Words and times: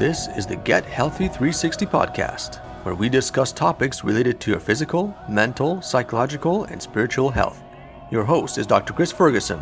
This 0.00 0.28
is 0.28 0.46
the 0.46 0.56
Get 0.56 0.86
Healthy 0.86 1.28
360 1.28 1.84
podcast, 1.84 2.56
where 2.86 2.94
we 2.94 3.10
discuss 3.10 3.52
topics 3.52 4.02
related 4.02 4.40
to 4.40 4.50
your 4.50 4.58
physical, 4.58 5.14
mental, 5.28 5.82
psychological, 5.82 6.64
and 6.64 6.80
spiritual 6.80 7.28
health. 7.28 7.62
Your 8.10 8.24
host 8.24 8.56
is 8.56 8.66
Dr. 8.66 8.94
Chris 8.94 9.12
Ferguson, 9.12 9.60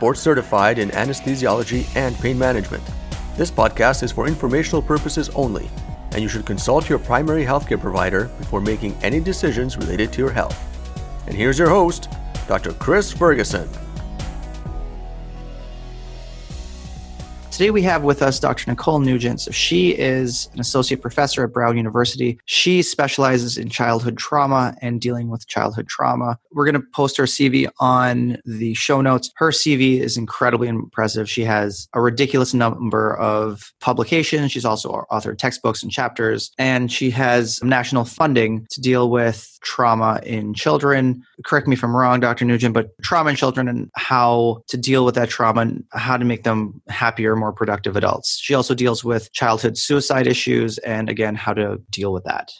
board 0.00 0.18
certified 0.18 0.80
in 0.80 0.88
anesthesiology 0.88 1.86
and 1.94 2.16
pain 2.16 2.36
management. 2.36 2.82
This 3.36 3.52
podcast 3.52 4.02
is 4.02 4.10
for 4.10 4.26
informational 4.26 4.82
purposes 4.82 5.28
only, 5.36 5.70
and 6.10 6.20
you 6.20 6.28
should 6.28 6.46
consult 6.46 6.88
your 6.88 6.98
primary 6.98 7.44
healthcare 7.44 7.80
provider 7.80 8.24
before 8.38 8.60
making 8.60 8.98
any 9.04 9.20
decisions 9.20 9.76
related 9.76 10.12
to 10.14 10.18
your 10.20 10.32
health. 10.32 10.58
And 11.28 11.36
here's 11.36 11.60
your 11.60 11.68
host, 11.68 12.08
Dr. 12.48 12.72
Chris 12.72 13.12
Ferguson. 13.12 13.68
Today 17.56 17.70
we 17.70 17.80
have 17.80 18.02
with 18.02 18.20
us 18.20 18.38
Dr. 18.38 18.70
Nicole 18.70 18.98
Nugent. 18.98 19.40
So 19.40 19.50
she 19.50 19.92
is 19.92 20.50
an 20.52 20.60
associate 20.60 21.00
professor 21.00 21.42
at 21.42 21.54
Brown 21.54 21.78
University. 21.78 22.38
She 22.44 22.82
specializes 22.82 23.56
in 23.56 23.70
childhood 23.70 24.18
trauma 24.18 24.76
and 24.82 25.00
dealing 25.00 25.30
with 25.30 25.48
childhood 25.48 25.88
trauma. 25.88 26.38
We're 26.52 26.70
going 26.70 26.78
to 26.78 26.86
post 26.92 27.16
her 27.16 27.24
CV 27.24 27.66
on 27.80 28.36
the 28.44 28.74
show 28.74 29.00
notes. 29.00 29.30
Her 29.36 29.52
CV 29.52 30.00
is 30.00 30.18
incredibly 30.18 30.68
impressive. 30.68 31.30
She 31.30 31.44
has 31.44 31.88
a 31.94 32.00
ridiculous 32.02 32.52
number 32.52 33.16
of 33.16 33.72
publications. 33.80 34.52
She's 34.52 34.66
also 34.66 35.06
authored 35.10 35.38
textbooks 35.38 35.82
and 35.82 35.90
chapters, 35.90 36.52
and 36.58 36.92
she 36.92 37.08
has 37.12 37.62
national 37.62 38.04
funding 38.04 38.66
to 38.68 38.82
deal 38.82 39.08
with 39.08 39.58
trauma 39.62 40.20
in 40.24 40.52
children. 40.52 41.24
Correct 41.44 41.66
me 41.66 41.74
if 41.74 41.82
I'm 41.82 41.96
wrong, 41.96 42.20
Dr. 42.20 42.44
Nugent, 42.44 42.74
but 42.74 42.90
trauma 43.02 43.30
in 43.30 43.36
children 43.36 43.66
and 43.66 43.90
how 43.96 44.62
to 44.68 44.76
deal 44.76 45.06
with 45.06 45.14
that 45.14 45.30
trauma 45.30 45.62
and 45.62 45.84
how 45.92 46.16
to 46.16 46.24
make 46.24 46.44
them 46.44 46.80
happier, 46.88 47.34
more 47.34 47.45
more 47.46 47.52
productive 47.52 47.96
adults. 47.96 48.38
She 48.42 48.54
also 48.54 48.74
deals 48.74 49.04
with 49.04 49.32
childhood 49.32 49.78
suicide 49.78 50.26
issues 50.26 50.78
and, 50.78 51.08
again, 51.08 51.36
how 51.36 51.54
to 51.54 51.80
deal 51.90 52.12
with 52.12 52.24
that. 52.24 52.50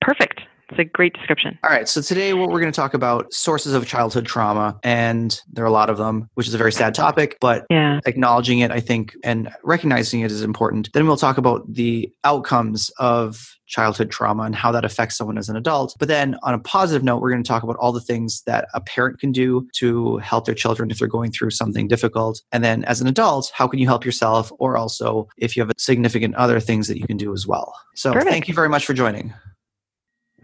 Perfect. 0.00 0.40
It's 0.70 0.78
a 0.78 0.84
great 0.84 1.12
description. 1.12 1.58
All 1.62 1.70
right. 1.70 1.88
So 1.88 2.00
today, 2.00 2.32
what 2.32 2.48
we're 2.48 2.60
going 2.60 2.72
to 2.72 2.76
talk 2.76 2.94
about 2.94 3.32
sources 3.32 3.74
of 3.74 3.86
childhood 3.86 4.26
trauma, 4.26 4.78
and 4.82 5.38
there 5.52 5.64
are 5.64 5.68
a 5.68 5.72
lot 5.72 5.90
of 5.90 5.98
them, 5.98 6.30
which 6.34 6.48
is 6.48 6.54
a 6.54 6.58
very 6.58 6.72
sad 6.72 6.94
topic. 6.94 7.36
But 7.40 7.66
yeah. 7.70 8.00
acknowledging 8.06 8.60
it, 8.60 8.70
I 8.70 8.80
think, 8.80 9.14
and 9.22 9.50
recognizing 9.62 10.20
it 10.20 10.30
is 10.30 10.42
important. 10.42 10.90
Then 10.92 11.06
we'll 11.06 11.16
talk 11.16 11.38
about 11.38 11.70
the 11.72 12.10
outcomes 12.24 12.90
of 12.98 13.56
childhood 13.66 14.10
trauma 14.10 14.44
and 14.44 14.54
how 14.54 14.70
that 14.72 14.84
affects 14.84 15.16
someone 15.16 15.38
as 15.38 15.48
an 15.48 15.56
adult. 15.56 15.94
But 15.98 16.08
then, 16.08 16.36
on 16.42 16.54
a 16.54 16.58
positive 16.58 17.02
note, 17.02 17.20
we're 17.20 17.30
going 17.30 17.42
to 17.42 17.48
talk 17.48 17.62
about 17.62 17.76
all 17.76 17.92
the 17.92 18.00
things 18.00 18.42
that 18.46 18.68
a 18.74 18.80
parent 18.80 19.18
can 19.18 19.32
do 19.32 19.68
to 19.76 20.18
help 20.18 20.46
their 20.46 20.54
children 20.54 20.90
if 20.90 20.98
they're 20.98 21.08
going 21.08 21.30
through 21.30 21.50
something 21.50 21.88
difficult. 21.88 22.42
And 22.52 22.64
then, 22.64 22.84
as 22.84 23.00
an 23.00 23.06
adult, 23.06 23.52
how 23.54 23.68
can 23.68 23.78
you 23.78 23.86
help 23.86 24.04
yourself, 24.04 24.50
or 24.58 24.76
also 24.76 25.28
if 25.36 25.56
you 25.56 25.62
have 25.62 25.70
a 25.70 25.74
significant 25.78 26.34
other 26.36 26.58
things 26.60 26.88
that 26.88 26.98
you 26.98 27.06
can 27.06 27.16
do 27.16 27.32
as 27.32 27.46
well. 27.46 27.74
So, 27.94 28.12
Perfect. 28.12 28.30
thank 28.30 28.48
you 28.48 28.54
very 28.54 28.68
much 28.68 28.86
for 28.86 28.94
joining. 28.94 29.34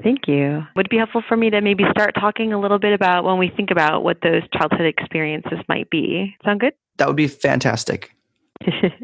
Thank 0.03 0.27
you. 0.27 0.67
Would 0.77 0.87
it 0.87 0.91
be 0.91 0.97
helpful 0.97 1.23
for 1.29 1.37
me 1.37 1.51
to 1.51 1.61
maybe 1.61 1.85
start 1.91 2.15
talking 2.19 2.53
a 2.53 2.61
little 2.61 2.79
bit 2.79 2.93
about 2.93 3.25
when 3.25 3.39
we 3.39 3.51
think 3.55 3.71
about 3.71 4.03
what 4.03 4.19
those 4.23 4.43
childhood 4.57 4.87
experiences 4.87 5.59
might 5.69 5.91
be? 5.91 6.35
Sound 6.45 6.61
good? 6.61 6.73
That 6.99 7.07
would 7.07 7.17
be 7.17 7.29
fantastic. 7.29 8.15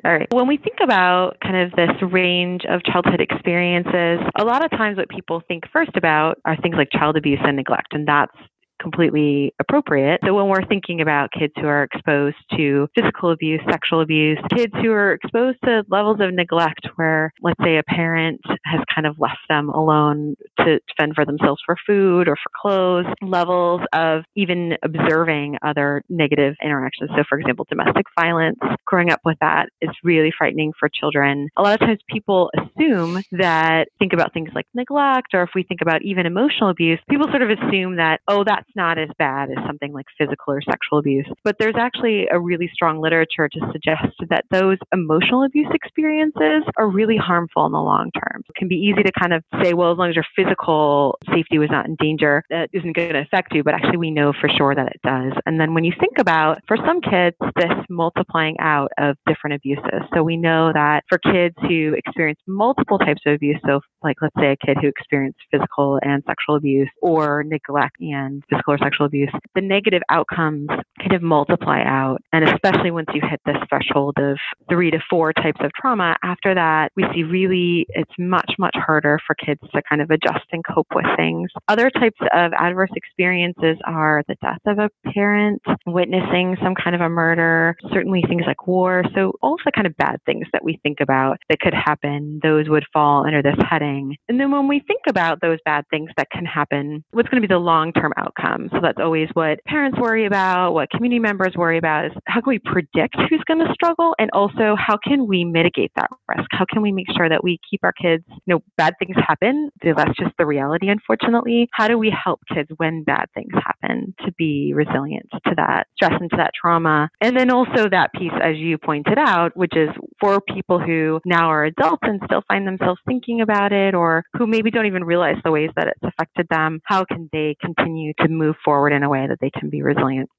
All 0.04 0.12
right. 0.12 0.26
When 0.30 0.46
we 0.46 0.58
think 0.58 0.76
about 0.82 1.38
kind 1.42 1.56
of 1.56 1.72
this 1.72 1.90
range 2.12 2.66
of 2.68 2.82
childhood 2.84 3.22
experiences, 3.22 4.20
a 4.38 4.44
lot 4.44 4.62
of 4.62 4.70
times 4.70 4.98
what 4.98 5.08
people 5.08 5.40
think 5.48 5.64
first 5.72 5.92
about 5.96 6.38
are 6.44 6.58
things 6.58 6.76
like 6.76 6.90
child 6.92 7.16
abuse 7.16 7.38
and 7.42 7.56
neglect, 7.56 7.94
and 7.94 8.06
that's 8.06 8.36
completely 8.80 9.54
appropriate. 9.60 10.20
So 10.24 10.34
when 10.34 10.48
we're 10.48 10.66
thinking 10.66 11.00
about 11.00 11.30
kids 11.32 11.52
who 11.56 11.66
are 11.66 11.82
exposed 11.82 12.36
to 12.56 12.88
physical 12.94 13.30
abuse, 13.30 13.60
sexual 13.70 14.00
abuse, 14.00 14.38
kids 14.54 14.72
who 14.82 14.90
are 14.92 15.12
exposed 15.12 15.58
to 15.64 15.84
levels 15.88 16.18
of 16.20 16.32
neglect 16.34 16.86
where, 16.96 17.32
let's 17.42 17.62
say, 17.62 17.78
a 17.78 17.82
parent 17.82 18.40
has 18.64 18.80
kind 18.94 19.06
of 19.06 19.16
left 19.18 19.38
them 19.48 19.68
alone 19.70 20.34
to 20.58 20.78
fend 20.98 21.14
for 21.14 21.24
themselves 21.24 21.60
for 21.64 21.76
food 21.86 22.28
or 22.28 22.36
for 22.36 22.50
clothes, 22.60 23.06
levels 23.22 23.80
of 23.92 24.22
even 24.34 24.76
observing 24.82 25.56
other 25.64 26.02
negative 26.08 26.54
interactions. 26.62 27.10
So, 27.16 27.24
for 27.28 27.38
example, 27.38 27.66
domestic 27.68 28.06
violence, 28.18 28.58
growing 28.84 29.10
up 29.10 29.20
with 29.24 29.38
that 29.40 29.68
is 29.80 29.90
really 30.02 30.32
frightening 30.36 30.72
for 30.78 30.88
children. 30.88 31.48
A 31.56 31.62
lot 31.62 31.74
of 31.74 31.80
times 31.80 32.00
people 32.08 32.50
assume 32.56 33.22
that, 33.32 33.88
think 33.98 34.12
about 34.12 34.32
things 34.32 34.50
like 34.54 34.66
neglect, 34.74 35.34
or 35.34 35.42
if 35.42 35.50
we 35.54 35.62
think 35.62 35.80
about 35.80 36.02
even 36.02 36.26
emotional 36.26 36.70
abuse, 36.70 36.98
people 37.08 37.26
sort 37.28 37.42
of 37.42 37.50
assume 37.50 37.96
that, 37.96 38.20
oh, 38.28 38.44
that's 38.44 38.65
not 38.74 38.98
as 38.98 39.08
bad 39.18 39.50
as 39.50 39.56
something 39.66 39.92
like 39.92 40.06
physical 40.18 40.54
or 40.54 40.62
sexual 40.62 40.98
abuse. 40.98 41.26
But 41.44 41.56
there's 41.58 41.76
actually 41.78 42.26
a 42.30 42.38
really 42.38 42.70
strong 42.72 43.00
literature 43.00 43.48
to 43.48 43.60
suggest 43.72 44.14
that 44.30 44.44
those 44.50 44.78
emotional 44.92 45.44
abuse 45.44 45.68
experiences 45.72 46.62
are 46.76 46.88
really 46.88 47.16
harmful 47.16 47.66
in 47.66 47.72
the 47.72 47.78
long 47.78 48.10
term. 48.12 48.42
It 48.48 48.54
can 48.56 48.68
be 48.68 48.76
easy 48.76 49.02
to 49.02 49.12
kind 49.18 49.32
of 49.32 49.42
say, 49.62 49.74
well, 49.74 49.92
as 49.92 49.98
long 49.98 50.10
as 50.10 50.16
your 50.16 50.24
physical 50.34 51.18
safety 51.32 51.58
was 51.58 51.70
not 51.70 51.86
in 51.86 51.96
danger, 51.96 52.42
that 52.50 52.70
isn't 52.72 52.94
going 52.94 53.12
to 53.12 53.20
affect 53.20 53.54
you. 53.54 53.62
But 53.62 53.74
actually, 53.74 53.98
we 53.98 54.10
know 54.10 54.32
for 54.40 54.48
sure 54.48 54.74
that 54.74 54.86
it 54.86 55.00
does. 55.02 55.32
And 55.46 55.60
then 55.60 55.74
when 55.74 55.84
you 55.84 55.92
think 55.98 56.18
about, 56.18 56.58
for 56.66 56.76
some 56.76 57.00
kids, 57.00 57.36
this 57.56 57.72
multiplying 57.88 58.56
out 58.60 58.90
of 58.98 59.16
different 59.26 59.56
abuses. 59.56 60.02
So 60.14 60.22
we 60.22 60.36
know 60.36 60.72
that 60.72 61.04
for 61.08 61.18
kids 61.18 61.54
who 61.68 61.94
experience 61.96 62.40
multiple 62.46 62.98
types 62.98 63.22
of 63.26 63.34
abuse, 63.34 63.58
so 63.66 63.80
like 64.02 64.16
let's 64.22 64.34
say 64.38 64.52
a 64.52 64.66
kid 64.66 64.78
who 64.80 64.88
experienced 64.88 65.38
physical 65.50 65.98
and 66.02 66.22
sexual 66.26 66.56
abuse 66.56 66.88
or 67.02 67.44
neglect 67.44 67.96
and 68.00 68.42
physical 68.56 68.74
or 68.74 68.78
sexual 68.78 69.06
abuse, 69.06 69.30
the 69.54 69.60
negative 69.60 70.02
outcomes 70.10 70.68
kind 70.98 71.12
of 71.12 71.22
multiply 71.22 71.82
out. 71.84 72.18
And 72.32 72.48
especially 72.48 72.90
once 72.90 73.08
you 73.14 73.20
hit 73.28 73.40
this 73.44 73.56
threshold 73.68 74.18
of 74.18 74.38
three 74.68 74.90
to 74.90 74.98
four 75.08 75.32
types 75.32 75.60
of 75.60 75.70
trauma, 75.78 76.16
after 76.22 76.54
that, 76.54 76.92
we 76.96 77.04
see 77.14 77.22
really 77.22 77.86
it's 77.90 78.12
much, 78.18 78.52
much 78.58 78.74
harder 78.74 79.18
for 79.26 79.34
kids 79.34 79.60
to 79.74 79.82
kind 79.88 80.02
of 80.02 80.10
adjust 80.10 80.46
and 80.52 80.64
cope 80.64 80.88
with 80.94 81.06
things. 81.16 81.50
Other 81.68 81.90
types 81.90 82.18
of 82.34 82.52
adverse 82.58 82.90
experiences 82.94 83.76
are 83.86 84.22
the 84.28 84.36
death 84.42 84.60
of 84.66 84.78
a 84.78 84.90
parent, 85.12 85.62
witnessing 85.86 86.56
some 86.62 86.74
kind 86.74 86.94
of 86.94 87.02
a 87.02 87.08
murder, 87.08 87.76
certainly 87.92 88.22
things 88.28 88.44
like 88.46 88.66
war. 88.66 89.04
So, 89.14 89.32
all 89.42 89.56
the 89.64 89.72
kind 89.72 89.86
of 89.86 89.96
bad 89.96 90.18
things 90.26 90.46
that 90.52 90.64
we 90.64 90.78
think 90.82 90.98
about 91.00 91.38
that 91.48 91.60
could 91.60 91.74
happen, 91.74 92.40
those 92.42 92.68
would 92.68 92.84
fall 92.92 93.26
under 93.26 93.42
this 93.42 93.56
heading. 93.68 94.16
And 94.28 94.38
then 94.38 94.50
when 94.50 94.68
we 94.68 94.80
think 94.86 95.02
about 95.08 95.40
those 95.40 95.58
bad 95.64 95.84
things 95.90 96.10
that 96.16 96.28
can 96.30 96.44
happen, 96.44 97.04
what's 97.10 97.28
going 97.28 97.42
to 97.42 97.46
be 97.46 97.52
the 97.52 97.58
long 97.58 97.92
term 97.92 98.12
outcome? 98.16 98.45
Um, 98.46 98.68
so 98.72 98.78
that's 98.80 98.98
always 99.00 99.28
what 99.34 99.62
parents 99.64 99.98
worry 99.98 100.26
about, 100.26 100.72
what 100.72 100.90
community 100.90 101.18
members 101.18 101.54
worry 101.56 101.78
about 101.78 102.06
is 102.06 102.12
how 102.26 102.40
can 102.40 102.50
we 102.50 102.58
predict 102.58 103.16
who's 103.28 103.42
going 103.46 103.60
to 103.66 103.72
struggle 103.72 104.14
and 104.18 104.30
also 104.32 104.76
how 104.78 104.96
can 105.02 105.26
we 105.26 105.44
mitigate 105.44 105.92
that 105.96 106.10
risk? 106.28 106.48
How 106.50 106.64
can 106.70 106.82
we 106.82 106.92
make 106.92 107.06
sure 107.16 107.28
that 107.28 107.42
we 107.42 107.58
keep 107.68 107.80
our 107.82 107.92
kids, 107.92 108.24
you 108.28 108.54
know, 108.54 108.62
bad 108.76 108.94
things 108.98 109.16
happen. 109.16 109.70
That's 109.82 110.16
just 110.18 110.36
the 110.38 110.46
reality, 110.46 110.88
unfortunately. 110.88 111.68
How 111.72 111.88
do 111.88 111.98
we 111.98 112.10
help 112.24 112.40
kids 112.52 112.70
when 112.76 113.02
bad 113.02 113.26
things 113.34 113.52
happen 113.54 114.14
to 114.24 114.32
be 114.32 114.72
resilient 114.74 115.28
to 115.32 115.54
that 115.56 115.86
stress 115.96 116.12
and 116.20 116.30
to 116.30 116.36
that 116.36 116.52
trauma? 116.60 117.08
And 117.20 117.36
then 117.36 117.50
also 117.50 117.88
that 117.90 118.12
piece, 118.12 118.32
as 118.42 118.56
you 118.56 118.78
pointed 118.78 119.18
out, 119.18 119.56
which 119.56 119.76
is 119.76 119.88
for 120.20 120.40
people 120.40 120.78
who 120.78 121.20
now 121.24 121.50
are 121.50 121.64
adults 121.64 122.02
and 122.02 122.20
still 122.24 122.42
find 122.48 122.66
themselves 122.66 123.00
thinking 123.06 123.40
about 123.40 123.72
it 123.72 123.94
or 123.94 124.24
who 124.36 124.46
maybe 124.46 124.70
don't 124.70 124.86
even 124.86 125.04
realize 125.04 125.36
the 125.44 125.50
ways 125.50 125.70
that 125.76 125.88
it's 125.88 126.02
affected 126.02 126.46
them, 126.48 126.80
how 126.84 127.04
can 127.04 127.28
they 127.32 127.56
continue 127.60 128.12
to 128.20 128.28
move 128.28 128.56
forward 128.64 128.92
in 128.92 129.02
a 129.02 129.08
way 129.08 129.26
that 129.26 129.38
they 129.40 129.50
can 129.50 129.68
be 129.68 129.82
resilient. 129.82 130.30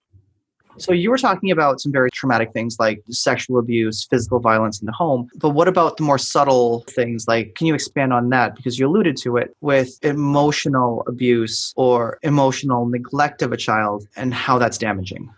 So 0.79 0.93
you 0.93 1.09
were 1.09 1.17
talking 1.17 1.49
about 1.49 1.81
some 1.81 1.91
very 1.91 2.11
traumatic 2.11 2.53
things 2.53 2.77
like 2.79 3.01
sexual 3.09 3.57
abuse, 3.57 4.05
physical 4.05 4.39
violence 4.39 4.79
in 4.79 4.85
the 4.85 4.91
home. 4.91 5.27
But 5.37 5.49
what 5.49 5.67
about 5.67 5.97
the 5.97 6.03
more 6.03 6.19
subtle 6.19 6.83
things? 6.87 7.27
Like, 7.27 7.55
can 7.55 7.65
you 7.65 7.73
expand 7.73 8.13
on 8.13 8.29
that? 8.29 8.55
Because 8.55 8.77
you 8.77 8.87
alluded 8.87 9.17
to 9.17 9.37
it 9.37 9.55
with 9.61 9.97
emotional 10.03 11.03
abuse 11.07 11.73
or 11.75 12.19
emotional 12.21 12.85
neglect 12.85 13.41
of 13.41 13.51
a 13.51 13.57
child 13.57 14.07
and 14.15 14.33
how 14.33 14.59
that's 14.59 14.77
damaging. 14.77 15.33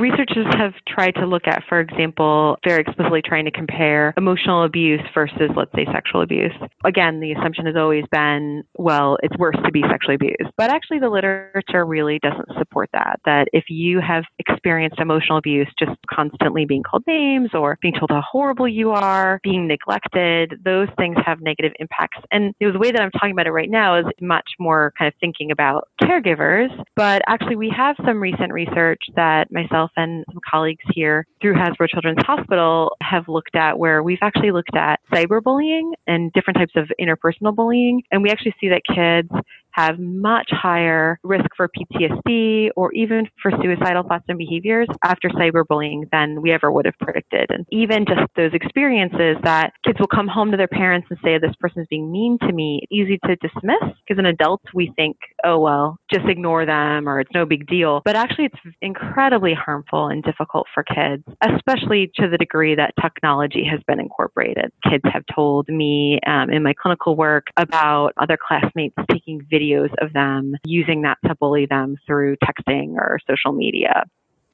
Researchers 0.00 0.46
have 0.56 0.72
tried 0.88 1.10
to 1.16 1.26
look 1.26 1.46
at, 1.46 1.62
for 1.68 1.78
example, 1.78 2.56
very 2.66 2.80
explicitly 2.80 3.20
trying 3.22 3.44
to 3.44 3.50
compare 3.50 4.14
emotional 4.16 4.64
abuse 4.64 5.02
versus, 5.12 5.50
let's 5.54 5.70
say, 5.74 5.84
sexual 5.92 6.22
abuse. 6.22 6.54
Again, 6.84 7.20
the 7.20 7.32
assumption 7.32 7.66
has 7.66 7.76
always 7.76 8.04
been, 8.10 8.64
well, 8.78 9.18
it's 9.22 9.36
worse 9.36 9.56
to 9.62 9.70
be 9.70 9.82
sexually 9.90 10.14
abused. 10.14 10.54
But 10.56 10.70
actually, 10.70 11.00
the 11.00 11.10
literature 11.10 11.84
really 11.84 12.18
doesn't 12.20 12.48
support 12.56 12.88
that. 12.94 13.20
That 13.26 13.48
if 13.52 13.64
you 13.68 14.00
have 14.00 14.24
experienced 14.38 14.98
emotional 15.00 15.36
abuse, 15.36 15.68
just 15.78 15.92
constantly 16.10 16.64
being 16.64 16.82
called 16.82 17.04
names 17.06 17.50
or 17.52 17.76
being 17.82 17.92
told 17.92 18.10
how 18.10 18.22
horrible 18.22 18.66
you 18.66 18.92
are, 18.92 19.38
being 19.44 19.68
neglected, 19.68 20.60
those 20.64 20.88
things 20.96 21.18
have 21.26 21.42
negative 21.42 21.72
impacts. 21.78 22.18
And 22.30 22.54
the 22.58 22.78
way 22.78 22.90
that 22.90 23.02
I'm 23.02 23.10
talking 23.10 23.32
about 23.32 23.46
it 23.46 23.52
right 23.52 23.70
now 23.70 23.98
is 23.98 24.06
much 24.18 24.48
more 24.58 24.94
kind 24.96 25.08
of 25.08 25.14
thinking 25.20 25.50
about 25.50 25.88
caregivers. 26.00 26.68
But 26.96 27.20
actually, 27.28 27.56
we 27.56 27.70
have 27.76 27.96
some 28.06 28.18
recent 28.18 28.50
research 28.50 29.02
that 29.16 29.52
myself 29.52 29.89
myself 29.96 30.08
and 30.08 30.24
some 30.30 30.40
colleagues 30.48 30.84
here 30.92 31.26
through 31.40 31.54
Hasbro 31.54 31.88
Children's 31.88 32.22
Hospital 32.26 32.96
have 33.02 33.28
looked 33.28 33.54
at 33.56 33.78
where 33.78 34.02
we've 34.02 34.18
actually 34.22 34.52
looked 34.52 34.76
at 34.76 35.00
cyberbullying 35.12 35.92
and 36.06 36.32
different 36.32 36.58
types 36.58 36.72
of 36.76 36.90
interpersonal 37.00 37.54
bullying. 37.54 38.02
And 38.10 38.22
we 38.22 38.30
actually 38.30 38.54
see 38.60 38.68
that 38.68 38.82
kids 38.84 39.30
have 39.72 39.98
much 39.98 40.48
higher 40.50 41.18
risk 41.22 41.46
for 41.56 41.68
PTSD 41.68 42.70
or 42.76 42.92
even 42.92 43.28
for 43.42 43.52
suicidal 43.62 44.02
thoughts 44.02 44.24
and 44.28 44.38
behaviors 44.38 44.88
after 45.04 45.28
cyberbullying 45.30 46.08
than 46.12 46.42
we 46.42 46.52
ever 46.52 46.70
would 46.70 46.86
have 46.86 46.98
predicted. 47.00 47.50
And 47.50 47.66
even 47.70 48.04
just 48.06 48.20
those 48.36 48.52
experiences 48.54 49.36
that 49.42 49.72
kids 49.84 49.98
will 49.98 50.06
come 50.06 50.28
home 50.28 50.50
to 50.50 50.56
their 50.56 50.68
parents 50.68 51.08
and 51.10 51.18
say, 51.24 51.38
this 51.38 51.54
person 51.60 51.82
is 51.82 51.88
being 51.88 52.10
mean 52.10 52.38
to 52.40 52.52
me, 52.52 52.82
easy 52.90 53.18
to 53.26 53.36
dismiss 53.36 53.94
because 54.06 54.18
an 54.18 54.26
adult 54.26 54.62
we 54.74 54.92
think, 54.96 55.16
oh, 55.44 55.58
well, 55.58 55.98
just 56.12 56.26
ignore 56.26 56.66
them 56.66 57.08
or 57.08 57.20
it's 57.20 57.30
no 57.34 57.44
big 57.44 57.66
deal. 57.66 58.02
But 58.04 58.16
actually, 58.16 58.46
it's 58.46 58.76
incredibly 58.80 59.54
harmful 59.54 60.08
and 60.08 60.22
difficult 60.22 60.66
for 60.74 60.82
kids, 60.82 61.24
especially 61.42 62.10
to 62.16 62.28
the 62.28 62.38
degree 62.38 62.74
that 62.74 62.94
technology 63.00 63.64
has 63.70 63.80
been 63.86 64.00
incorporated. 64.00 64.70
Kids 64.88 65.04
have 65.12 65.24
told 65.34 65.68
me 65.68 66.18
um, 66.26 66.50
in 66.50 66.62
my 66.62 66.74
clinical 66.80 67.16
work 67.16 67.46
about 67.56 68.12
other 68.16 68.36
classmates 68.36 68.94
taking 69.10 69.40
videos 69.60 69.92
of 69.98 70.12
them 70.12 70.54
using 70.64 71.02
that 71.02 71.18
to 71.26 71.34
bully 71.36 71.66
them 71.66 71.96
through 72.06 72.36
texting 72.36 72.94
or 72.94 73.18
social 73.28 73.52
media. 73.52 74.04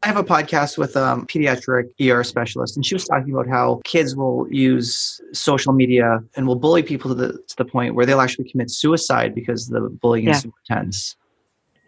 I 0.02 0.08
have 0.08 0.16
a 0.16 0.24
podcast 0.24 0.78
with 0.78 0.94
a 0.94 1.04
um, 1.04 1.26
pediatric 1.26 1.90
ER 2.00 2.22
specialist, 2.22 2.76
and 2.76 2.84
she 2.84 2.94
was 2.94 3.06
talking 3.06 3.32
about 3.32 3.48
how 3.48 3.80
kids 3.84 4.14
will 4.14 4.46
use 4.50 5.20
social 5.32 5.72
media 5.72 6.20
and 6.36 6.46
will 6.46 6.56
bully 6.56 6.82
people 6.82 7.08
to 7.10 7.14
the 7.14 7.32
to 7.32 7.56
the 7.56 7.64
point 7.64 7.94
where 7.94 8.06
they'll 8.06 8.20
actually 8.20 8.48
commit 8.48 8.70
suicide 8.70 9.34
because 9.34 9.66
the 9.66 9.80
bullying 9.80 10.26
yeah. 10.26 10.32
is 10.32 10.42
so 10.42 10.52
intense. 10.68 11.16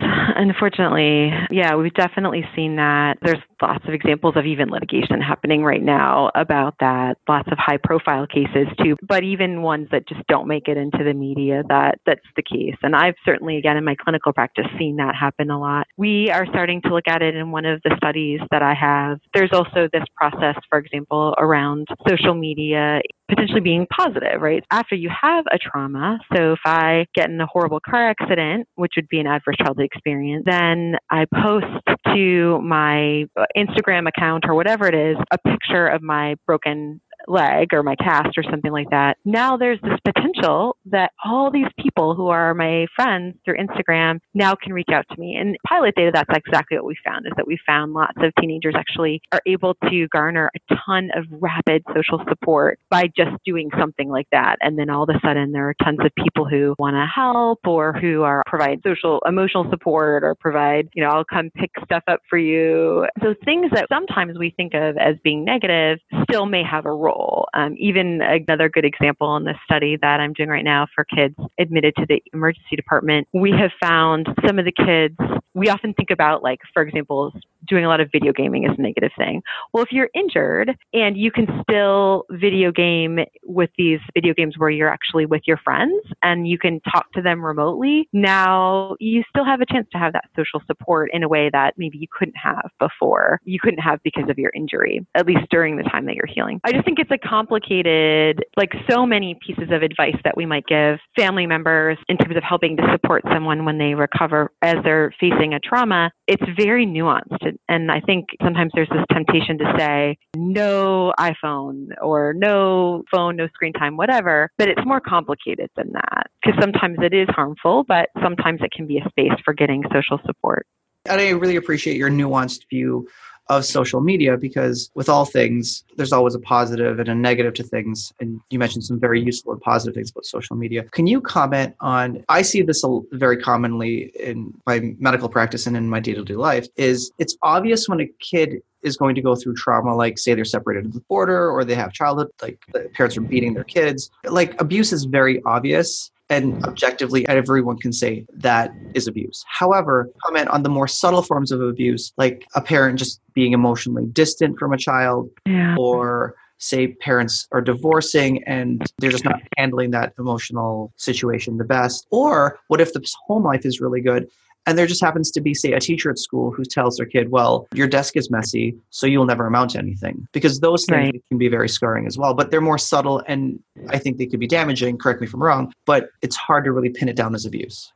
Unfortunately, 0.36 1.32
yeah, 1.50 1.74
we've 1.74 1.94
definitely 1.94 2.44
seen 2.54 2.76
that. 2.76 3.18
There's 3.22 3.38
lots 3.60 3.84
of 3.88 3.94
examples 3.94 4.34
of 4.36 4.46
even 4.46 4.68
litigation 4.68 5.20
happening 5.20 5.64
right 5.64 5.82
now 5.82 6.30
about 6.34 6.74
that. 6.80 7.18
Lots 7.28 7.48
of 7.50 7.58
high 7.58 7.78
profile 7.82 8.26
cases 8.26 8.68
too, 8.82 8.96
but 9.02 9.24
even 9.24 9.62
ones 9.62 9.88
that 9.90 10.06
just 10.08 10.24
don't 10.28 10.46
make 10.46 10.68
it 10.68 10.76
into 10.76 11.02
the 11.02 11.14
media 11.14 11.62
that 11.68 11.98
that's 12.06 12.20
the 12.36 12.42
case. 12.42 12.76
And 12.82 12.94
I've 12.94 13.16
certainly 13.24 13.56
again 13.56 13.76
in 13.76 13.84
my 13.84 13.96
clinical 13.96 14.32
practice 14.32 14.66
seen 14.78 14.96
that 14.96 15.14
happen 15.16 15.50
a 15.50 15.58
lot. 15.58 15.86
We 15.96 16.30
are 16.30 16.46
starting 16.46 16.80
to 16.82 16.88
look 16.88 17.08
at 17.08 17.22
it 17.22 17.34
in 17.34 17.50
one 17.50 17.64
of 17.64 17.80
the 17.82 17.94
studies 17.96 18.40
that 18.50 18.62
I 18.62 18.74
have. 18.74 19.18
There's 19.34 19.50
also 19.52 19.88
this 19.92 20.04
process, 20.14 20.56
for 20.70 20.78
example, 20.78 21.34
around 21.38 21.88
social 22.08 22.34
media 22.34 23.00
potentially 23.28 23.60
being 23.60 23.86
positive, 23.94 24.40
right? 24.40 24.64
After 24.70 24.94
you 24.94 25.10
have 25.10 25.44
a 25.52 25.58
trauma, 25.58 26.18
so 26.34 26.52
if 26.52 26.60
I 26.64 27.06
get 27.14 27.28
in 27.28 27.40
a 27.40 27.46
horrible 27.46 27.80
car 27.80 28.08
accident, 28.08 28.66
which 28.76 28.92
would 28.96 29.08
be 29.08 29.20
an 29.20 29.26
adverse 29.26 29.56
childhood 29.58 29.87
experience, 29.92 30.44
then 30.46 30.96
I 31.10 31.26
post 31.42 31.66
to 32.14 32.60
my 32.62 33.24
Instagram 33.56 34.08
account 34.08 34.44
or 34.46 34.54
whatever 34.54 34.86
it 34.86 34.94
is 34.94 35.16
a 35.32 35.38
picture 35.38 35.86
of 35.88 36.02
my 36.02 36.36
broken 36.46 37.00
leg 37.28 37.72
or 37.72 37.82
my 37.82 37.96
cast 37.96 38.36
or 38.36 38.42
something 38.42 38.72
like 38.72 38.90
that. 38.90 39.16
Now 39.24 39.56
there's 39.56 39.80
this 39.82 39.98
potential 40.04 40.76
that 40.86 41.12
all 41.24 41.50
these 41.50 41.66
people 41.78 42.14
who 42.14 42.28
are 42.28 42.54
my 42.54 42.86
friends 42.96 43.36
through 43.44 43.56
Instagram 43.56 44.20
now 44.34 44.54
can 44.54 44.72
reach 44.72 44.88
out 44.92 45.04
to 45.10 45.20
me. 45.20 45.36
And 45.36 45.56
pilot 45.66 45.94
data, 45.94 46.10
that's 46.12 46.30
exactly 46.34 46.76
what 46.76 46.86
we 46.86 46.96
found 47.04 47.26
is 47.26 47.32
that 47.36 47.46
we 47.46 47.58
found 47.66 47.92
lots 47.92 48.16
of 48.18 48.32
teenagers 48.40 48.74
actually 48.76 49.20
are 49.32 49.40
able 49.46 49.74
to 49.90 50.08
garner 50.08 50.50
a 50.54 50.74
ton 50.86 51.10
of 51.14 51.24
rapid 51.30 51.82
social 51.94 52.22
support 52.28 52.78
by 52.90 53.04
just 53.16 53.36
doing 53.44 53.70
something 53.78 54.08
like 54.08 54.28
that. 54.32 54.56
And 54.60 54.78
then 54.78 54.90
all 54.90 55.02
of 55.04 55.10
a 55.10 55.20
sudden 55.26 55.52
there 55.52 55.68
are 55.68 55.74
tons 55.82 55.98
of 56.00 56.10
people 56.22 56.46
who 56.48 56.74
want 56.78 56.94
to 56.94 57.06
help 57.06 57.60
or 57.66 57.92
who 57.92 58.22
are 58.22 58.42
provide 58.46 58.80
social 58.86 59.20
emotional 59.26 59.66
support 59.70 60.24
or 60.24 60.34
provide, 60.34 60.88
you 60.94 61.02
know, 61.02 61.10
I'll 61.10 61.24
come 61.24 61.50
pick 61.54 61.70
stuff 61.84 62.02
up 62.08 62.20
for 62.28 62.38
you. 62.38 63.06
So 63.22 63.34
things 63.44 63.70
that 63.72 63.86
sometimes 63.92 64.38
we 64.38 64.50
think 64.56 64.74
of 64.74 64.96
as 64.96 65.16
being 65.22 65.44
negative 65.44 65.98
still 66.24 66.46
may 66.46 66.62
have 66.62 66.86
a 66.86 66.92
role 66.92 67.17
Um, 67.54 67.74
even 67.78 68.20
another 68.22 68.68
good 68.68 68.84
example 68.84 69.36
in 69.36 69.44
this 69.44 69.56
study 69.64 69.96
that 70.00 70.20
I'm 70.20 70.32
doing 70.32 70.48
right 70.48 70.64
now 70.64 70.86
for 70.94 71.04
kids 71.04 71.34
admitted 71.58 71.94
to 71.96 72.06
the 72.08 72.22
emergency 72.32 72.76
department, 72.76 73.26
we 73.32 73.50
have 73.52 73.70
found 73.80 74.28
some 74.46 74.58
of 74.58 74.64
the 74.64 74.72
kids, 74.72 75.16
we 75.58 75.68
often 75.68 75.92
think 75.94 76.10
about, 76.10 76.42
like, 76.42 76.60
for 76.72 76.82
example, 76.82 77.32
doing 77.66 77.84
a 77.84 77.88
lot 77.88 78.00
of 78.00 78.08
video 78.12 78.32
gaming 78.32 78.64
is 78.64 78.70
a 78.78 78.80
negative 78.80 79.10
thing. 79.18 79.42
Well, 79.72 79.82
if 79.82 79.92
you're 79.92 80.08
injured 80.14 80.76
and 80.92 81.16
you 81.16 81.30
can 81.30 81.46
still 81.62 82.24
video 82.30 82.70
game 82.72 83.18
with 83.44 83.70
these 83.76 83.98
video 84.14 84.32
games 84.34 84.54
where 84.56 84.70
you're 84.70 84.88
actually 84.88 85.26
with 85.26 85.42
your 85.46 85.58
friends 85.58 86.00
and 86.22 86.48
you 86.48 86.58
can 86.58 86.80
talk 86.80 87.12
to 87.12 87.22
them 87.22 87.44
remotely, 87.44 88.08
now 88.12 88.96
you 89.00 89.22
still 89.28 89.44
have 89.44 89.60
a 89.60 89.66
chance 89.66 89.86
to 89.92 89.98
have 89.98 90.12
that 90.12 90.24
social 90.36 90.62
support 90.66 91.10
in 91.12 91.22
a 91.22 91.28
way 91.28 91.50
that 91.52 91.74
maybe 91.76 91.98
you 91.98 92.06
couldn't 92.10 92.36
have 92.36 92.70
before. 92.78 93.40
You 93.44 93.58
couldn't 93.60 93.80
have 93.80 94.02
because 94.02 94.30
of 94.30 94.38
your 94.38 94.52
injury, 94.54 95.04
at 95.14 95.26
least 95.26 95.46
during 95.50 95.76
the 95.76 95.82
time 95.84 96.06
that 96.06 96.14
you're 96.14 96.26
healing. 96.26 96.60
I 96.64 96.72
just 96.72 96.84
think 96.84 96.98
it's 96.98 97.10
a 97.10 97.18
complicated, 97.18 98.44
like 98.56 98.72
so 98.88 99.04
many 99.04 99.38
pieces 99.44 99.70
of 99.70 99.82
advice 99.82 100.16
that 100.24 100.36
we 100.36 100.46
might 100.46 100.66
give 100.66 100.98
family 101.16 101.46
members 101.46 101.98
in 102.08 102.16
terms 102.16 102.36
of 102.36 102.42
helping 102.42 102.76
to 102.76 102.82
support 102.92 103.24
someone 103.32 103.64
when 103.64 103.78
they 103.78 103.94
recover 103.94 104.52
as 104.62 104.76
they're 104.84 105.12
facing 105.20 105.47
a 105.54 105.60
trauma. 105.60 106.10
It's 106.26 106.42
very 106.56 106.86
nuanced. 106.86 107.56
And 107.68 107.90
I 107.90 108.00
think 108.00 108.26
sometimes 108.42 108.72
there's 108.74 108.88
this 108.88 109.04
temptation 109.12 109.58
to 109.58 109.74
say, 109.76 110.16
no 110.36 111.12
iPhone 111.18 111.88
or 112.00 112.34
no 112.36 113.04
phone, 113.10 113.36
no 113.36 113.48
screen 113.48 113.72
time, 113.72 113.96
whatever. 113.96 114.50
But 114.58 114.68
it's 114.68 114.84
more 114.84 115.00
complicated 115.00 115.70
than 115.76 115.92
that 115.92 116.26
because 116.42 116.60
sometimes 116.60 116.98
it 117.02 117.14
is 117.14 117.28
harmful, 117.30 117.84
but 117.86 118.08
sometimes 118.22 118.60
it 118.62 118.72
can 118.72 118.86
be 118.86 118.98
a 118.98 119.08
space 119.08 119.38
for 119.44 119.54
getting 119.54 119.82
social 119.92 120.18
support. 120.26 120.66
And 121.06 121.20
I 121.20 121.30
really 121.30 121.56
appreciate 121.56 121.96
your 121.96 122.10
nuanced 122.10 122.68
view 122.68 123.08
of 123.48 123.64
social 123.64 124.00
media 124.00 124.36
because 124.36 124.90
with 124.94 125.08
all 125.08 125.24
things 125.24 125.84
there's 125.96 126.12
always 126.12 126.34
a 126.34 126.40
positive 126.40 126.98
and 126.98 127.08
a 127.08 127.14
negative 127.14 127.54
to 127.54 127.62
things. 127.62 128.12
And 128.20 128.40
you 128.50 128.58
mentioned 128.58 128.84
some 128.84 129.00
very 129.00 129.20
useful 129.20 129.52
and 129.52 129.60
positive 129.60 129.94
things 129.94 130.10
about 130.10 130.26
social 130.26 130.56
media. 130.56 130.84
Can 130.84 131.06
you 131.06 131.20
comment 131.20 131.74
on 131.80 132.24
i 132.28 132.42
see 132.42 132.62
this 132.62 132.82
very 133.12 133.36
commonly 133.36 134.12
in 134.18 134.54
my 134.66 134.94
medical 134.98 135.28
practice 135.28 135.66
and 135.66 135.76
in 135.76 135.88
my 135.88 136.00
day-to-day 136.00 136.34
life 136.34 136.66
is 136.76 137.10
it's 137.18 137.36
obvious 137.42 137.88
when 137.88 138.00
a 138.00 138.06
kid 138.20 138.62
is 138.82 138.96
going 138.96 139.14
to 139.14 139.20
go 139.20 139.34
through 139.34 139.54
trauma 139.54 139.94
like 139.94 140.18
say 140.18 140.34
they're 140.34 140.44
separated 140.44 140.86
at 140.86 140.92
the 140.92 141.00
border 141.08 141.50
or 141.50 141.64
they 141.64 141.74
have 141.74 141.92
childhood 141.92 142.28
like 142.40 142.58
parents 142.94 143.16
are 143.16 143.22
beating 143.22 143.54
their 143.54 143.64
kids. 143.64 144.10
Like 144.24 144.60
abuse 144.60 144.92
is 144.92 145.04
very 145.04 145.42
obvious 145.44 146.10
and 146.30 146.54
mm-hmm. 146.54 146.64
objectively 146.64 147.26
everyone 147.28 147.78
can 147.78 147.92
say 147.92 148.26
that 148.32 148.72
is 148.94 149.06
abuse. 149.06 149.44
However, 149.48 150.10
comment 150.24 150.48
on 150.48 150.62
the 150.62 150.68
more 150.68 150.88
subtle 150.88 151.22
forms 151.22 151.52
of 151.52 151.60
abuse, 151.60 152.12
like 152.16 152.44
a 152.54 152.60
parent 152.60 152.98
just 152.98 153.20
being 153.34 153.52
emotionally 153.52 154.06
distant 154.06 154.58
from 154.58 154.72
a 154.72 154.78
child 154.78 155.30
yeah. 155.46 155.76
or 155.78 156.34
say 156.58 156.88
parents 156.88 157.46
are 157.52 157.60
divorcing 157.60 158.42
and 158.44 158.84
they're 158.98 159.10
just 159.10 159.24
not 159.24 159.40
handling 159.56 159.92
that 159.92 160.12
emotional 160.18 160.92
situation 160.96 161.56
the 161.56 161.64
best 161.64 162.06
or 162.10 162.58
what 162.66 162.80
if 162.80 162.92
the 162.92 163.14
home 163.26 163.44
life 163.44 163.64
is 163.64 163.80
really 163.80 164.00
good 164.00 164.28
and 164.68 164.76
there 164.76 164.86
just 164.86 165.00
happens 165.00 165.30
to 165.30 165.40
be, 165.40 165.54
say, 165.54 165.72
a 165.72 165.80
teacher 165.80 166.10
at 166.10 166.18
school 166.18 166.50
who 166.50 166.62
tells 166.62 166.98
their 166.98 167.06
kid, 167.06 167.30
well, 167.30 167.66
your 167.72 167.88
desk 167.88 168.18
is 168.18 168.30
messy, 168.30 168.76
so 168.90 169.06
you'll 169.06 169.24
never 169.24 169.46
amount 169.46 169.70
to 169.70 169.78
anything. 169.78 170.28
Because 170.32 170.60
those 170.60 170.84
things 170.84 171.12
right. 171.14 171.24
can 171.30 171.38
be 171.38 171.48
very 171.48 171.70
scarring 171.70 172.06
as 172.06 172.18
well. 172.18 172.34
But 172.34 172.50
they're 172.50 172.60
more 172.60 172.76
subtle 172.76 173.22
and 173.26 173.58
I 173.88 173.98
think 173.98 174.18
they 174.18 174.26
could 174.26 174.40
be 174.40 174.46
damaging, 174.46 174.98
correct 174.98 175.22
me 175.22 175.26
if 175.26 175.32
I'm 175.32 175.42
wrong, 175.42 175.72
but 175.86 176.10
it's 176.20 176.36
hard 176.36 176.66
to 176.66 176.72
really 176.72 176.90
pin 176.90 177.08
it 177.08 177.16
down 177.16 177.34
as 177.34 177.46
abuse. 177.46 177.90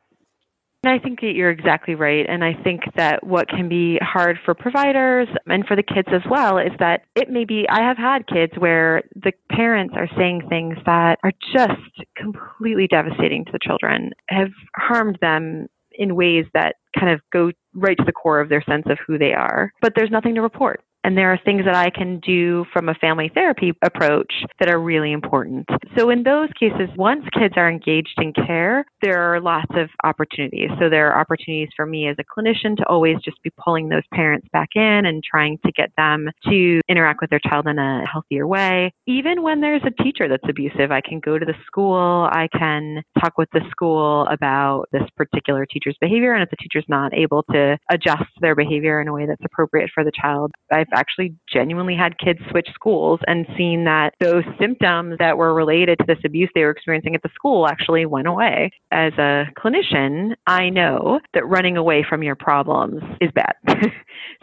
And 0.85 0.93
I 0.93 0.99
think 0.99 1.21
that 1.21 1.35
you're 1.35 1.51
exactly 1.51 1.95
right. 1.95 2.27
And 2.29 2.43
I 2.43 2.55
think 2.55 2.81
that 2.97 3.25
what 3.25 3.49
can 3.49 3.69
be 3.69 3.99
hard 4.03 4.39
for 4.45 4.53
providers 4.53 5.29
and 5.47 5.65
for 5.65 5.77
the 5.77 5.83
kids 5.83 6.09
as 6.11 6.23
well 6.29 6.59
is 6.59 6.73
that 6.81 7.03
it 7.15 7.31
may 7.31 7.45
be, 7.45 7.67
I 7.69 7.83
have 7.83 7.99
had 7.99 8.27
kids 8.27 8.55
where 8.59 9.03
the 9.15 9.33
parents 9.51 9.95
are 9.97 10.09
saying 10.17 10.49
things 10.49 10.77
that 10.87 11.21
are 11.23 11.33
just 11.55 12.03
completely 12.17 12.89
devastating 12.89 13.45
to 13.45 13.53
the 13.53 13.61
children, 13.63 14.11
have 14.29 14.51
harmed 14.75 15.19
them 15.21 15.69
in 15.95 16.17
ways 16.17 16.47
that 16.55 16.77
kind 16.99 17.13
of 17.13 17.21
go 17.33 17.51
right 17.75 17.97
to 17.97 18.05
the 18.05 18.13
core 18.13 18.41
of 18.41 18.49
their 18.49 18.63
sense 18.63 18.85
of 18.87 18.99
who 19.07 19.19
they 19.19 19.33
are, 19.33 19.73
but 19.81 19.93
there's 19.97 20.11
nothing 20.11 20.35
to 20.35 20.43
report. 20.43 20.83
And 21.05 21.17
there 21.17 21.33
are 21.33 21.39
things 21.45 21.65
that 21.65 21.75
I 21.75 21.91
can 21.91 22.21
do 22.21 22.65
from 22.73 22.89
a 22.89 22.95
family 22.95 23.31
therapy 23.35 23.73
approach 23.83 24.33
that 24.61 24.69
are 24.69 24.81
really 24.81 25.13
important. 25.13 25.67
So 25.97 26.11
in 26.11 26.23
those 26.23 26.49
cases, 26.59 26.89
once 26.97 27.25
kids 27.37 27.55
are 27.57 27.69
engaged 27.69 28.19
in 28.19 28.33
care, 28.33 28.85
there 29.03 29.21
are 29.21 29.41
lots 29.41 29.71
of 29.75 29.89
opportunities. 30.05 30.71
So 30.79 30.89
there 30.89 31.11
are 31.11 31.21
opportunities 31.21 31.69
for 31.77 31.87
me 31.87 32.09
as 32.09 32.17
a 32.19 32.25
clinician 32.25 32.77
to 32.77 32.87
always 32.87 33.17
just 33.25 33.43
be 33.43 33.51
pulling 33.63 33.89
those 33.89 34.03
parents 34.15 34.47
back 34.53 34.71
in 34.75 35.07
and 35.07 35.23
trying 35.29 35.59
to 35.67 35.73
get 35.73 35.91
them 35.97 36.29
to 36.49 36.81
interact 36.89 37.21
with 37.21 37.31
their 37.31 37.41
child 37.41 37.67
in 37.67 37.79
a 37.79 38.05
healthier 38.07 38.47
way. 38.47 38.93
Even 39.07 39.43
when 39.43 39.61
there's 39.61 39.83
a 39.85 40.03
teacher 40.03 40.29
that's 40.29 40.49
abusive, 40.49 40.93
I 40.93 41.01
can 41.01 41.21
go 41.21 41.39
to 41.39 41.45
the 41.45 41.55
school, 41.67 42.29
I 42.33 42.49
can 42.57 43.03
talk 43.21 43.39
with 43.39 43.49
the 43.53 43.61
school 43.71 44.27
about 44.29 44.87
this 44.93 45.03
particular 45.17 45.67
teacher's 45.67 45.97
behavior. 46.01 46.35
And 46.35 46.43
if 46.43 46.51
the 46.51 46.57
teacher's 46.57 46.87
not 46.89 47.13
able 47.13 47.43
to 47.53 47.77
adjust 47.91 48.31
their 48.41 48.55
behavior 48.55 49.01
in 49.01 49.09
a 49.09 49.13
way 49.13 49.27
that's 49.27 49.45
appropriate 49.45 49.91
for 49.95 50.05
the 50.05 50.13
child, 50.13 50.53
I've 50.73 50.87
actually 50.93 51.35
genuinely 51.53 51.95
had 51.97 52.19
kids 52.19 52.41
switch 52.51 52.69
schools 52.75 53.21
and 53.27 53.47
seen 53.57 53.85
that 53.85 54.15
those 54.21 54.45
symptoms 54.61 55.17
that 55.19 55.37
were 55.37 55.55
related 55.55 55.99
to 55.99 56.05
this 56.07 56.19
abuse 56.25 56.51
they 56.55 56.63
were 56.63 56.71
experiencing 56.71 57.15
at 57.15 57.23
the 57.23 57.31
school 57.35 57.67
actually 57.67 58.07
went 58.07 58.27
away. 58.27 58.71
As 58.91 59.13
a 59.19 59.45
clinician, 59.59 60.35
I 60.47 60.69
know 60.69 61.21
that 61.35 61.47
running 61.47 61.77
away 61.77 62.05
from 62.09 62.23
your 62.23 62.37
problems 62.37 63.03
is 63.21 63.31
bad. 63.35 63.55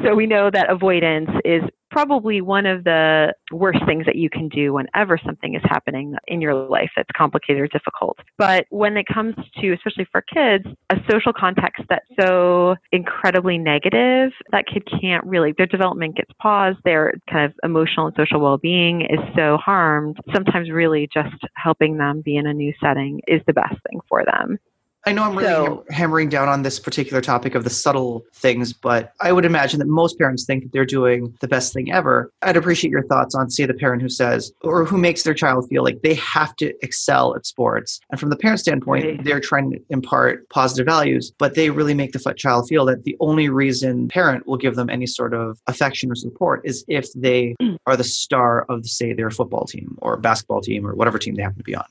so 0.04 0.16
we 0.16 0.26
know 0.26 0.50
that 0.52 0.70
avoidance 0.70 1.30
is 1.46 1.62
probably 1.90 2.42
one 2.42 2.66
of 2.66 2.84
the 2.84 3.34
worst 3.52 3.80
things 3.86 4.06
that 4.06 4.16
you 4.16 4.30
can 4.30 4.48
do 4.50 4.74
whenever 4.74 5.18
something 5.26 5.56
is 5.56 5.62
happening 5.66 6.16
in 6.28 6.42
your 6.42 6.54
life 6.54 6.90
that's 6.96 7.10
complicated 7.16 7.62
or 7.62 7.68
difficult. 7.68 8.18
But 8.38 8.66
when 8.70 8.98
it 8.98 9.06
comes 9.12 9.36
to, 9.62 9.74
especially 9.74 10.08
for 10.12 10.22
kids, 10.22 10.66
a 10.90 10.98
social 11.10 11.34
context 11.34 11.84
that's 11.90 12.06
so 12.20 12.76
incredibly 12.92 13.58
negative, 13.58 14.32
that 14.52 14.66
kid 14.72 14.88
can't 15.02 15.26
really, 15.26 15.54
their 15.58 15.66
development 15.66 16.16
gets 16.16 16.32
paused, 16.42 16.78
their 16.84 17.14
kind 17.30 17.46
of 17.46 17.54
emotional 17.64 18.08
and 18.08 18.16
social 18.16 18.40
well 18.40 18.58
being 18.58 19.02
is 19.02 19.20
so 19.36 19.58
harmed. 19.58 20.18
Sometimes, 20.34 20.70
really, 20.70 21.10
just 21.14 21.36
helping 21.56 21.98
them 21.98 22.22
be 22.22 22.36
in 22.36 22.48
a 22.48 22.54
new 22.54 22.74
setting 22.82 23.22
is 23.28 23.42
the 23.48 23.54
best 23.54 23.76
thing 23.90 24.00
for 24.08 24.24
them. 24.26 24.60
I 25.06 25.14
know 25.14 25.24
I'm 25.24 25.38
really 25.38 25.50
so, 25.50 25.86
hammering 25.90 26.30
down 26.30 26.50
on 26.50 26.64
this 26.64 26.80
particular 26.80 27.22
topic 27.22 27.56
of 27.56 27.64
the 27.64 27.70
subtle 27.70 28.26
things, 28.34 28.74
but 28.74 29.14
I 29.22 29.32
would 29.32 29.46
imagine 29.46 29.80
that 29.80 29.88
most 29.88 30.18
parents 30.18 30.46
think 30.46 30.64
that 30.64 30.74
they're 30.74 30.86
doing 30.86 31.36
the 31.40 31.48
best 31.48 31.74
thing 31.74 31.92
ever. 31.92 32.32
I'd 32.42 32.58
appreciate 32.58 32.92
your 32.92 33.04
thoughts 33.04 33.34
on, 33.34 33.50
say, 33.50 33.66
the 33.66 33.74
parent 33.74 34.02
who 34.02 34.10
says 34.10 34.52
or 34.62 34.86
who 34.86 34.98
makes 34.98 35.24
their 35.24 35.34
child 35.34 35.68
feel 35.70 35.84
like 35.84 36.02
they 36.02 36.16
have 36.16 36.56
to 36.58 36.74
excel 36.84 37.36
at 37.36 37.46
sports. 37.46 38.00
And 38.12 38.20
from 38.20 38.30
the 38.30 38.36
parent 38.36 38.60
standpoint, 38.60 39.06
right. 39.06 39.24
they're 39.24 39.40
trying 39.40 39.72
to 39.72 39.80
impart 39.90 40.48
positive 40.50 40.86
values, 40.86 41.32
but 41.38 41.56
they 41.56 41.70
really 41.70 41.94
make 41.94 42.12
the 42.12 42.34
child 42.36 42.68
feel 42.68 42.86
that 42.86 43.04
the 43.04 43.16
only 43.20 43.50
reason 43.50 44.10
parent 44.10 44.48
will 44.48 44.58
give 44.58 44.76
them 44.76 44.90
any 44.90 45.08
sort 45.08 45.34
of 45.34 45.60
affection 45.68 46.12
or 46.12 46.16
support 46.16 46.62
is 46.66 46.84
if 46.88 47.12
they 47.14 47.56
mm. 47.62 47.78
are 47.86 47.96
the 47.96 48.04
star 48.04 48.64
of, 48.64 48.86
say, 48.86 49.14
their 49.14 49.32
football 49.32 49.66
team 49.66 49.98
or 50.02 50.18
basketball 50.18 50.62
team 50.62 50.86
or 50.86 50.94
whatever 50.94 51.18
team 51.18 51.36
they 51.36 51.42
happen 51.42 51.58
to 51.58 51.64
be 51.64 51.76
on 51.76 51.86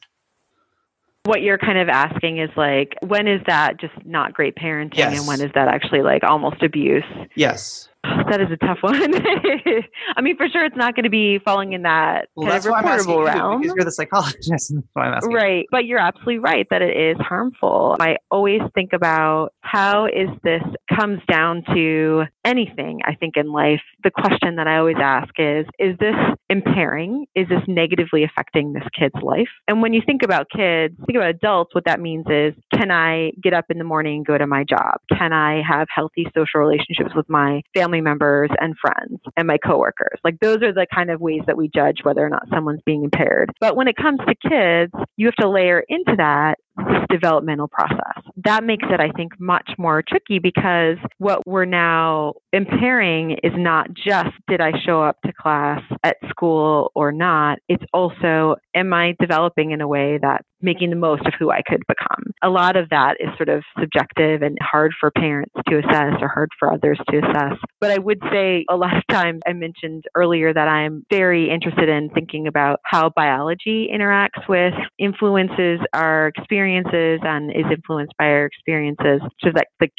what 1.28 1.42
you're 1.42 1.58
kind 1.58 1.78
of 1.78 1.90
asking 1.90 2.38
is 2.38 2.49
like 2.56 2.94
when 3.02 3.28
is 3.28 3.40
that 3.47 3.78
just 3.78 3.92
not 4.06 4.32
great 4.32 4.56
parenting 4.56 4.97
yes. 4.97 5.18
and 5.18 5.28
when 5.28 5.42
is 5.42 5.50
that 5.54 5.68
actually 5.68 6.00
like 6.00 6.25
almost 6.25 6.62
abuse 6.62 7.04
yes 7.35 7.90
that 8.30 8.40
is 8.40 8.48
a 8.50 8.56
tough 8.56 8.78
one. 8.80 9.14
I 10.16 10.20
mean, 10.20 10.36
for 10.36 10.48
sure, 10.48 10.64
it's 10.64 10.76
not 10.76 10.94
going 10.94 11.04
to 11.04 11.10
be 11.10 11.38
falling 11.38 11.72
in 11.72 11.82
that 11.82 12.28
well, 12.34 12.48
kind 12.48 12.58
of 12.58 12.72
reportable 12.72 13.24
realm. 13.24 13.62
You, 13.62 13.68
because 13.68 13.76
you're 13.76 13.84
the 13.84 13.92
psychologist. 13.92 14.74
Right. 15.28 15.66
But 15.70 15.84
you're 15.84 15.98
absolutely 15.98 16.38
right 16.38 16.66
that 16.70 16.82
it 16.82 16.96
is 16.96 17.16
harmful. 17.20 17.96
I 18.00 18.16
always 18.30 18.60
think 18.74 18.92
about 18.92 19.50
how 19.60 20.06
is 20.06 20.28
this 20.42 20.62
comes 20.94 21.20
down 21.30 21.62
to 21.74 22.24
anything, 22.44 23.00
I 23.04 23.14
think, 23.14 23.36
in 23.36 23.52
life. 23.52 23.80
The 24.02 24.10
question 24.10 24.56
that 24.56 24.66
I 24.66 24.78
always 24.78 24.96
ask 25.00 25.32
is 25.38 25.66
Is 25.78 25.96
this 25.98 26.14
impairing? 26.50 27.26
Is 27.34 27.48
this 27.48 27.62
negatively 27.68 28.24
affecting 28.24 28.72
this 28.72 28.84
kid's 28.98 29.22
life? 29.22 29.48
And 29.66 29.82
when 29.82 29.92
you 29.92 30.02
think 30.04 30.22
about 30.22 30.46
kids, 30.50 30.94
think 31.06 31.16
about 31.16 31.30
adults, 31.30 31.74
what 31.74 31.84
that 31.84 32.00
means 32.00 32.26
is 32.28 32.54
can 32.74 32.90
I 32.90 33.32
get 33.42 33.52
up 33.52 33.66
in 33.70 33.78
the 33.78 33.84
morning 33.84 34.16
and 34.16 34.26
go 34.26 34.38
to 34.38 34.46
my 34.46 34.64
job? 34.64 35.00
Can 35.16 35.32
I 35.32 35.62
have 35.62 35.88
healthy 35.94 36.26
social 36.34 36.60
relationships 36.60 37.14
with 37.14 37.28
my 37.28 37.62
family 37.74 37.97
members 38.00 38.50
and 38.60 38.74
friends 38.78 39.20
and 39.36 39.46
my 39.46 39.58
coworkers? 39.58 40.18
Like 40.24 40.38
those 40.40 40.62
are 40.62 40.72
the 40.72 40.86
kind 40.92 41.10
of 41.10 41.20
ways 41.20 41.42
that 41.46 41.56
we 41.56 41.70
judge 41.74 41.98
whether 42.02 42.24
or 42.24 42.28
not 42.28 42.48
someone's 42.52 42.82
being 42.84 43.04
impaired. 43.04 43.50
But 43.60 43.76
when 43.76 43.88
it 43.88 43.96
comes 43.96 44.20
to 44.20 44.34
kids, 44.48 44.92
you 45.16 45.26
have 45.26 45.36
to 45.36 45.48
layer 45.48 45.84
into 45.88 46.14
that 46.16 46.58
this 46.78 47.04
developmental 47.11 47.68
process. 47.68 48.23
That 48.44 48.64
makes 48.64 48.87
it, 48.90 49.00
I 49.00 49.11
think, 49.16 49.32
much 49.38 49.70
more 49.78 50.02
tricky 50.06 50.38
because 50.38 50.97
what 51.18 51.47
we're 51.47 51.64
now 51.64 52.35
impairing 52.52 53.32
is 53.42 53.52
not 53.56 53.88
just 53.94 54.30
did 54.49 54.61
I 54.61 54.73
show 54.85 55.02
up 55.02 55.20
to 55.26 55.32
class 55.32 55.82
at 56.02 56.16
school 56.28 56.92
or 56.94 57.12
not, 57.12 57.58
it's 57.68 57.85
also 57.92 58.56
am 58.75 58.92
I 58.92 59.16
developing 59.20 59.73
in 59.73 59.80
a 59.80 59.88
way 59.88 60.18
that 60.20 60.42
making 60.61 60.90
the 60.90 60.97
most 60.97 61.25
of 61.25 61.32
who 61.38 61.50
I 61.50 61.62
could 61.64 61.82
become. 61.87 62.32
A 62.42 62.49
lot 62.49 62.76
of 62.76 62.88
that 62.90 63.16
is 63.20 63.28
sort 63.37 63.49
of 63.49 63.62
subjective 63.78 64.42
and 64.42 64.58
hard 64.61 64.92
for 64.99 65.11
parents 65.11 65.54
to 65.68 65.78
assess 65.78 66.14
or 66.20 66.28
hard 66.28 66.50
for 66.58 66.73
others 66.73 66.99
to 67.11 67.18
assess. 67.18 67.58
But 67.80 67.92
I 67.92 67.99
would 67.99 68.20
say 68.32 68.64
a 68.68 68.76
lot 68.76 68.97
of 68.97 69.04
times 69.08 69.40
I 69.47 69.52
mentioned 69.52 70.04
earlier 70.16 70.52
that 70.52 70.68
I'm 70.68 71.04
very 71.11 71.49
interested 71.49 71.88
in 71.88 72.11
thinking 72.11 72.49
about 72.49 72.80
how 72.85 73.11
biology 73.11 73.88
interacts 73.92 74.49
with 74.49 74.75
influences 74.99 75.78
our 75.92 76.28
experience 76.28 76.67
experiences 76.68 77.20
and 77.25 77.50
is 77.50 77.70
influenced 77.70 78.12
by 78.18 78.26
our 78.26 78.46
experiences, 78.46 79.20
is 79.44 79.54
like, 79.54 79.68
like 79.80 79.92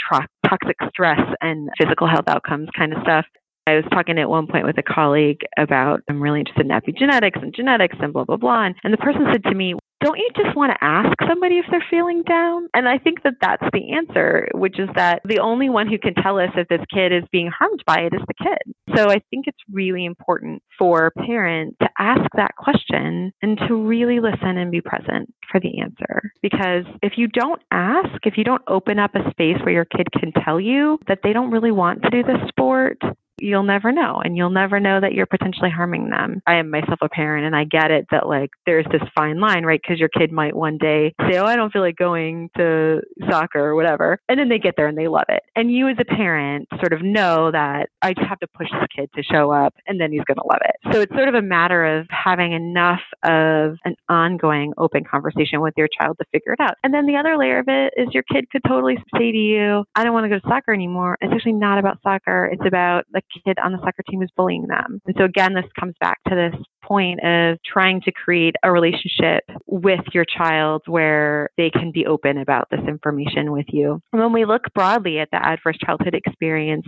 toxic 0.47 0.77
stress 0.89 1.19
and 1.41 1.69
physical 1.77 2.07
health 2.07 2.25
outcomes 2.27 2.69
kind 2.77 2.93
of 2.93 3.01
stuff. 3.01 3.25
I 3.67 3.75
was 3.75 3.85
talking 3.91 4.17
at 4.17 4.29
one 4.29 4.47
point 4.47 4.65
with 4.65 4.77
a 4.77 4.83
colleague 4.83 5.41
about 5.57 6.01
I'm 6.09 6.21
really 6.21 6.39
interested 6.39 6.65
in 6.65 6.71
epigenetics 6.71 7.41
and 7.41 7.53
genetics 7.53 7.97
and 8.01 8.13
blah 8.13 8.23
blah 8.23 8.37
blah, 8.37 8.65
and, 8.65 8.75
and 8.83 8.93
the 8.93 8.97
person 8.97 9.27
said 9.31 9.43
to 9.43 9.53
me, 9.53 9.75
don't 10.01 10.17
you 10.17 10.29
just 10.35 10.55
want 10.55 10.71
to 10.71 10.83
ask 10.83 11.15
somebody 11.27 11.57
if 11.57 11.65
they're 11.69 11.85
feeling 11.89 12.23
down? 12.23 12.69
And 12.73 12.87
I 12.87 12.97
think 12.97 13.23
that 13.23 13.35
that's 13.41 13.65
the 13.73 13.91
answer, 13.93 14.47
which 14.53 14.79
is 14.79 14.89
that 14.95 15.21
the 15.25 15.39
only 15.39 15.69
one 15.69 15.87
who 15.87 15.97
can 15.97 16.13
tell 16.15 16.39
us 16.39 16.49
if 16.55 16.67
this 16.67 16.81
kid 16.93 17.11
is 17.11 17.23
being 17.31 17.51
harmed 17.51 17.83
by 17.85 17.99
it 17.99 18.13
is 18.13 18.21
the 18.27 18.33
kid. 18.33 18.95
So 18.95 19.09
I 19.09 19.21
think 19.29 19.45
it's 19.47 19.59
really 19.71 20.05
important 20.05 20.63
for 20.77 21.11
parents 21.11 21.77
to 21.81 21.89
ask 21.99 22.29
that 22.35 22.55
question 22.55 23.31
and 23.41 23.57
to 23.67 23.75
really 23.75 24.19
listen 24.19 24.57
and 24.57 24.71
be 24.71 24.81
present 24.81 25.33
for 25.51 25.59
the 25.59 25.79
answer. 25.79 26.31
Because 26.41 26.85
if 27.03 27.13
you 27.17 27.27
don't 27.27 27.61
ask, 27.71 28.25
if 28.25 28.37
you 28.37 28.43
don't 28.43 28.63
open 28.67 28.99
up 28.99 29.15
a 29.15 29.29
space 29.31 29.57
where 29.63 29.73
your 29.73 29.85
kid 29.85 30.07
can 30.17 30.31
tell 30.43 30.59
you 30.59 30.97
that 31.07 31.19
they 31.23 31.33
don't 31.33 31.51
really 31.51 31.71
want 31.71 32.01
to 32.03 32.09
do 32.09 32.23
this 32.23 32.47
sport, 32.47 32.97
you'll 33.41 33.63
never 33.63 33.91
know 33.91 34.21
and 34.23 34.37
you'll 34.37 34.49
never 34.49 34.79
know 34.79 34.99
that 34.99 35.13
you're 35.13 35.25
potentially 35.25 35.69
harming 35.69 36.09
them. 36.09 36.41
I 36.47 36.55
am 36.55 36.69
myself 36.69 36.99
a 37.01 37.09
parent 37.09 37.45
and 37.45 37.55
I 37.55 37.63
get 37.63 37.91
it 37.91 38.07
that 38.11 38.27
like 38.27 38.49
there's 38.65 38.85
this 38.91 39.01
fine 39.15 39.39
line, 39.39 39.65
right? 39.65 39.79
Because 39.81 39.99
your 39.99 40.09
kid 40.09 40.31
might 40.31 40.55
one 40.55 40.77
day 40.77 41.13
say, 41.29 41.37
Oh, 41.37 41.45
I 41.45 41.55
don't 41.55 41.71
feel 41.71 41.81
like 41.81 41.95
going 41.95 42.49
to 42.57 43.01
soccer 43.29 43.59
or 43.59 43.75
whatever. 43.75 44.19
And 44.29 44.39
then 44.39 44.49
they 44.49 44.59
get 44.59 44.75
there 44.77 44.87
and 44.87 44.97
they 44.97 45.07
love 45.07 45.25
it. 45.29 45.43
And 45.55 45.71
you 45.71 45.87
as 45.87 45.97
a 45.99 46.05
parent 46.05 46.67
sort 46.79 46.93
of 46.93 47.01
know 47.01 47.51
that 47.51 47.89
I 48.01 48.13
just 48.13 48.27
have 48.27 48.39
to 48.39 48.47
push 48.47 48.67
this 48.71 48.87
kid 48.95 49.09
to 49.15 49.23
show 49.23 49.51
up 49.51 49.73
and 49.87 49.99
then 49.99 50.11
he's 50.11 50.23
going 50.23 50.37
to 50.37 50.47
love 50.47 50.61
it. 50.63 50.93
So 50.93 51.01
it's 51.01 51.13
sort 51.13 51.27
of 51.27 51.35
a 51.35 51.41
matter 51.41 51.97
of 51.97 52.07
having 52.09 52.53
enough 52.53 53.01
of 53.23 53.77
an 53.85 53.95
ongoing 54.07 54.73
open 54.77 55.03
conversation 55.03 55.61
with 55.61 55.73
your 55.77 55.87
child 55.99 56.17
to 56.19 56.25
figure 56.31 56.53
it 56.53 56.59
out. 56.59 56.75
And 56.83 56.93
then 56.93 57.05
the 57.05 57.15
other 57.15 57.37
layer 57.37 57.59
of 57.59 57.65
it 57.67 57.93
is 57.97 58.07
your 58.13 58.23
kid 58.23 58.49
could 58.51 58.61
totally 58.67 58.97
say 59.17 59.31
to 59.31 59.37
you, 59.37 59.83
I 59.95 60.03
don't 60.03 60.13
want 60.13 60.25
to 60.25 60.29
go 60.29 60.39
to 60.39 60.47
soccer 60.47 60.73
anymore. 60.73 61.17
It's 61.21 61.33
actually 61.33 61.53
not 61.53 61.79
about 61.79 61.99
soccer. 62.03 62.45
It's 62.51 62.65
about 62.65 63.05
like 63.13 63.25
kid 63.45 63.57
on 63.63 63.71
the 63.71 63.79
soccer 63.79 64.03
team 64.09 64.21
is 64.21 64.29
bullying 64.35 64.67
them. 64.67 65.01
And 65.05 65.15
so 65.17 65.25
again, 65.25 65.53
this 65.53 65.65
comes 65.79 65.95
back 65.99 66.19
to 66.27 66.35
this 66.35 66.61
point 66.83 67.19
of 67.23 67.57
trying 67.65 68.01
to 68.01 68.11
create 68.11 68.55
a 68.63 68.71
relationship 68.71 69.43
with 69.65 70.01
your 70.13 70.25
child 70.25 70.81
where 70.87 71.49
they 71.57 71.69
can 71.69 71.91
be 71.91 72.05
open 72.05 72.37
about 72.37 72.67
this 72.69 72.81
information 72.87 73.51
with 73.51 73.65
you. 73.69 74.01
And 74.11 74.21
when 74.21 74.33
we 74.33 74.45
look 74.45 74.63
broadly 74.73 75.19
at 75.19 75.29
the 75.31 75.43
adverse 75.43 75.77
childhood 75.85 76.15
experience 76.15 76.87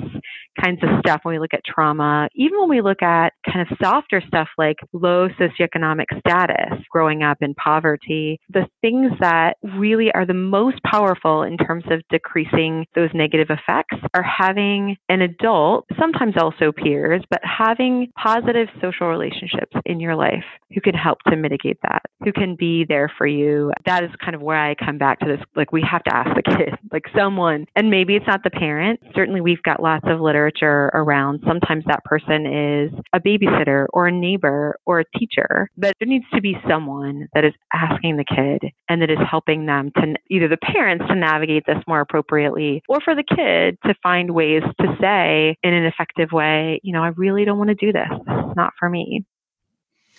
kinds 0.61 0.79
of 0.83 0.89
stuff, 0.99 1.21
when 1.23 1.35
we 1.35 1.39
look 1.39 1.53
at 1.53 1.61
trauma, 1.65 2.27
even 2.35 2.59
when 2.59 2.69
we 2.69 2.81
look 2.81 3.01
at 3.01 3.33
kind 3.45 3.61
of 3.61 3.77
softer 3.81 4.21
stuff 4.27 4.47
like 4.57 4.77
low 4.93 5.27
socioeconomic 5.39 6.05
status, 6.19 6.79
growing 6.91 7.23
up 7.23 7.37
in 7.41 7.53
poverty, 7.55 8.39
the 8.49 8.67
things 8.81 9.11
that 9.19 9.57
really 9.77 10.11
are 10.13 10.25
the 10.25 10.33
most 10.33 10.81
powerful 10.83 11.43
in 11.43 11.57
terms 11.57 11.83
of 11.89 12.01
decreasing 12.09 12.85
those 12.95 13.09
negative 13.13 13.47
effects 13.49 13.97
are 14.13 14.23
having 14.23 14.95
an 15.09 15.21
adult, 15.21 15.85
sometimes 15.99 16.33
also 16.37 16.71
peers, 16.71 17.23
but 17.29 17.39
having 17.43 18.07
positive 18.21 18.67
social 18.81 19.07
relationships 19.07 19.75
in 19.85 19.99
your 19.99 20.15
life 20.15 20.43
who 20.73 20.81
can 20.81 20.93
help 20.93 21.19
to 21.27 21.35
mitigate 21.35 21.77
that, 21.83 22.03
who 22.23 22.31
can 22.31 22.55
be 22.55 22.85
there 22.87 23.11
for 23.17 23.27
you. 23.27 23.71
That 23.85 24.03
is 24.03 24.09
kind 24.23 24.35
of 24.35 24.41
where 24.41 24.57
I 24.57 24.75
come 24.75 24.97
back 24.97 25.19
to 25.19 25.25
this. 25.25 25.39
Like, 25.55 25.71
we 25.71 25.85
have 25.89 26.03
to 26.03 26.15
ask 26.15 26.29
the 26.35 26.43
kid, 26.43 26.75
like 26.91 27.03
someone, 27.15 27.65
and 27.75 27.89
maybe 27.89 28.15
it's 28.15 28.27
not 28.27 28.43
the 28.43 28.49
parent. 28.49 28.99
Certainly, 29.15 29.41
we've 29.41 29.61
got 29.63 29.81
lots 29.81 30.05
of 30.07 30.19
literature 30.21 30.91
around. 30.93 31.41
Sometimes 31.45 31.83
that 31.87 32.03
person 32.05 32.45
is 32.45 32.91
a 33.13 33.19
babysitter 33.19 33.87
or 33.93 34.07
a 34.07 34.11
neighbor 34.11 34.77
or 34.85 34.99
a 34.99 35.17
teacher, 35.17 35.69
but 35.77 35.93
there 35.99 36.07
needs 36.07 36.25
to 36.33 36.41
be 36.41 36.55
someone 36.69 37.27
that 37.33 37.43
is 37.43 37.53
asking 37.73 38.17
the 38.17 38.25
kid 38.25 38.71
and 38.89 39.01
that 39.01 39.09
is 39.09 39.17
helping 39.29 39.65
them 39.65 39.91
to 39.97 40.15
either 40.29 40.47
the 40.47 40.57
parents 40.57 41.05
to 41.07 41.15
navigate 41.15 41.63
this 41.65 41.77
more 41.87 42.01
appropriately 42.01 42.81
or 42.87 42.99
for 43.01 43.15
the 43.15 43.23
kid 43.23 43.77
to 43.85 43.93
find 44.01 44.31
ways 44.31 44.63
to 44.79 44.95
say 45.01 45.55
in 45.63 45.73
an 45.73 45.85
effective 45.85 46.31
way, 46.31 46.79
you 46.83 46.93
know, 46.93 47.03
I 47.03 47.09
really 47.09 47.45
don't 47.45 47.57
want 47.57 47.69
to 47.69 47.75
do 47.75 47.91
this. 47.91 48.07
Is 48.11 48.55
not 48.55 48.73
for 48.79 48.89
me. 48.89 49.25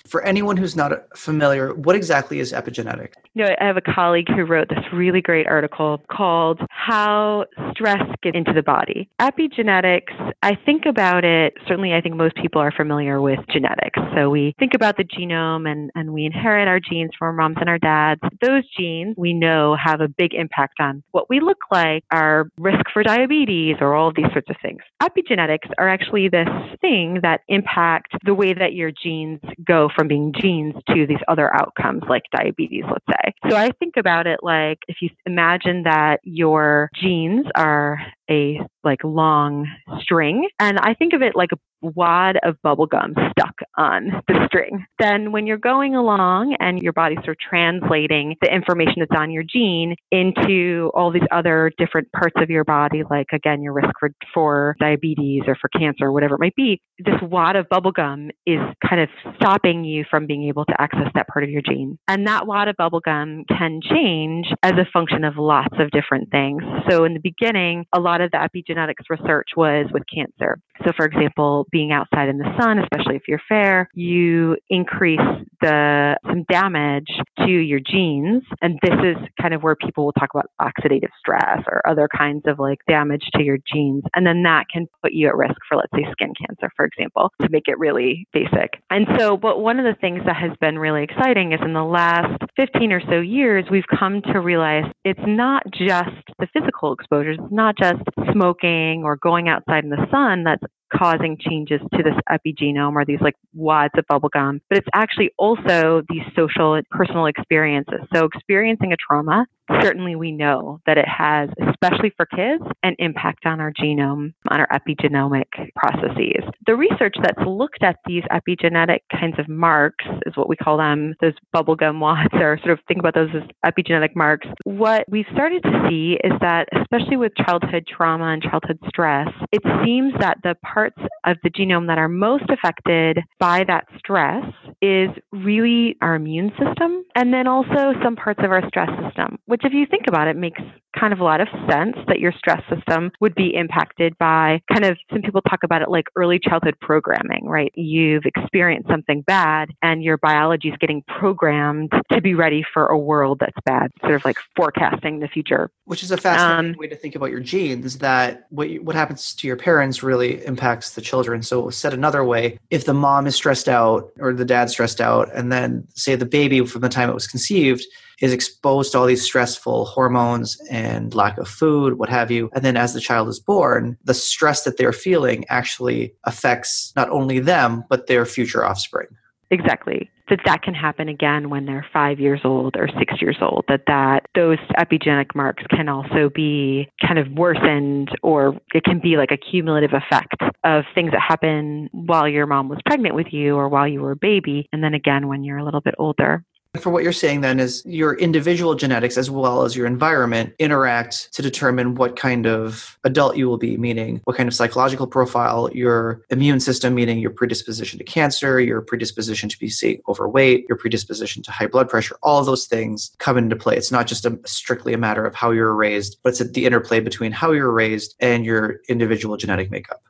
For 0.07 0.23
anyone 0.23 0.57
who's 0.57 0.77
not 0.77 0.93
familiar, 1.17 1.75
what 1.75 1.97
exactly 1.97 2.41
is 2.41 2.53
epigenetics? 2.53 3.15
You 3.35 3.45
know, 3.45 3.55
I 3.61 3.65
have 3.65 3.77
a 3.77 3.81
colleague 3.81 4.29
who 4.29 4.45
wrote 4.45 4.69
this 4.69 4.85
really 4.93 5.21
great 5.21 5.47
article 5.47 6.03
called 6.11 6.61
How 6.71 7.47
Stress 7.71 8.03
Gets 8.23 8.37
into 8.37 8.53
the 8.53 8.63
Body. 8.63 9.09
Epigenetics, 9.21 10.33
I 10.43 10.57
think 10.67 10.85
about 10.87 11.25
it, 11.25 11.55
certainly 11.67 11.95
I 11.95 12.01
think 12.01 12.17
most 12.17 12.35
people 12.37 12.61
are 12.61 12.73
familiar 12.73 13.21
with 13.21 13.39
genetics. 13.51 13.99
So 14.15 14.29
we 14.29 14.55
think 14.59 14.73
about 14.75 14.97
the 14.97 15.05
genome 15.05 15.71
and, 15.71 15.91
and 15.95 16.13
we 16.13 16.27
inherit 16.27 16.69
our 16.69 16.81
genes 16.81 17.13
from 17.19 17.27
our 17.27 17.33
moms 17.33 17.57
and 17.61 17.69
our 17.69 17.79
dads. 17.79 18.21
Those 18.41 18.65
genes 18.79 19.15
we 19.17 19.33
know 19.33 19.77
have 19.83 20.01
a 20.01 20.09
big 20.09 20.35
impact 20.35 20.81
on 20.81 21.03
what 21.13 21.31
we 21.31 21.41
look 21.41 21.59
like, 21.71 22.05
our 22.11 22.49
risk 22.59 22.85
for 22.93 23.03
diabetes, 23.03 23.77
or 23.81 23.95
all 23.95 24.09
of 24.09 24.15
these 24.15 24.31
sorts 24.33 24.51
of 24.51 24.57
things. 24.61 24.81
Epigenetics 25.03 25.71
are 25.79 25.89
actually 25.89 26.29
this 26.29 26.49
thing 26.81 27.21
that 27.23 27.41
impact 27.49 28.13
the 28.25 28.35
way 28.35 28.53
that 28.53 28.75
your 28.75 28.91
genes 28.91 29.41
go 29.65 29.89
from 29.95 30.09
being 30.09 30.33
genes 30.39 30.75
to 30.89 31.07
these 31.07 31.19
other 31.29 31.55
outcomes 31.55 32.03
like 32.09 32.23
diabetes, 32.37 32.85
let's 32.87 33.05
say. 33.07 33.51
So 33.51 33.57
I 33.57 33.71
think 33.79 33.95
about 33.97 34.27
it 34.27 34.41
like 34.43 34.79
if 34.89 34.97
you 35.01 35.11
imagine 35.27 35.85
that 35.85 36.21
your 36.25 36.91
genes 36.95 37.47
are 37.55 37.99
a 38.31 38.61
like 38.85 39.03
long 39.05 39.67
string 40.01 40.49
and 40.59 40.79
I 40.79 40.95
think 40.95 41.13
of 41.13 41.23
it 41.23 41.35
like 41.35 41.51
wad 41.83 42.39
of 42.43 42.57
bubble 42.63 42.87
gum 42.87 43.15
stuck 43.31 43.55
on 43.77 44.23
the 44.29 44.47
string. 44.47 44.87
Then 44.99 45.33
when 45.33 45.47
you're 45.47 45.59
going 45.59 45.95
along 45.95 46.57
and 46.61 46.81
your 46.83 46.93
body's 46.93 47.19
sort 47.19 47.31
of 47.31 47.39
translating 47.39 48.37
the 48.41 48.53
information 48.53 48.97
that's 48.99 49.21
on 49.21 49.31
your 49.31 49.43
gene 49.43 49.97
into 50.11 50.91
all 50.95 51.13
these 51.13 51.23
other 51.31 51.71
different 51.79 52.11
parts 52.13 52.37
of 52.39 52.51
your 52.51 52.65
body, 52.65 53.03
like 53.09 53.27
again, 53.33 53.63
your 53.63 53.73
risk 53.73 53.91
for, 53.99 54.11
for 54.33 54.77
diabetes 54.81 55.43
or 55.47 55.57
for 55.61 55.69
cancer 55.69 56.07
or 56.07 56.13
whatever 56.13 56.35
it 56.35 56.41
might 56.41 56.57
be, 56.57 56.81
this 56.99 57.21
wad 57.23 57.57
of 57.57 57.69
bubble 57.69 57.93
gum 57.93 58.31
is 58.47 58.61
kind 58.89 59.03
of 59.03 59.09
stopping 59.37 59.85
you 59.85 60.05
from 60.11 60.27
being 60.27 60.45
able 60.49 60.65
to 60.65 60.75
access 60.81 61.09
that 61.15 61.27
part 61.29 61.45
of 61.45 61.51
your 61.51 61.63
gene. 61.63 61.99
And 62.09 62.27
that 62.27 62.47
wad 62.47 62.69
of 62.69 62.77
bubble 62.77 63.01
gum 63.01 63.45
can 63.49 63.81
change 63.83 64.47
as 64.63 64.73
a 64.73 64.87
function 64.93 65.25
of 65.25 65.37
lots 65.37 65.75
of 65.79 65.91
different 65.91 66.31
things. 66.31 66.63
So 66.89 67.05
in 67.05 67.15
the 67.15 67.21
beginning, 67.21 67.87
a 67.93 68.01
lot 68.01 68.21
of 68.21 68.31
the 68.31 68.39
epigenetics 68.39 69.09
research 69.09 69.49
was 69.57 69.87
with 69.93 70.03
cancer. 70.13 70.59
So 70.85 70.93
for 70.97 71.05
example, 71.05 71.67
being 71.71 71.93
outside 71.93 72.29
in 72.29 72.39
the 72.39 72.51
sun, 72.61 72.79
especially 72.79 73.17
if 73.17 73.23
you're 73.29 73.41
fair, 73.49 73.89
you 73.95 74.57
increase 74.69 75.21
the 75.61 76.17
sun 76.27 76.45
damage 76.51 77.09
to 77.39 77.51
your 77.51 77.81
genes. 77.81 78.43
And 78.61 78.79
this 78.83 78.95
is 79.05 79.17
kind 79.41 79.55
of 79.55 79.63
where 79.63 79.77
people 79.77 80.05
will 80.05 80.13
talk 80.13 80.31
about 80.35 80.47
oxidative 80.61 81.11
stress 81.19 81.63
or 81.67 81.87
other 81.89 82.09
kinds 82.17 82.43
of 82.47 82.59
like 82.59 82.79
damage 82.89 83.25
to 83.35 83.43
your 83.43 83.59
genes. 83.73 84.03
And 84.15 84.27
then 84.27 84.43
that 84.43 84.65
can 84.73 84.87
put 85.03 85.13
you 85.13 85.29
at 85.29 85.37
risk 85.37 85.55
for, 85.69 85.77
let's 85.77 85.93
say, 85.95 86.07
skin 86.13 86.33
cancer, 86.39 86.71
for 86.77 86.85
example, 86.85 87.31
to 87.41 87.49
make 87.51 87.69
it 87.69 87.79
really 87.79 88.27
basic. 88.33 88.83
And 88.91 89.07
so, 89.19 89.37
but 89.37 89.61
one 89.61 89.79
of 89.79 89.85
the 89.85 89.99
things 90.01 90.23
that 90.27 90.37
has 90.37 90.53
been 90.61 90.79
really 90.79 91.05
exciting 91.05 91.53
is 91.53 91.61
in 91.65 91.75
the 91.75 91.85
last 91.85 92.43
15 92.57 92.93
or 92.93 93.01
so 93.09 93.21
years, 93.21 93.65
we've 93.71 93.85
come 93.99 94.23
to 94.33 94.41
realize 94.41 94.85
it's 95.05 95.21
not 95.27 95.63
just 95.71 96.11
the 96.39 96.49
physical 96.53 96.93
exposures, 96.93 97.39
it's 97.41 97.53
not 97.53 97.77
just 97.77 98.03
smoking 98.33 99.03
or 99.05 99.17
going 99.17 99.49
outside 99.49 99.85
in 99.85 99.91
the 99.91 100.07
sun 100.11 100.45
that's 100.45 100.63
causing 101.03 101.37
changes 101.37 101.81
to 101.93 102.03
this 102.03 102.15
epigenome 102.31 102.95
or 102.95 103.05
these 103.05 103.21
like 103.21 103.35
wads 103.55 103.93
of 103.99 104.05
bubblegum, 104.07 104.61
but 104.69 104.79
it's 104.79 104.89
actually 104.95 105.31
also 105.37 106.03
these 106.09 106.23
social 106.37 106.75
and 106.75 106.89
personal 106.91 107.27
experiences. 107.27 108.01
So 108.15 108.25
experiencing 108.25 108.93
a 108.93 108.97
trauma 108.97 109.47
certainly 109.81 110.17
we 110.17 110.33
know 110.33 110.81
that 110.87 110.99
it 110.99 111.09
has, 111.09 111.49
especially 111.69 112.13
for 112.17 112.27
kids, 112.27 112.63
an 112.83 112.95
impact 112.99 113.47
on 113.47 113.61
our 113.61 113.73
genome, 113.73 114.35
on 114.49 114.61
our 114.61 114.69
epigenomic 114.69 115.47
processes. 115.77 116.45
The 116.67 116.77
research 116.77 117.17
that's 117.23 117.47
looked 117.47 117.83
at 117.83 117.97
these 118.07 118.23
epigenetic 118.31 119.01
kinds 119.11 119.39
of 119.39 119.49
marks 119.49 120.05
is 120.27 120.37
what 120.37 120.49
we 120.49 120.57
call 120.57 120.77
them, 120.77 121.15
those 121.21 121.35
bubblegum 121.55 122.01
wads, 122.01 122.29
or 122.35 122.59
sort 122.59 122.73
of 122.73 122.81
think 122.87 123.01
about 123.01 123.15
those 123.15 123.31
as 123.35 123.73
epigenetic 123.73 124.15
marks. 124.15 124.47
What 124.65 125.05
we've 125.09 125.27
started 125.33 125.63
to 125.63 125.87
see 125.89 126.19
is 126.25 126.33
that, 126.41 126.69
especially 126.81 127.17
with 127.17 127.33
childhood 127.37 127.87
trauma 127.87 128.27
and 128.33 128.43
childhood 128.43 128.79
stress, 128.89 129.29
it 129.53 129.63
seems 129.85 130.13
that 130.21 130.39
the 130.43 130.57
parts 130.63 130.99
of 131.25 131.37
the 131.43 131.51
genome 131.51 131.87
that 131.87 131.99
are 131.99 132.09
most 132.09 132.45
affected 132.49 133.21
by 133.39 133.65
that 133.67 133.87
stress 133.99 134.45
is 134.81 135.09
really 135.33 135.97
our 136.01 136.15
immune 136.15 136.51
system 136.59 137.05
and 137.15 137.33
then 137.33 137.47
also 137.47 137.93
some 138.03 138.17
parts 138.17 138.41
of 138.43 138.51
our 138.51 138.67
stress 138.69 138.91
system, 139.05 139.39
which 139.47 139.62
if 139.65 139.73
you 139.73 139.87
think 139.87 140.07
about 140.07 140.29
it 140.29 140.37
makes 140.37 140.61
kind 140.99 141.13
of 141.13 141.21
a 141.21 141.25
lot 141.25 141.41
of 141.41 141.49
sense 141.69 141.97
that 142.07 142.21
your 142.21 142.33
stress 142.33 142.63
system 142.69 143.11
would 143.21 143.35
be 143.35 143.55
impacted 143.55 144.17
by 144.19 144.61
kind 144.71 144.85
of 144.85 144.99
some 145.11 145.23
people 145.23 145.41
talk 145.43 145.61
about 145.63 145.83
it 145.83 145.89
like 145.89 146.07
early 146.17 146.39
childhood 146.39 146.77
programming, 146.81 147.47
right? 147.47 147.73
You've 147.75 148.25
experienced 148.25 148.89
something 148.89 149.23
bad 149.23 149.71
and 149.83 150.03
your 150.03 150.19
biology 150.19 150.69
is 150.69 150.77
getting 150.79 151.03
programmed 151.03 151.93
to 152.13 152.21
be 152.21 152.35
ready 152.35 152.65
for 152.75 152.87
a 152.87 152.99
world 152.99 153.39
that's 153.41 153.57
bad, 153.65 153.91
sort 154.01 154.15
of 154.15 154.25
like 154.25 154.37
forecasting 154.55 155.21
the 155.21 155.29
future. 155.29 155.71
Which 155.87 156.03
is 156.03 156.11
a 156.11 156.17
fascinating 156.17 156.75
um, 156.75 156.79
way 156.79 156.89
to 156.89 156.97
think 156.97 157.15
about 157.15 157.31
your 157.31 157.41
genes 157.41 157.99
that 157.99 158.47
what, 158.51 158.69
what 158.83 158.95
happens 158.95 159.35
to 159.35 159.47
your 159.47 159.57
parents 159.57 160.03
really 160.03 160.45
impacts 160.45 160.91
the 160.91 161.01
children. 161.01 161.43
So, 161.43 161.71
said 161.71 161.95
another 161.95 162.25
way, 162.25 162.59
if 162.71 162.85
the 162.85 162.95
mom 162.95 163.27
is 163.27 163.35
stressed 163.35 163.69
out 163.69 164.13
or 164.19 164.33
the 164.33 164.45
dad's 164.45 164.73
stressed 164.73 165.01
out, 165.01 165.31
and 165.35 165.51
then 165.51 165.87
say 165.95 166.15
the 166.15 166.27
baby 166.27 166.65
from 166.65 166.83
the 166.83 166.89
time 166.89 167.09
it 167.09 167.15
was 167.15 167.27
conceived 167.27 167.85
is 168.23 168.33
exposed 168.33 168.93
to 168.93 168.99
all 168.99 169.07
these 169.07 169.23
stressful 169.23 169.85
hormones 169.85 170.57
and 170.71 171.13
lack 171.15 171.37
of 171.39 171.49
food, 171.49 171.99
what 171.99 172.09
have 172.09 172.31
you. 172.31 172.49
And 172.55 172.65
then 172.65 172.77
as 172.77 172.95
the 172.95 173.01
child 173.01 173.29
is 173.29 173.41
born, 173.41 173.99
the 174.05 174.15
stress 174.15 174.63
that 174.63 174.79
they're 174.79 174.93
feeling 174.93 175.45
actually 175.49 176.15
affects 176.25 176.93
not 176.95 177.11
only 177.11 177.41
them, 177.41 177.85
but 177.91 178.07
their 178.07 178.25
future 178.25 178.65
offspring. 178.65 179.09
Exactly. 179.51 180.09
That 180.31 180.39
that 180.47 180.63
can 180.63 180.73
happen 180.73 181.09
again 181.09 181.51
when 181.51 181.67
they're 181.67 181.85
five 181.93 182.19
years 182.19 182.41
old 182.43 182.75
or 182.79 182.89
six 182.99 183.21
years 183.21 183.37
old. 183.43 183.65
That 183.69 183.83
that 183.87 184.25
those 184.35 184.57
epigenetic 184.79 185.35
marks 185.35 185.63
can 185.69 185.91
also 185.91 186.31
be 186.35 186.89
kind 187.07 187.19
of 187.19 187.29
worsened, 187.33 188.09
or 188.23 188.59
it 188.73 188.85
can 188.85 188.99
be 188.99 189.19
like 189.19 189.31
a 189.31 189.37
cumulative 189.37 189.93
effect 189.93 190.37
of 190.65 190.85
things 190.95 191.11
that 191.11 191.21
happen 191.21 191.91
while 191.93 192.27
your 192.27 192.47
mom 192.47 192.71
was 192.71 192.79
pregnant 192.87 193.15
with 193.15 193.27
you 193.31 193.57
or 193.57 193.69
while 193.69 193.87
you 193.87 194.01
were 194.01 194.13
a 194.13 194.17
baby, 194.17 194.69
and 194.73 194.83
then 194.83 194.95
again 194.95 195.29
when 195.29 195.45
you're 195.45 195.59
a 195.59 195.65
little 195.65 195.83
bit 195.83 195.97
older. 195.99 196.43
For 196.81 196.89
what 196.89 197.03
you're 197.03 197.13
saying 197.13 197.43
then 197.43 197.61
is 197.61 197.83
your 197.85 198.15
individual 198.15 198.75
genetics 198.75 199.19
as 199.19 199.31
well 199.31 199.63
as 199.63 199.77
your 199.77 199.85
environment 199.85 200.55
interact 200.59 201.31
to 201.35 201.43
determine 201.43 201.97
what 201.97 202.17
kind 202.17 202.47
of 202.47 202.99
adult 203.05 203.37
you 203.37 203.47
will 203.47 203.59
be, 203.59 203.77
meaning 203.77 204.23
what 204.25 204.39
kind 204.39 204.49
of 204.49 204.55
psychological 204.55 205.07
profile, 205.07 205.69
your 205.75 206.23
immune 206.31 206.61
system, 206.61 206.95
meaning 206.95 207.19
your 207.19 207.31
predisposition 207.31 207.99
to 207.99 208.05
cancer, 208.05 208.59
your 208.59 208.81
predisposition 208.81 209.51
to 209.51 209.59
be 209.59 209.69
say 209.69 210.01
overweight, 210.09 210.65
your 210.67 210.79
predisposition 210.79 211.43
to 211.43 211.51
high 211.51 211.67
blood 211.67 211.91
pressure, 211.91 212.17
all 212.23 212.41
of 212.41 212.47
those 212.47 212.65
things 212.65 213.15
come 213.19 213.37
into 213.37 213.55
play. 213.55 213.77
It's 213.77 213.93
not 213.93 214.07
just 214.07 214.25
a, 214.25 214.41
strictly 214.47 214.95
a 214.95 214.99
matter 214.99 215.27
of 215.27 215.35
how 215.35 215.51
you're 215.51 215.75
raised, 215.75 216.17
but 216.23 216.31
it's 216.31 216.53
the 216.53 216.65
interplay 216.65 217.01
between 217.01 217.33
how 217.33 217.53
you're 217.53 217.71
raised 217.71 218.15
and 218.19 218.47
your 218.47 218.81
individual 218.89 219.37
genetic 219.37 219.71
makeup. 219.71 220.03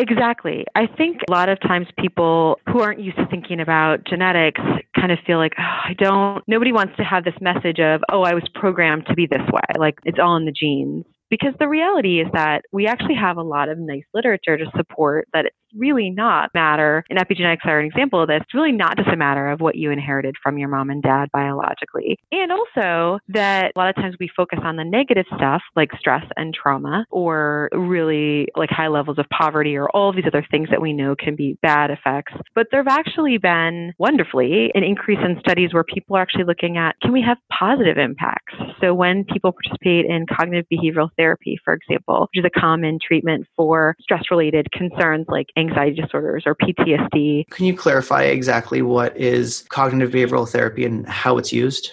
Exactly. 0.00 0.64
I 0.74 0.86
think 0.86 1.18
a 1.28 1.30
lot 1.30 1.50
of 1.50 1.60
times 1.60 1.86
people 1.98 2.58
who 2.72 2.80
aren't 2.80 3.00
used 3.00 3.18
to 3.18 3.26
thinking 3.26 3.60
about 3.60 4.06
genetics 4.06 4.60
kind 4.98 5.12
of 5.12 5.18
feel 5.26 5.36
like, 5.36 5.52
oh, 5.58 5.62
I 5.62 5.92
don't, 5.98 6.42
nobody 6.48 6.72
wants 6.72 6.96
to 6.96 7.04
have 7.04 7.22
this 7.22 7.34
message 7.42 7.80
of, 7.80 8.00
oh, 8.10 8.22
I 8.22 8.32
was 8.32 8.42
programmed 8.54 9.04
to 9.08 9.14
be 9.14 9.26
this 9.26 9.46
way. 9.52 9.60
Like 9.78 9.98
it's 10.04 10.18
all 10.18 10.36
in 10.36 10.46
the 10.46 10.52
genes. 10.52 11.04
Because 11.28 11.52
the 11.58 11.68
reality 11.68 12.18
is 12.20 12.28
that 12.32 12.62
we 12.72 12.86
actually 12.86 13.14
have 13.14 13.36
a 13.36 13.42
lot 13.42 13.68
of 13.68 13.78
nice 13.78 14.02
literature 14.14 14.56
to 14.56 14.64
support 14.74 15.28
that 15.34 15.52
really 15.76 16.10
not 16.10 16.50
matter, 16.54 17.04
and 17.10 17.18
epigenetics 17.18 17.66
are 17.66 17.78
an 17.78 17.86
example 17.86 18.22
of 18.22 18.28
this, 18.28 18.40
it's 18.42 18.54
really 18.54 18.72
not 18.72 18.96
just 18.96 19.08
a 19.08 19.16
matter 19.16 19.48
of 19.48 19.60
what 19.60 19.76
you 19.76 19.90
inherited 19.90 20.34
from 20.42 20.58
your 20.58 20.68
mom 20.68 20.90
and 20.90 21.02
dad 21.02 21.28
biologically. 21.32 22.18
And 22.32 22.52
also 22.52 23.18
that 23.28 23.72
a 23.74 23.78
lot 23.78 23.88
of 23.88 23.96
times 23.96 24.16
we 24.18 24.30
focus 24.36 24.58
on 24.62 24.76
the 24.76 24.84
negative 24.84 25.26
stuff 25.36 25.62
like 25.76 25.90
stress 25.98 26.24
and 26.36 26.54
trauma 26.54 27.04
or 27.10 27.68
really 27.72 28.48
like 28.56 28.70
high 28.70 28.88
levels 28.88 29.18
of 29.18 29.26
poverty 29.30 29.76
or 29.76 29.88
all 29.90 30.10
of 30.10 30.16
these 30.16 30.26
other 30.26 30.46
things 30.50 30.68
that 30.70 30.80
we 30.80 30.92
know 30.92 31.14
can 31.16 31.36
be 31.36 31.58
bad 31.62 31.90
effects. 31.90 32.32
But 32.54 32.68
there 32.70 32.82
have 32.82 32.98
actually 32.98 33.38
been 33.38 33.92
wonderfully 33.98 34.70
an 34.74 34.82
increase 34.82 35.18
in 35.24 35.38
studies 35.40 35.72
where 35.72 35.84
people 35.84 36.16
are 36.16 36.22
actually 36.22 36.44
looking 36.44 36.76
at 36.76 36.96
can 37.00 37.12
we 37.12 37.22
have 37.22 37.38
positive 37.50 37.98
impacts? 37.98 38.54
So 38.80 38.94
when 38.94 39.24
people 39.24 39.52
participate 39.52 40.06
in 40.06 40.26
cognitive 40.26 40.66
behavioral 40.72 41.10
therapy, 41.16 41.58
for 41.64 41.74
example, 41.74 42.28
which 42.32 42.44
is 42.44 42.50
a 42.56 42.60
common 42.60 42.98
treatment 43.04 43.46
for 43.56 43.96
stress 44.00 44.24
related 44.30 44.70
concerns 44.72 45.26
like 45.28 45.46
anxiety 45.60 46.00
disorders 46.00 46.44
or 46.46 46.54
PTSD. 46.54 47.48
Can 47.50 47.66
you 47.66 47.76
clarify 47.76 48.24
exactly 48.24 48.82
what 48.82 49.16
is 49.16 49.64
cognitive 49.68 50.10
behavioral 50.10 50.48
therapy 50.48 50.84
and 50.84 51.06
how 51.06 51.38
it's 51.38 51.52
used? 51.52 51.92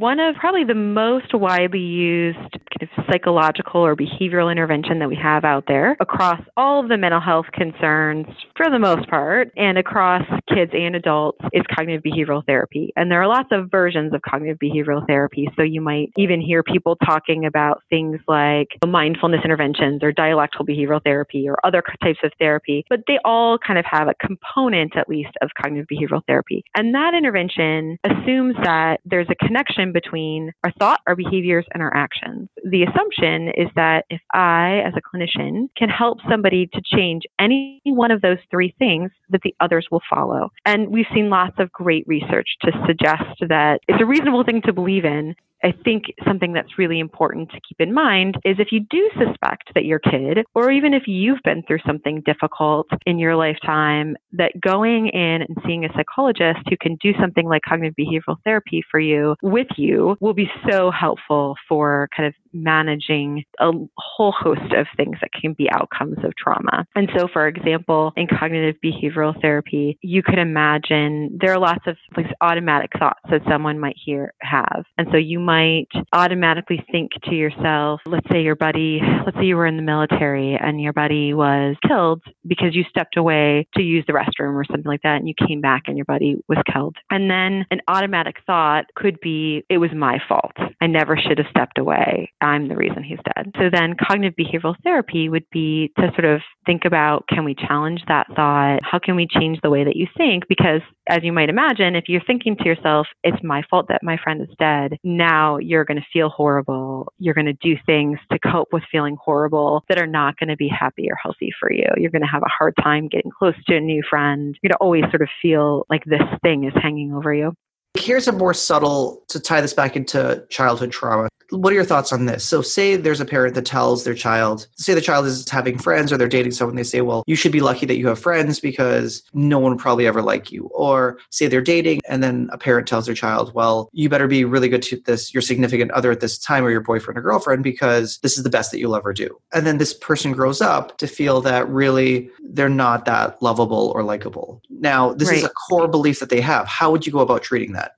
One 0.00 0.20
of 0.20 0.36
probably 0.36 0.62
the 0.62 0.76
most 0.76 1.34
widely 1.34 1.80
used 1.80 2.38
kind 2.38 2.82
of 2.82 2.88
psychological 3.10 3.80
or 3.80 3.96
behavioral 3.96 4.48
intervention 4.48 5.00
that 5.00 5.08
we 5.08 5.16
have 5.16 5.44
out 5.44 5.64
there 5.66 5.96
across 5.98 6.40
all 6.56 6.80
of 6.80 6.88
the 6.88 6.96
mental 6.96 7.20
health 7.20 7.46
concerns 7.52 8.26
for 8.56 8.70
the 8.70 8.78
most 8.78 9.08
part 9.08 9.50
and 9.56 9.76
across 9.76 10.22
kids 10.54 10.70
and 10.72 10.94
adults 10.94 11.40
is 11.52 11.62
cognitive 11.74 12.04
behavioral 12.04 12.46
therapy. 12.46 12.92
And 12.94 13.10
there 13.10 13.20
are 13.20 13.26
lots 13.26 13.48
of 13.50 13.72
versions 13.72 14.14
of 14.14 14.22
cognitive 14.22 14.58
behavioral 14.62 15.04
therapy. 15.08 15.48
So 15.56 15.64
you 15.64 15.80
might 15.80 16.12
even 16.16 16.40
hear 16.40 16.62
people 16.62 16.94
talking 17.04 17.44
about 17.44 17.82
things 17.90 18.20
like 18.28 18.68
mindfulness 18.86 19.40
interventions 19.44 20.04
or 20.04 20.12
dialectical 20.12 20.64
behavioral 20.64 21.02
therapy 21.02 21.48
or 21.48 21.56
other 21.64 21.82
types 22.04 22.20
of 22.22 22.30
therapy, 22.38 22.84
but 22.88 23.00
they 23.08 23.18
all 23.24 23.58
kind 23.58 23.80
of 23.80 23.84
have 23.84 24.06
a 24.06 24.14
component 24.24 24.96
at 24.96 25.08
least 25.08 25.30
of 25.42 25.50
cognitive 25.60 25.88
behavioral 25.92 26.22
therapy. 26.28 26.62
And 26.76 26.94
that 26.94 27.14
intervention 27.14 27.98
assumes 28.04 28.54
that 28.62 28.98
there's 29.04 29.26
a 29.28 29.44
connection 29.44 29.87
between 29.92 30.52
our 30.64 30.72
thought, 30.78 31.00
our 31.06 31.16
behaviors, 31.16 31.66
and 31.72 31.82
our 31.82 31.94
actions. 31.94 32.48
The 32.64 32.84
assumption 32.84 33.48
is 33.56 33.68
that 33.76 34.04
if 34.10 34.20
I, 34.32 34.82
as 34.84 34.94
a 34.96 35.00
clinician, 35.00 35.68
can 35.76 35.88
help 35.88 36.18
somebody 36.28 36.68
to 36.72 36.82
change 36.84 37.22
any 37.38 37.80
one 37.84 38.10
of 38.10 38.20
those 38.20 38.38
three 38.50 38.74
things, 38.78 39.10
that 39.30 39.40
the 39.42 39.54
others 39.60 39.86
will 39.90 40.02
follow. 40.08 40.50
And 40.64 40.88
we've 40.88 41.06
seen 41.14 41.30
lots 41.30 41.56
of 41.58 41.70
great 41.72 42.04
research 42.06 42.48
to 42.62 42.72
suggest 42.86 43.24
that 43.48 43.80
it's 43.88 44.02
a 44.02 44.06
reasonable 44.06 44.44
thing 44.44 44.62
to 44.62 44.72
believe 44.72 45.04
in 45.04 45.34
I 45.62 45.72
think 45.84 46.04
something 46.26 46.52
that's 46.52 46.78
really 46.78 47.00
important 47.00 47.50
to 47.50 47.60
keep 47.68 47.80
in 47.80 47.92
mind 47.92 48.36
is 48.44 48.56
if 48.58 48.68
you 48.70 48.80
do 48.90 49.10
suspect 49.18 49.72
that 49.74 49.84
your 49.84 49.98
kid, 49.98 50.44
or 50.54 50.70
even 50.70 50.94
if 50.94 51.04
you've 51.06 51.42
been 51.44 51.62
through 51.64 51.80
something 51.86 52.22
difficult 52.24 52.86
in 53.06 53.18
your 53.18 53.36
lifetime, 53.36 54.16
that 54.32 54.52
going 54.60 55.08
in 55.08 55.42
and 55.42 55.58
seeing 55.66 55.84
a 55.84 55.92
psychologist 55.94 56.60
who 56.68 56.76
can 56.80 56.96
do 57.02 57.12
something 57.20 57.48
like 57.48 57.62
cognitive 57.68 57.94
behavioral 57.98 58.36
therapy 58.44 58.82
for 58.90 59.00
you 59.00 59.34
with 59.42 59.66
you 59.76 60.16
will 60.20 60.34
be 60.34 60.50
so 60.70 60.90
helpful 60.90 61.56
for 61.68 62.08
kind 62.16 62.26
of 62.26 62.34
managing 62.52 63.44
a 63.60 63.70
whole 63.96 64.32
host 64.32 64.72
of 64.76 64.86
things 64.96 65.16
that 65.20 65.30
can 65.32 65.52
be 65.52 65.68
outcomes 65.70 66.16
of 66.24 66.34
trauma. 66.36 66.86
And 66.94 67.08
so, 67.16 67.28
for 67.32 67.46
example, 67.46 68.12
in 68.16 68.26
cognitive 68.26 68.76
behavioral 68.84 69.38
therapy, 69.40 69.98
you 70.02 70.22
could 70.22 70.38
imagine 70.38 71.36
there 71.40 71.52
are 71.52 71.58
lots 71.58 71.86
of 71.86 71.96
like, 72.16 72.26
automatic 72.40 72.90
thoughts 72.98 73.20
that 73.30 73.42
someone 73.48 73.78
might 73.78 73.96
hear 74.02 74.32
have. 74.40 74.84
And 74.96 75.08
so 75.10 75.16
you 75.16 75.38
might 75.48 75.88
automatically 76.12 76.84
think 76.92 77.10
to 77.24 77.34
yourself, 77.34 78.02
let's 78.04 78.26
say 78.30 78.42
your 78.42 78.54
buddy, 78.54 79.00
let's 79.24 79.34
say 79.38 79.46
you 79.46 79.56
were 79.56 79.64
in 79.64 79.76
the 79.78 79.82
military 79.82 80.58
and 80.60 80.78
your 80.78 80.92
buddy 80.92 81.32
was 81.32 81.74
killed 81.88 82.22
because 82.46 82.76
you 82.76 82.84
stepped 82.90 83.16
away 83.16 83.66
to 83.74 83.82
use 83.82 84.04
the 84.06 84.12
restroom 84.12 84.52
or 84.52 84.64
something 84.70 84.84
like 84.84 85.00
that 85.04 85.16
and 85.16 85.26
you 85.26 85.32
came 85.48 85.62
back 85.62 85.84
and 85.86 85.96
your 85.96 86.04
buddy 86.04 86.36
was 86.50 86.58
killed. 86.70 86.96
And 87.10 87.30
then 87.30 87.64
an 87.70 87.80
automatic 87.88 88.36
thought 88.46 88.84
could 88.94 89.18
be, 89.22 89.64
it 89.70 89.78
was 89.78 89.88
my 89.96 90.18
fault. 90.28 90.52
I 90.82 90.86
never 90.86 91.16
should 91.16 91.38
have 91.38 91.46
stepped 91.48 91.78
away. 91.78 92.30
I'm 92.42 92.68
the 92.68 92.76
reason 92.76 93.02
he's 93.02 93.18
dead. 93.34 93.52
So 93.56 93.70
then 93.72 93.94
cognitive 93.98 94.36
behavioral 94.38 94.74
therapy 94.84 95.30
would 95.30 95.46
be 95.50 95.90
to 95.96 96.10
sort 96.14 96.26
of 96.26 96.42
think 96.66 96.82
about 96.84 97.24
can 97.26 97.46
we 97.46 97.54
challenge 97.54 98.02
that 98.08 98.26
thought? 98.36 98.80
How 98.82 98.98
can 98.98 99.16
we 99.16 99.26
change 99.26 99.60
the 99.62 99.70
way 99.70 99.82
that 99.84 99.96
you 99.96 100.08
think? 100.14 100.44
Because 100.46 100.82
as 101.08 101.20
you 101.22 101.32
might 101.32 101.48
imagine, 101.48 101.96
if 101.96 102.04
you're 102.08 102.20
thinking 102.26 102.54
to 102.56 102.64
yourself, 102.64 103.06
it's 103.24 103.42
my 103.42 103.62
fault 103.70 103.86
that 103.88 104.02
my 104.02 104.18
friend 104.22 104.42
is 104.42 104.54
dead, 104.58 104.98
now 105.02 105.37
you're 105.58 105.84
going 105.84 106.00
to 106.00 106.06
feel 106.12 106.28
horrible. 106.28 107.12
You're 107.18 107.34
going 107.34 107.46
to 107.46 107.52
do 107.54 107.76
things 107.86 108.18
to 108.32 108.38
cope 108.38 108.68
with 108.72 108.82
feeling 108.90 109.16
horrible 109.22 109.84
that 109.88 109.98
are 109.98 110.06
not 110.06 110.36
going 110.38 110.48
to 110.48 110.56
be 110.56 110.68
happy 110.68 111.08
or 111.10 111.16
healthy 111.22 111.50
for 111.58 111.72
you. 111.72 111.86
You're 111.96 112.10
going 112.10 112.22
to 112.22 112.28
have 112.28 112.42
a 112.42 112.50
hard 112.56 112.74
time 112.82 113.08
getting 113.08 113.30
close 113.30 113.54
to 113.68 113.76
a 113.76 113.80
new 113.80 114.02
friend. 114.08 114.56
You're 114.62 114.68
going 114.68 114.76
to 114.76 114.82
always 114.82 115.04
sort 115.10 115.22
of 115.22 115.28
feel 115.40 115.86
like 115.88 116.04
this 116.04 116.22
thing 116.42 116.64
is 116.64 116.72
hanging 116.80 117.12
over 117.12 117.32
you. 117.32 117.54
Here's 117.94 118.28
a 118.28 118.32
more 118.32 118.54
subtle 118.54 119.24
to 119.28 119.40
tie 119.40 119.60
this 119.60 119.72
back 119.72 119.96
into 119.96 120.44
childhood 120.50 120.92
trauma 120.92 121.28
what 121.50 121.72
are 121.72 121.76
your 121.76 121.84
thoughts 121.84 122.12
on 122.12 122.26
this? 122.26 122.44
So, 122.44 122.62
say 122.62 122.96
there's 122.96 123.20
a 123.20 123.24
parent 123.24 123.54
that 123.54 123.66
tells 123.66 124.04
their 124.04 124.14
child, 124.14 124.66
say 124.76 124.94
the 124.94 125.00
child 125.00 125.26
is 125.26 125.48
having 125.48 125.78
friends 125.78 126.12
or 126.12 126.16
they're 126.16 126.28
dating 126.28 126.52
someone, 126.52 126.76
they 126.76 126.82
say, 126.82 127.00
well, 127.00 127.24
you 127.26 127.36
should 127.36 127.52
be 127.52 127.60
lucky 127.60 127.86
that 127.86 127.96
you 127.96 128.06
have 128.08 128.18
friends 128.18 128.60
because 128.60 129.22
no 129.32 129.58
one 129.58 129.72
will 129.72 129.78
probably 129.78 130.06
ever 130.06 130.22
like 130.22 130.52
you. 130.52 130.66
Or 130.74 131.18
say 131.30 131.46
they're 131.46 131.60
dating 131.60 132.00
and 132.08 132.22
then 132.22 132.48
a 132.52 132.58
parent 132.58 132.86
tells 132.86 133.06
their 133.06 133.14
child, 133.14 133.54
well, 133.54 133.88
you 133.92 134.08
better 134.08 134.26
be 134.26 134.44
really 134.44 134.68
good 134.68 134.82
to 134.82 135.00
this, 135.06 135.32
your 135.32 135.40
significant 135.40 135.90
other 135.92 136.10
at 136.10 136.20
this 136.20 136.38
time 136.38 136.64
or 136.64 136.70
your 136.70 136.80
boyfriend 136.80 137.18
or 137.18 137.22
girlfriend 137.22 137.64
because 137.64 138.18
this 138.18 138.36
is 138.36 138.44
the 138.44 138.50
best 138.50 138.70
that 138.70 138.78
you'll 138.78 138.96
ever 138.96 139.12
do. 139.12 139.38
And 139.52 139.66
then 139.66 139.78
this 139.78 139.94
person 139.94 140.32
grows 140.32 140.60
up 140.60 140.98
to 140.98 141.06
feel 141.06 141.40
that 141.42 141.68
really 141.68 142.30
they're 142.42 142.68
not 142.68 143.04
that 143.06 143.40
lovable 143.42 143.92
or 143.94 144.02
likable. 144.02 144.62
Now, 144.70 145.14
this 145.14 145.28
right. 145.28 145.38
is 145.38 145.44
a 145.44 145.50
core 145.50 145.88
belief 145.88 146.20
that 146.20 146.28
they 146.28 146.40
have. 146.40 146.66
How 146.66 146.90
would 146.90 147.06
you 147.06 147.12
go 147.12 147.20
about 147.20 147.42
treating 147.42 147.72
that? 147.72 147.92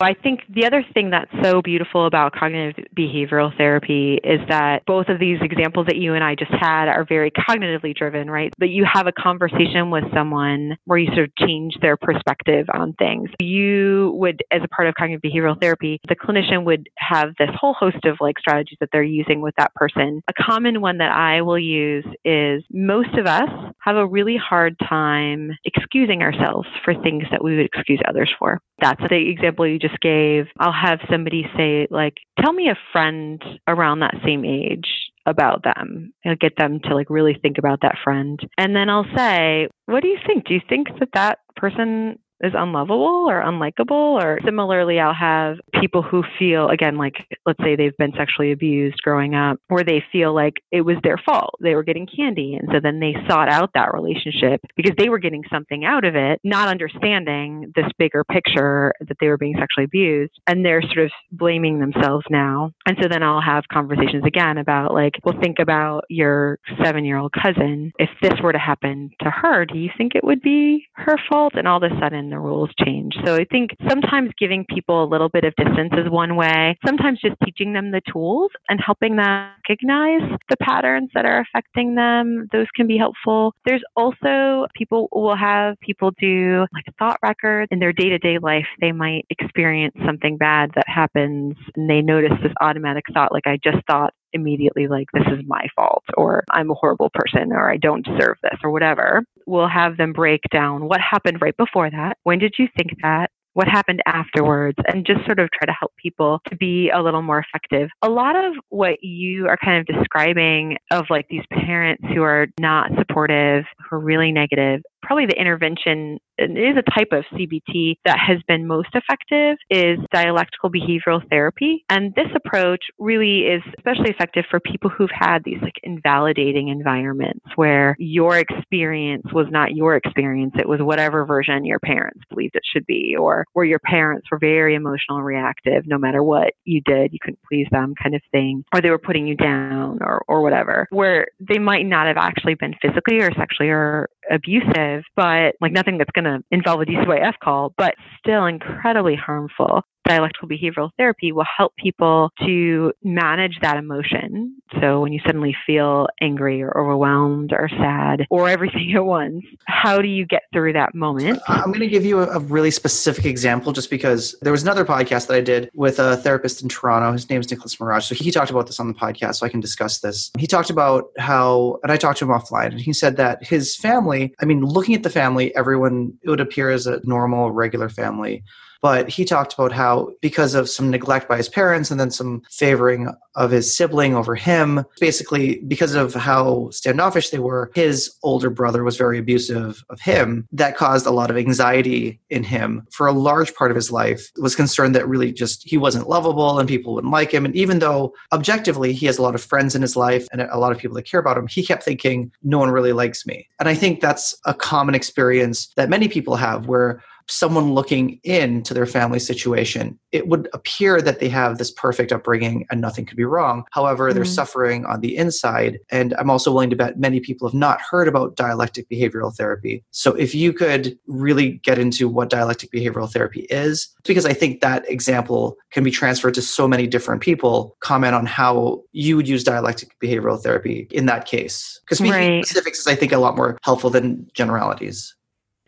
I 0.00 0.14
think 0.14 0.40
the 0.48 0.64
other 0.64 0.84
thing 0.94 1.10
that's 1.10 1.30
so 1.42 1.60
beautiful 1.60 2.06
about 2.06 2.32
cognitive 2.32 2.84
behavioral 2.96 3.56
therapy 3.56 4.20
is 4.22 4.40
that 4.48 4.86
both 4.86 5.08
of 5.08 5.18
these 5.18 5.38
examples 5.42 5.86
that 5.86 5.96
you 5.96 6.14
and 6.14 6.22
I 6.22 6.36
just 6.36 6.52
had 6.52 6.86
are 6.86 7.04
very 7.04 7.32
cognitively 7.32 7.96
driven, 7.96 8.30
right? 8.30 8.52
That 8.58 8.68
you 8.68 8.86
have 8.90 9.08
a 9.08 9.12
conversation 9.12 9.90
with 9.90 10.04
someone 10.14 10.76
where 10.84 10.98
you 10.98 11.08
sort 11.14 11.28
of 11.28 11.36
change 11.36 11.74
their 11.82 11.96
perspective 11.96 12.66
on 12.72 12.92
things. 12.92 13.28
You 13.40 14.12
would, 14.14 14.40
as 14.52 14.62
a 14.62 14.68
part 14.68 14.86
of 14.86 14.94
cognitive 14.94 15.20
behavioral 15.20 15.60
therapy, 15.60 16.00
the 16.08 16.14
clinician 16.14 16.64
would 16.64 16.88
have 16.98 17.34
this 17.36 17.50
whole 17.58 17.74
host 17.74 18.04
of 18.04 18.18
like 18.20 18.38
strategies 18.38 18.78
that 18.78 18.90
they're 18.92 19.02
using 19.02 19.40
with 19.40 19.54
that 19.58 19.74
person. 19.74 20.22
A 20.28 20.32
common 20.32 20.80
one 20.80 20.98
that 20.98 21.10
I 21.10 21.42
will 21.42 21.58
use 21.58 22.06
is 22.24 22.62
most 22.70 23.14
of 23.18 23.26
us 23.26 23.48
have 23.80 23.96
a 23.96 24.06
really 24.06 24.36
hard 24.36 24.76
time 24.88 25.50
excusing 25.64 26.22
ourselves 26.22 26.68
for 26.84 26.94
things 26.94 27.24
that 27.32 27.42
we 27.42 27.56
would 27.56 27.66
excuse 27.66 28.00
others 28.08 28.30
for. 28.38 28.60
That's 28.80 29.00
the 29.10 29.28
example 29.28 29.66
you 29.66 29.78
just 29.78 29.87
just 29.88 30.00
gave, 30.00 30.46
I'll 30.58 30.72
have 30.72 31.00
somebody 31.10 31.44
say, 31.56 31.86
like, 31.90 32.14
tell 32.40 32.52
me 32.52 32.68
a 32.68 32.78
friend 32.92 33.42
around 33.66 34.00
that 34.00 34.14
same 34.24 34.44
age 34.44 34.88
about 35.26 35.62
them. 35.62 36.12
I'll 36.24 36.36
get 36.36 36.56
them 36.56 36.80
to 36.84 36.94
like 36.94 37.10
really 37.10 37.38
think 37.40 37.58
about 37.58 37.80
that 37.82 37.96
friend. 38.02 38.40
And 38.56 38.74
then 38.74 38.88
I'll 38.88 39.06
say, 39.16 39.68
what 39.86 40.02
do 40.02 40.08
you 40.08 40.18
think? 40.26 40.46
Do 40.46 40.54
you 40.54 40.60
think 40.68 40.88
that 41.00 41.10
that 41.14 41.38
person 41.56 42.18
is 42.42 42.52
unlovable 42.56 43.26
or 43.28 43.42
unlikable 43.42 44.22
or 44.22 44.38
similarly 44.44 45.00
i'll 45.00 45.14
have 45.14 45.56
people 45.80 46.02
who 46.02 46.22
feel 46.38 46.68
again 46.68 46.96
like 46.96 47.14
let's 47.46 47.62
say 47.62 47.76
they've 47.76 47.96
been 47.96 48.12
sexually 48.16 48.52
abused 48.52 49.00
growing 49.02 49.34
up 49.34 49.58
where 49.68 49.84
they 49.84 50.02
feel 50.12 50.34
like 50.34 50.54
it 50.70 50.82
was 50.82 50.96
their 51.02 51.16
fault. 51.24 51.54
They 51.60 51.74
were 51.74 51.82
getting 51.82 52.06
candy 52.06 52.54
and 52.54 52.68
so 52.72 52.80
then 52.82 53.00
they 53.00 53.14
sought 53.28 53.48
out 53.48 53.70
that 53.74 53.92
relationship 53.94 54.60
because 54.76 54.94
they 54.98 55.08
were 55.08 55.18
getting 55.18 55.44
something 55.50 55.84
out 55.84 56.04
of 56.04 56.14
it 56.14 56.40
not 56.44 56.68
understanding 56.68 57.72
this 57.74 57.86
bigger 57.98 58.24
picture 58.24 58.92
that 59.00 59.16
they 59.20 59.28
were 59.28 59.38
being 59.38 59.56
sexually 59.58 59.84
abused 59.84 60.32
and 60.46 60.64
they're 60.64 60.82
sort 60.82 61.06
of 61.06 61.10
blaming 61.32 61.78
themselves 61.78 62.24
now. 62.30 62.72
And 62.86 62.96
so 63.00 63.08
then 63.08 63.22
i'll 63.22 63.40
have 63.40 63.64
conversations 63.72 64.24
again 64.26 64.58
about 64.58 64.92
like 64.94 65.14
well 65.24 65.38
think 65.40 65.58
about 65.58 66.04
your 66.08 66.58
seven 66.82 67.04
year 67.04 67.18
old 67.18 67.32
cousin. 67.32 67.92
If 67.98 68.10
this 68.22 68.38
were 68.42 68.52
to 68.52 68.58
happen 68.58 69.10
to 69.22 69.30
her 69.30 69.64
do 69.64 69.78
you 69.78 69.90
think 69.96 70.14
it 70.14 70.24
would 70.24 70.42
be 70.42 70.86
her 70.94 71.16
fault? 71.28 71.54
And 71.54 71.66
all 71.66 71.82
of 71.82 71.90
a 71.90 72.00
sudden 72.00 72.27
the 72.30 72.38
rules 72.38 72.70
change. 72.84 73.14
So 73.24 73.34
I 73.34 73.44
think 73.44 73.70
sometimes 73.88 74.30
giving 74.38 74.64
people 74.68 75.04
a 75.04 75.08
little 75.08 75.28
bit 75.28 75.44
of 75.44 75.54
distance 75.56 75.92
is 75.92 76.10
one 76.10 76.36
way. 76.36 76.76
Sometimes 76.86 77.20
just 77.20 77.36
teaching 77.44 77.72
them 77.72 77.90
the 77.90 78.00
tools 78.12 78.50
and 78.68 78.80
helping 78.84 79.16
them 79.16 79.50
recognize 79.68 80.38
the 80.48 80.56
patterns 80.60 81.10
that 81.14 81.24
are 81.24 81.40
affecting 81.40 81.94
them, 81.94 82.48
those 82.52 82.66
can 82.74 82.86
be 82.86 82.98
helpful. 82.98 83.54
There's 83.64 83.82
also 83.96 84.66
people 84.74 85.08
will 85.12 85.36
have 85.36 85.78
people 85.80 86.10
do 86.18 86.66
like 86.72 86.84
thought 86.98 87.18
records 87.22 87.68
in 87.70 87.78
their 87.78 87.92
day 87.92 88.08
to 88.10 88.18
day 88.18 88.38
life. 88.38 88.66
They 88.80 88.92
might 88.92 89.26
experience 89.30 89.94
something 90.04 90.36
bad 90.36 90.70
that 90.74 90.88
happens 90.88 91.56
and 91.76 91.88
they 91.88 92.02
notice 92.02 92.32
this 92.42 92.52
automatic 92.60 93.04
thought, 93.12 93.32
like, 93.32 93.46
I 93.46 93.58
just 93.62 93.84
thought 93.86 94.14
immediately 94.32 94.88
like 94.88 95.06
this 95.12 95.26
is 95.28 95.44
my 95.46 95.66
fault 95.74 96.04
or 96.16 96.44
I'm 96.50 96.70
a 96.70 96.74
horrible 96.74 97.10
person 97.14 97.52
or 97.52 97.70
I 97.70 97.76
don't 97.76 98.04
deserve 98.04 98.36
this 98.42 98.58
or 98.62 98.70
whatever. 98.70 99.24
We'll 99.48 99.66
have 99.66 99.96
them 99.96 100.12
break 100.12 100.42
down 100.52 100.86
what 100.86 101.00
happened 101.00 101.40
right 101.40 101.56
before 101.56 101.90
that. 101.90 102.18
When 102.24 102.38
did 102.38 102.56
you 102.58 102.68
think 102.76 102.90
that? 103.02 103.30
What 103.54 103.66
happened 103.66 104.02
afterwards, 104.06 104.78
and 104.92 105.04
just 105.04 105.24
sort 105.24 105.40
of 105.40 105.48
try 105.50 105.66
to 105.66 105.72
help 105.72 105.92
people 106.00 106.40
to 106.48 106.54
be 106.54 106.90
a 106.90 107.02
little 107.02 107.22
more 107.22 107.40
effective. 107.40 107.88
A 108.02 108.08
lot 108.08 108.36
of 108.36 108.52
what 108.68 109.02
you 109.02 109.48
are 109.48 109.56
kind 109.56 109.80
of 109.80 109.86
describing 109.96 110.76
of 110.92 111.06
like 111.10 111.26
these 111.28 111.42
parents 111.50 112.04
who 112.14 112.22
are 112.22 112.46
not 112.60 112.90
supportive, 112.96 113.64
who 113.78 113.96
are 113.96 114.00
really 114.00 114.30
negative, 114.30 114.82
probably 115.08 115.24
the 115.24 115.40
intervention 115.40 116.18
is 116.38 116.76
a 116.76 116.90
type 116.90 117.08
of 117.12 117.24
CBT 117.32 117.94
that 118.04 118.18
has 118.18 118.38
been 118.46 118.66
most 118.66 118.90
effective 118.94 119.56
is 119.70 119.98
dialectical 120.12 120.70
behavioral 120.70 121.26
therapy. 121.30 121.84
And 121.88 122.14
this 122.14 122.28
approach 122.36 122.84
really 122.98 123.40
is 123.40 123.62
especially 123.78 124.10
effective 124.10 124.44
for 124.50 124.60
people 124.60 124.90
who've 124.90 125.10
had 125.12 125.42
these 125.44 125.60
like 125.62 125.80
invalidating 125.82 126.68
environments 126.68 127.44
where 127.56 127.96
your 127.98 128.38
experience 128.38 129.24
was 129.32 129.46
not 129.50 129.74
your 129.74 129.96
experience. 129.96 130.52
It 130.58 130.68
was 130.68 130.80
whatever 130.80 131.24
version 131.24 131.64
your 131.64 131.80
parents 131.80 132.20
believed 132.28 132.54
it 132.54 132.62
should 132.70 132.86
be, 132.86 133.16
or 133.18 133.46
where 133.54 133.64
your 133.64 133.80
parents 133.80 134.28
were 134.30 134.38
very 134.38 134.74
emotional 134.74 135.16
and 135.18 135.24
reactive. 135.24 135.84
No 135.86 135.98
matter 135.98 136.22
what 136.22 136.52
you 136.64 136.82
did, 136.84 137.12
you 137.12 137.18
couldn't 137.20 137.40
please 137.50 137.66
them 137.72 137.94
kind 138.00 138.14
of 138.14 138.20
thing, 138.30 138.62
or 138.74 138.82
they 138.82 138.90
were 138.90 138.98
putting 138.98 139.26
you 139.26 139.36
down 139.36 139.98
or, 140.02 140.22
or 140.28 140.42
whatever, 140.42 140.86
where 140.90 141.26
they 141.40 141.58
might 141.58 141.86
not 141.86 142.06
have 142.06 142.18
actually 142.18 142.54
been 142.54 142.74
physically 142.82 143.20
or 143.20 143.32
sexually 143.32 143.70
or 143.70 144.08
abusive, 144.30 144.97
but 145.16 145.54
like 145.60 145.72
nothing 145.72 145.98
that's 145.98 146.10
going 146.10 146.24
to 146.24 146.42
involve 146.50 146.80
a 146.80 146.84
DCYF 146.84 147.34
call, 147.42 147.74
but 147.76 147.94
still 148.18 148.46
incredibly 148.46 149.16
harmful 149.16 149.82
dialectical 150.08 150.48
behavioral 150.48 150.90
therapy 150.96 151.30
will 151.32 151.44
help 151.56 151.76
people 151.76 152.32
to 152.40 152.92
manage 153.04 153.58
that 153.60 153.76
emotion. 153.76 154.56
So 154.80 155.00
when 155.00 155.12
you 155.12 155.20
suddenly 155.24 155.54
feel 155.66 156.08
angry 156.20 156.62
or 156.62 156.76
overwhelmed 156.76 157.52
or 157.52 157.68
sad 157.68 158.26
or 158.30 158.48
everything 158.48 158.92
at 158.96 159.04
once, 159.04 159.44
how 159.66 160.00
do 160.00 160.08
you 160.08 160.26
get 160.26 160.42
through 160.52 160.72
that 160.72 160.94
moment? 160.94 161.40
Uh, 161.48 161.60
I'm 161.64 161.70
going 161.70 161.80
to 161.80 161.88
give 161.88 162.04
you 162.04 162.20
a, 162.20 162.38
really 162.48 162.70
specific 162.70 163.26
example 163.26 163.72
just 163.72 163.90
because 163.90 164.34
there 164.40 164.52
was 164.52 164.62
another 164.62 164.84
podcast 164.84 165.26
that 165.26 165.34
I 165.34 165.42
did 165.42 165.70
with 165.74 165.98
a 165.98 166.16
therapist 166.16 166.62
in 166.62 166.68
Toronto. 166.68 167.12
His 167.12 167.28
name 167.28 167.40
is 167.40 167.50
Nicholas 167.50 167.78
Mirage. 167.78 168.06
So 168.06 168.14
he 168.14 168.30
talked 168.30 168.50
about 168.50 168.66
this 168.66 168.80
on 168.80 168.88
the 168.88 168.94
podcast, 168.94 169.34
so 169.34 169.46
I 169.46 169.50
can 169.50 169.60
discuss 169.60 169.98
this. 169.98 170.30
He 170.38 170.46
talked 170.46 170.70
about 170.70 171.10
how, 171.18 171.78
and 171.82 171.92
I 171.92 171.98
talked 171.98 172.20
to 172.20 172.24
him 172.24 172.30
offline, 172.30 172.70
and 172.70 172.80
he 172.80 172.94
said 172.94 173.16
that 173.16 173.44
his 173.44 173.76
family, 173.76 174.34
I 174.40 174.46
mean, 174.46 174.64
looking 174.64 174.94
at 174.94 175.02
the 175.02 175.10
family, 175.10 175.54
everyone, 175.54 176.16
it 176.22 176.30
would 176.30 176.40
appear 176.40 176.70
as 176.70 176.86
a 176.86 177.00
normal, 177.04 177.50
regular 177.50 177.90
family 177.90 178.44
but 178.80 179.08
he 179.08 179.24
talked 179.24 179.54
about 179.54 179.72
how 179.72 180.12
because 180.20 180.54
of 180.54 180.68
some 180.68 180.90
neglect 180.90 181.28
by 181.28 181.36
his 181.36 181.48
parents 181.48 181.90
and 181.90 181.98
then 181.98 182.10
some 182.10 182.42
favoring 182.50 183.12
of 183.34 183.50
his 183.50 183.74
sibling 183.74 184.14
over 184.14 184.34
him, 184.34 184.84
basically 185.00 185.60
because 185.60 185.94
of 185.94 186.14
how 186.14 186.70
standoffish 186.70 187.30
they 187.30 187.38
were, 187.38 187.70
his 187.74 188.12
older 188.22 188.50
brother 188.50 188.84
was 188.84 188.96
very 188.96 189.18
abusive 189.18 189.84
of 189.90 190.00
him. 190.00 190.46
That 190.52 190.76
caused 190.76 191.06
a 191.06 191.10
lot 191.10 191.30
of 191.30 191.36
anxiety 191.36 192.20
in 192.30 192.42
him 192.42 192.86
for 192.90 193.06
a 193.06 193.12
large 193.12 193.54
part 193.54 193.70
of 193.70 193.76
his 193.76 193.92
life. 193.92 194.30
Was 194.38 194.56
concerned 194.56 194.94
that 194.94 195.08
really 195.08 195.32
just 195.32 195.68
he 195.68 195.76
wasn't 195.76 196.08
lovable 196.08 196.58
and 196.58 196.68
people 196.68 196.94
wouldn't 196.94 197.12
like 197.12 197.32
him. 197.32 197.44
And 197.44 197.54
even 197.54 197.78
though 197.78 198.12
objectively 198.32 198.92
he 198.92 199.06
has 199.06 199.18
a 199.18 199.22
lot 199.22 199.34
of 199.34 199.42
friends 199.42 199.74
in 199.74 199.82
his 199.82 199.96
life 199.96 200.26
and 200.32 200.42
a 200.42 200.58
lot 200.58 200.72
of 200.72 200.78
people 200.78 200.96
that 200.96 201.02
care 201.02 201.20
about 201.20 201.38
him, 201.38 201.46
he 201.46 201.64
kept 201.64 201.82
thinking, 201.82 202.32
no 202.42 202.58
one 202.58 202.70
really 202.70 202.92
likes 202.92 203.26
me. 203.26 203.48
And 203.60 203.68
I 203.68 203.74
think 203.74 204.00
that's 204.00 204.36
a 204.44 204.54
common 204.54 204.94
experience 204.94 205.68
that 205.76 205.88
many 205.88 206.08
people 206.08 206.36
have 206.36 206.66
where 206.66 207.02
someone 207.28 207.74
looking 207.74 208.20
into 208.24 208.74
their 208.74 208.86
family 208.86 209.18
situation, 209.18 209.98
it 210.12 210.28
would 210.28 210.48
appear 210.52 211.00
that 211.00 211.20
they 211.20 211.28
have 211.28 211.58
this 211.58 211.70
perfect 211.70 212.12
upbringing 212.12 212.66
and 212.70 212.80
nothing 212.80 213.04
could 213.04 213.16
be 213.16 213.24
wrong. 213.24 213.64
However, 213.72 214.12
they're 214.12 214.24
mm-hmm. 214.24 214.32
suffering 214.32 214.86
on 214.86 215.00
the 215.00 215.16
inside. 215.16 215.78
And 215.90 216.14
I'm 216.14 216.30
also 216.30 216.52
willing 216.52 216.70
to 216.70 216.76
bet 216.76 216.98
many 216.98 217.20
people 217.20 217.48
have 217.48 217.54
not 217.54 217.80
heard 217.80 218.08
about 218.08 218.36
dialectic 218.36 218.88
behavioral 218.88 219.34
therapy. 219.34 219.84
So 219.90 220.14
if 220.14 220.34
you 220.34 220.52
could 220.52 220.98
really 221.06 221.60
get 221.62 221.78
into 221.78 222.08
what 222.08 222.30
dialectic 222.30 222.70
behavioral 222.70 223.10
therapy 223.10 223.46
is, 223.50 223.88
because 224.04 224.24
I 224.24 224.32
think 224.32 224.60
that 224.60 224.88
example 224.90 225.56
can 225.70 225.84
be 225.84 225.90
transferred 225.90 226.34
to 226.34 226.42
so 226.42 226.66
many 226.66 226.86
different 226.86 227.20
people, 227.20 227.76
comment 227.80 228.14
on 228.14 228.26
how 228.26 228.82
you 228.92 229.16
would 229.16 229.28
use 229.28 229.44
dialectic 229.44 229.90
behavioral 230.02 230.40
therapy 230.42 230.88
in 230.90 231.06
that 231.06 231.26
case. 231.26 231.78
Because 231.84 231.98
speaking 231.98 232.14
right. 232.14 232.44
specifics 232.44 232.80
is, 232.80 232.86
I 232.86 232.94
think, 232.94 233.12
a 233.12 233.18
lot 233.18 233.36
more 233.36 233.58
helpful 233.62 233.90
than 233.90 234.26
generalities. 234.34 235.14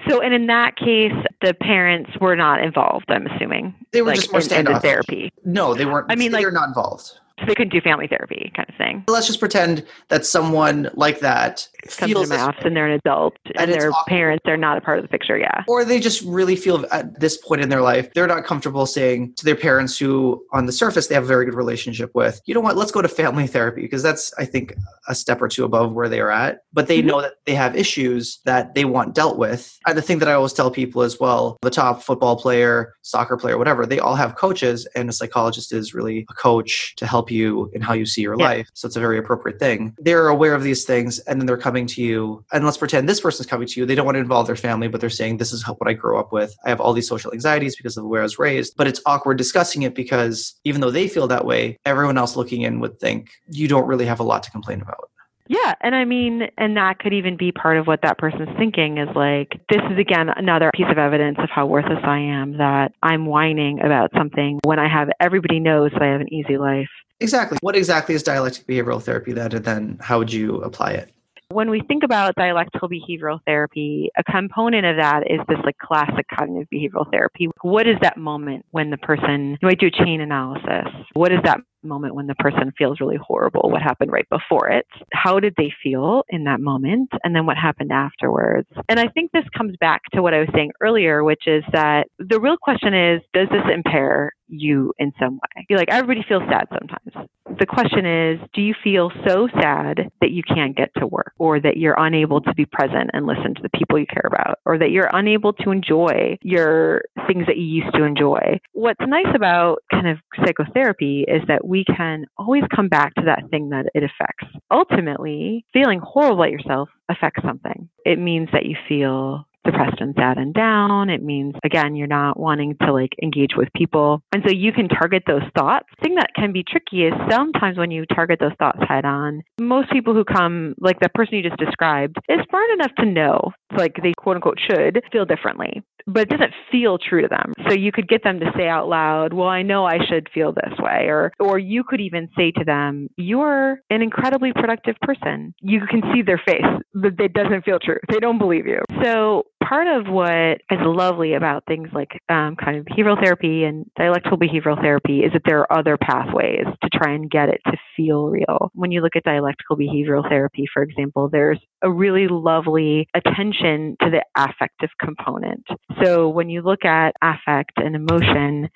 So, 0.09 0.21
and 0.21 0.33
in 0.33 0.47
that 0.47 0.77
case, 0.77 1.13
the 1.43 1.55
parents 1.55 2.11
were 2.21 2.37
not 2.37 2.63
involved. 2.63 3.07
I'm 3.09 3.27
assuming 3.27 3.75
they 3.93 4.03
were 4.03 4.09
like, 4.09 4.17
just 4.17 4.33
more 4.33 4.41
the 4.41 4.81
therapy. 4.81 5.33
No, 5.45 5.75
they 5.75 5.85
weren't. 5.85 6.07
I 6.11 6.15
mean, 6.15 6.33
like 6.33 6.43
they're 6.43 6.53
not 6.53 6.69
involved 6.69 7.21
so 7.41 7.47
they 7.47 7.55
couldn't 7.55 7.73
do 7.73 7.81
family 7.81 8.07
therapy 8.07 8.53
kind 8.55 8.69
of 8.69 8.75
thing. 8.77 9.05
Let's 9.09 9.27
just 9.27 9.41
pretend 9.41 9.85
that 10.09 10.27
someone 10.27 10.91
like 10.95 11.21
that 11.21 11.69
comes 11.97 12.13
to 12.13 12.27
math 12.27 12.65
and 12.65 12.77
they're 12.77 12.87
an 12.87 13.01
adult 13.05 13.37
and, 13.47 13.71
and 13.71 13.73
their 13.73 13.93
parents 14.07 14.45
are 14.47 14.57
not 14.57 14.79
a 14.79 14.81
part 14.81 14.99
of 14.99 15.05
the 15.05 15.09
picture. 15.09 15.39
Yeah. 15.39 15.65
Or 15.69 15.85
they 15.85 16.01
just 16.01 16.23
really 16.23 16.57
feel 16.57 16.85
at 16.93 17.21
this 17.21 17.37
point 17.37 17.61
in 17.61 17.69
their 17.69 17.83
life, 17.83 18.13
they're 18.15 18.27
not 18.27 18.45
comfortable 18.45 18.87
saying 18.87 19.35
to 19.37 19.45
their 19.45 19.57
parents 19.57 19.99
who 19.99 20.45
on 20.53 20.67
the 20.67 20.73
surface 20.73 21.07
they 21.07 21.15
have 21.15 21.25
a 21.25 21.29
very 21.29 21.45
good 21.45 21.55
relationship 21.55 22.11
with, 22.15 22.41
you 22.47 22.55
know 22.55 22.61
what, 22.61 22.77
let's 22.77 22.93
go 22.93 23.03
to 23.03 23.09
family 23.09 23.47
therapy 23.47 23.83
because 23.83 24.03
that's, 24.03 24.33
I 24.39 24.45
think, 24.45 24.75
a 25.09 25.15
step 25.15 25.41
or 25.41 25.49
two 25.49 25.65
above 25.65 25.93
where 25.93 26.09
they 26.09 26.21
are 26.21 26.31
at. 26.31 26.61
But 26.73 26.87
they 26.87 26.99
mm-hmm. 26.99 27.09
know 27.09 27.23
that 27.23 27.35
they 27.47 27.55
have 27.55 27.77
issues 27.77 28.41
that 28.45 28.75
they 28.75 28.85
want 28.85 29.15
dealt 29.15 29.39
with. 29.39 29.79
And 29.87 29.97
the 29.97 30.03
thing 30.03 30.19
that 30.21 30.29
I 30.29 30.35
always 30.35 30.53
tell 30.53 30.71
people 30.71 31.03
as 31.03 31.19
well, 31.19 31.59
the 31.63 31.71
top 31.71 32.03
football 32.03 32.37
player, 32.37 32.95
soccer 33.03 33.37
player, 33.37 33.59
whatever, 33.59 33.87
they 33.87 33.99
all 33.99 34.15
have 34.15 34.37
coaches 34.37 34.87
and 34.95 35.09
a 35.09 35.13
psychologist 35.13 35.73
is 35.73 35.95
really 35.95 36.27
a 36.31 36.35
coach 36.35 36.95
to 36.97 37.07
help 37.07 37.31
you 37.31 37.71
in 37.73 37.83
how 37.83 37.95
you 37.95 38.07
see 38.07 38.23
your 38.23 38.39
yeah. 38.39 38.45
life. 38.45 38.69
So 38.75 38.87
it's 38.87 38.97
a 38.97 39.01
very 39.01 39.19
appropriate 39.19 39.59
thing. 39.59 39.95
They're 39.99 40.29
aware 40.29 40.55
of 40.55 40.63
these 40.63 40.85
things 40.85 41.19
and 41.21 41.41
then 41.41 41.47
they're 41.47 41.57
coming 41.57 41.70
to 41.71 42.03
you. 42.03 42.45
And 42.53 42.65
let's 42.65 42.77
pretend 42.77 43.09
this 43.09 43.21
person's 43.21 43.47
coming 43.47 43.67
to 43.69 43.81
you. 43.81 43.87
They 43.87 43.95
don't 43.95 44.05
want 44.05 44.17
to 44.17 44.21
involve 44.21 44.47
their 44.47 44.57
family, 44.57 44.89
but 44.89 45.01
they're 45.01 45.11
saying, 45.11 45.37
This 45.37 45.53
is 45.53 45.63
what 45.67 45.89
I 45.89 45.93
grew 45.93 46.19
up 46.19 46.33
with. 46.33 46.55
I 46.65 46.69
have 46.69 46.81
all 46.81 46.93
these 46.93 47.09
social 47.09 47.33
anxieties 47.33 47.77
because 47.77 47.97
of 47.97 48.05
where 48.05 48.21
I 48.21 48.25
was 48.25 48.39
raised. 48.39 48.75
But 48.77 48.87
it's 48.87 49.01
awkward 49.07 49.39
discussing 49.39 49.83
it 49.83 49.95
because 49.95 50.59
even 50.65 50.81
though 50.81 50.91
they 50.91 51.09
feel 51.09 51.27
that 51.29 51.45
way, 51.45 51.79
everyone 51.85 52.19
else 52.19 52.37
looking 52.37 52.63
in 52.63 52.81
would 52.81 52.99
think 52.99 53.31
you 53.49 53.69
don't 53.69 53.87
really 53.87 54.07
have 54.07 54.21
a 54.21 54.25
lot 54.25 54.43
to 54.45 54.51
complain 54.51 54.81
about. 54.81 55.11
Yeah. 55.51 55.75
And 55.81 55.97
I 55.97 56.05
mean, 56.05 56.43
and 56.59 56.77
that 56.77 57.01
could 57.01 57.13
even 57.13 57.37
be 57.37 57.51
part 57.51 57.77
of 57.77 57.89
what 57.89 58.03
that 58.03 58.19
person's 58.19 58.57
thinking 58.57 58.99
is 58.99 59.09
like, 59.17 59.61
this 59.69 59.83
is 59.91 59.99
again 59.99 60.29
another 60.37 60.71
piece 60.73 60.87
of 60.89 60.97
evidence 60.97 61.39
of 61.41 61.51
how 61.51 61.67
worthless 61.67 61.99
I 62.05 62.19
am 62.19 62.59
that 62.59 62.93
I'm 63.03 63.27
whining 63.27 63.81
about 63.81 64.13
something 64.17 64.61
when 64.63 64.79
I 64.79 64.89
have 64.89 65.09
everybody 65.19 65.59
knows 65.59 65.91
that 65.91 66.03
I 66.03 66.07
have 66.07 66.21
an 66.21 66.33
easy 66.33 66.57
life. 66.57 66.87
Exactly. 67.19 67.59
What 67.63 67.75
exactly 67.75 68.15
is 68.15 68.23
dialectic 68.23 68.65
behavioral 68.69 69.03
therapy 69.03 69.33
then? 69.33 69.53
And 69.53 69.65
then 69.65 69.99
how 70.01 70.19
would 70.19 70.33
you 70.33 70.59
apply 70.59 70.93
it? 70.93 71.13
When 71.53 71.69
we 71.69 71.83
think 71.89 72.05
about 72.05 72.37
dialectical 72.37 72.89
behavioral 72.89 73.41
therapy, 73.45 74.09
a 74.17 74.23
component 74.23 74.87
of 74.87 74.99
that 74.99 75.25
is 75.29 75.41
this 75.49 75.59
like 75.65 75.77
classic 75.79 76.27
cognitive 76.33 76.69
behavioral 76.73 77.11
therapy. 77.11 77.49
What 77.63 77.89
is 77.89 77.97
that 78.03 78.17
moment 78.17 78.67
when 78.71 78.91
the 78.91 78.99
person, 78.99 79.59
you 79.61 79.67
might 79.67 79.81
do 79.81 79.89
a 79.89 80.05
chain 80.05 80.21
analysis. 80.21 80.87
What 81.15 81.33
is 81.33 81.41
that 81.43 81.59
moment 81.83 82.15
when 82.15 82.29
the 82.29 82.37
person 82.37 82.73
feels 82.79 83.01
really 83.01 83.19
horrible? 83.21 83.69
What 83.71 83.83
happened 83.83 84.13
right 84.13 84.29
before 84.29 84.69
it? 84.69 84.87
How 85.13 85.41
did 85.41 85.55
they 85.57 85.73
feel 85.83 86.23
in 86.29 86.45
that 86.45 86.61
moment? 86.61 87.11
And 87.25 87.35
then 87.35 87.47
what 87.47 87.57
happened 87.57 87.91
afterwards? 87.91 88.69
And 88.89 89.01
I 89.01 89.09
think 89.09 89.33
this 89.33 89.45
comes 89.57 89.75
back 89.81 90.03
to 90.13 90.23
what 90.23 90.35
I 90.35 90.39
was 90.39 90.49
saying 90.55 90.71
earlier, 90.81 91.25
which 91.25 91.49
is 91.49 91.65
that 91.73 92.07
the 92.19 92.39
real 92.39 92.59
question 92.59 92.95
is, 92.95 93.23
does 93.35 93.49
this 93.49 93.65
impair 93.75 94.33
you 94.51 94.93
in 94.99 95.13
some 95.19 95.35
way. 95.35 95.67
You're 95.69 95.79
like, 95.79 95.91
everybody 95.91 96.25
feels 96.29 96.43
sad 96.51 96.67
sometimes. 96.71 97.31
The 97.59 97.67
question 97.67 98.07
is, 98.07 98.39
do 98.55 98.63
you 98.63 98.75
feel 98.83 99.11
so 99.27 99.49
sad 99.61 100.11
that 100.21 100.31
you 100.31 100.43
can't 100.43 100.77
get 100.77 100.91
to 100.99 101.07
work 101.07 101.33
or 101.39 101.61
that 101.61 101.77
you're 101.77 101.97
unable 101.99 102.41
to 102.41 102.55
be 102.55 102.65
present 102.65 103.11
and 103.13 103.27
listen 103.27 103.55
to 103.55 103.63
the 103.63 103.71
people 103.71 103.99
you 103.99 104.07
care 104.07 104.27
about 104.27 104.59
or 104.65 104.79
that 104.79 104.91
you're 104.91 105.11
unable 105.13 105.53
to 105.55 105.71
enjoy 105.71 106.39
your 106.43 107.03
things 107.27 107.47
that 107.47 107.57
you 107.57 107.65
used 107.65 107.95
to 107.95 108.05
enjoy? 108.05 108.59
What's 108.73 109.01
nice 109.07 109.35
about 109.35 109.79
kind 109.91 110.09
of 110.09 110.19
psychotherapy 110.45 111.25
is 111.27 111.43
that 111.49 111.67
we 111.67 111.85
can 111.85 112.27
always 112.39 112.65
come 112.75 112.89
back 112.89 113.15
to 113.15 113.23
that 113.27 113.43
thing 113.51 113.71
that 113.71 113.87
it 113.95 114.05
affects. 114.05 114.47
Ultimately, 114.71 115.65
feeling 115.73 116.01
horrible 116.01 116.45
at 116.45 116.51
yourself 116.51 116.89
affects 117.09 117.43
something. 117.45 117.89
It 118.05 118.19
means 118.19 118.49
that 118.53 118.67
you 118.67 118.77
feel 118.89 119.47
depressed 119.71 120.01
and 120.01 120.15
sad 120.19 120.39
and 120.39 120.55
down. 120.55 121.11
It 121.11 121.23
means, 121.23 121.55
again, 121.65 121.97
you're 121.97 122.07
not 122.07 122.39
wanting 122.39 122.77
to 122.83 122.93
like 122.93 123.13
engage 123.23 123.53
with 123.57 123.69
people. 123.75 124.23
And 124.33 124.43
so 124.47 124.53
you 124.53 124.73
can 124.73 124.89
target 124.89 125.23
those 125.27 125.43
thoughts. 125.57 125.87
The 125.99 126.05
thing 126.05 126.15
that 126.17 126.31
can 126.35 126.53
be 126.53 126.65
tricky 126.67 127.05
is 127.05 127.13
sometimes 127.31 127.79
when 127.79 127.91
you 127.91 128.07
target 128.07 128.39
those 128.41 128.57
thoughts 128.59 128.81
head 128.89 129.05
on, 129.05 129.43
most 129.61 129.91
people 129.91 130.15
who 130.15 130.25
come, 130.25 130.75
like 130.81 131.01
the 131.01 131.09
person 131.11 131.37
you 131.37 131.43
just 131.43 131.59
described, 131.59 132.17
is 132.29 132.39
smart 132.49 132.71
enough 132.75 132.93
to 132.99 133.07
know, 133.07 133.53
like 133.77 133.97
they 134.03 134.13
quote 134.17 134.37
unquote 134.37 134.59
should 134.69 135.03
feel 135.13 135.25
differently 135.25 135.83
but 136.07 136.23
it 136.23 136.29
doesn't 136.29 136.53
feel 136.71 136.99
true 136.99 137.23
to 137.23 137.29
them. 137.29 137.53
So 137.69 137.75
you 137.75 137.93
could 137.93 138.09
get 138.09 138.23
them 138.23 138.41
to 138.41 138.53
say 138.57 138.69
out 138.69 138.89
loud, 138.89 139.33
"Well, 139.33 139.49
I 139.49 139.63
know 139.63 139.85
I 139.85 139.99
should 140.07 140.29
feel 140.33 140.53
this 140.53 140.79
way," 140.79 141.07
or 141.07 141.33
or 141.39 141.59
you 141.59 141.85
could 141.85 142.01
even 142.01 142.29
say 142.37 142.51
to 142.53 142.65
them, 142.65 143.09
"You're 143.17 143.81
an 143.91 144.03
incredibly 144.03 144.53
productive 144.53 144.97
person." 145.03 145.55
You 145.61 145.81
can 145.87 146.03
see 146.13 146.23
their 146.23 146.39
face, 146.39 146.65
but 146.95 147.21
it 147.21 147.33
doesn't 147.33 147.65
feel 147.65 147.79
true. 147.79 147.99
They 148.09 148.21
don't 148.21 148.39
believe 148.39 148.67
you. 148.67 148.81
So 149.03 149.47
part 149.71 149.87
of 149.87 150.13
what 150.13 150.61
is 150.71 150.79
lovely 150.81 151.35
about 151.35 151.65
things 151.67 151.89
like 151.93 152.11
um, 152.29 152.57
cognitive 152.57 152.87
behavioral 152.87 153.23
therapy 153.23 153.65
and 153.65 153.87
dialectical 153.97 154.39
behavioral 154.39 154.81
therapy 154.81 155.21
is 155.21 155.33
that 155.33 155.43
there 155.45 155.61
are 155.61 155.79
other 155.79 155.97
pathways 155.97 156.65
to 156.83 156.89
try 156.93 157.13
and 157.13 157.31
get 157.31 157.49
it 157.49 157.61
to 157.67 157.77
feel 157.97 158.27
real. 158.27 158.71
When 158.75 158.91
you 158.91 159.01
look 159.01 159.17
at 159.17 159.23
dialectical 159.23 159.77
behavioral 159.77 160.29
therapy, 160.29 160.65
for 160.73 160.83
example, 160.83 161.29
there's 161.31 161.61
a 161.83 161.91
really 161.91 162.27
lovely 162.29 163.09
attention 163.15 163.97
to 164.03 164.11
the 164.11 164.25
affective 164.37 164.91
component. 165.03 165.65
So 166.03 166.29
when 166.29 166.49
you 166.49 166.63
look 166.63 166.85
at 166.85 167.15
affect 167.23 167.73
and 167.77 167.95
emotion, 167.95 168.69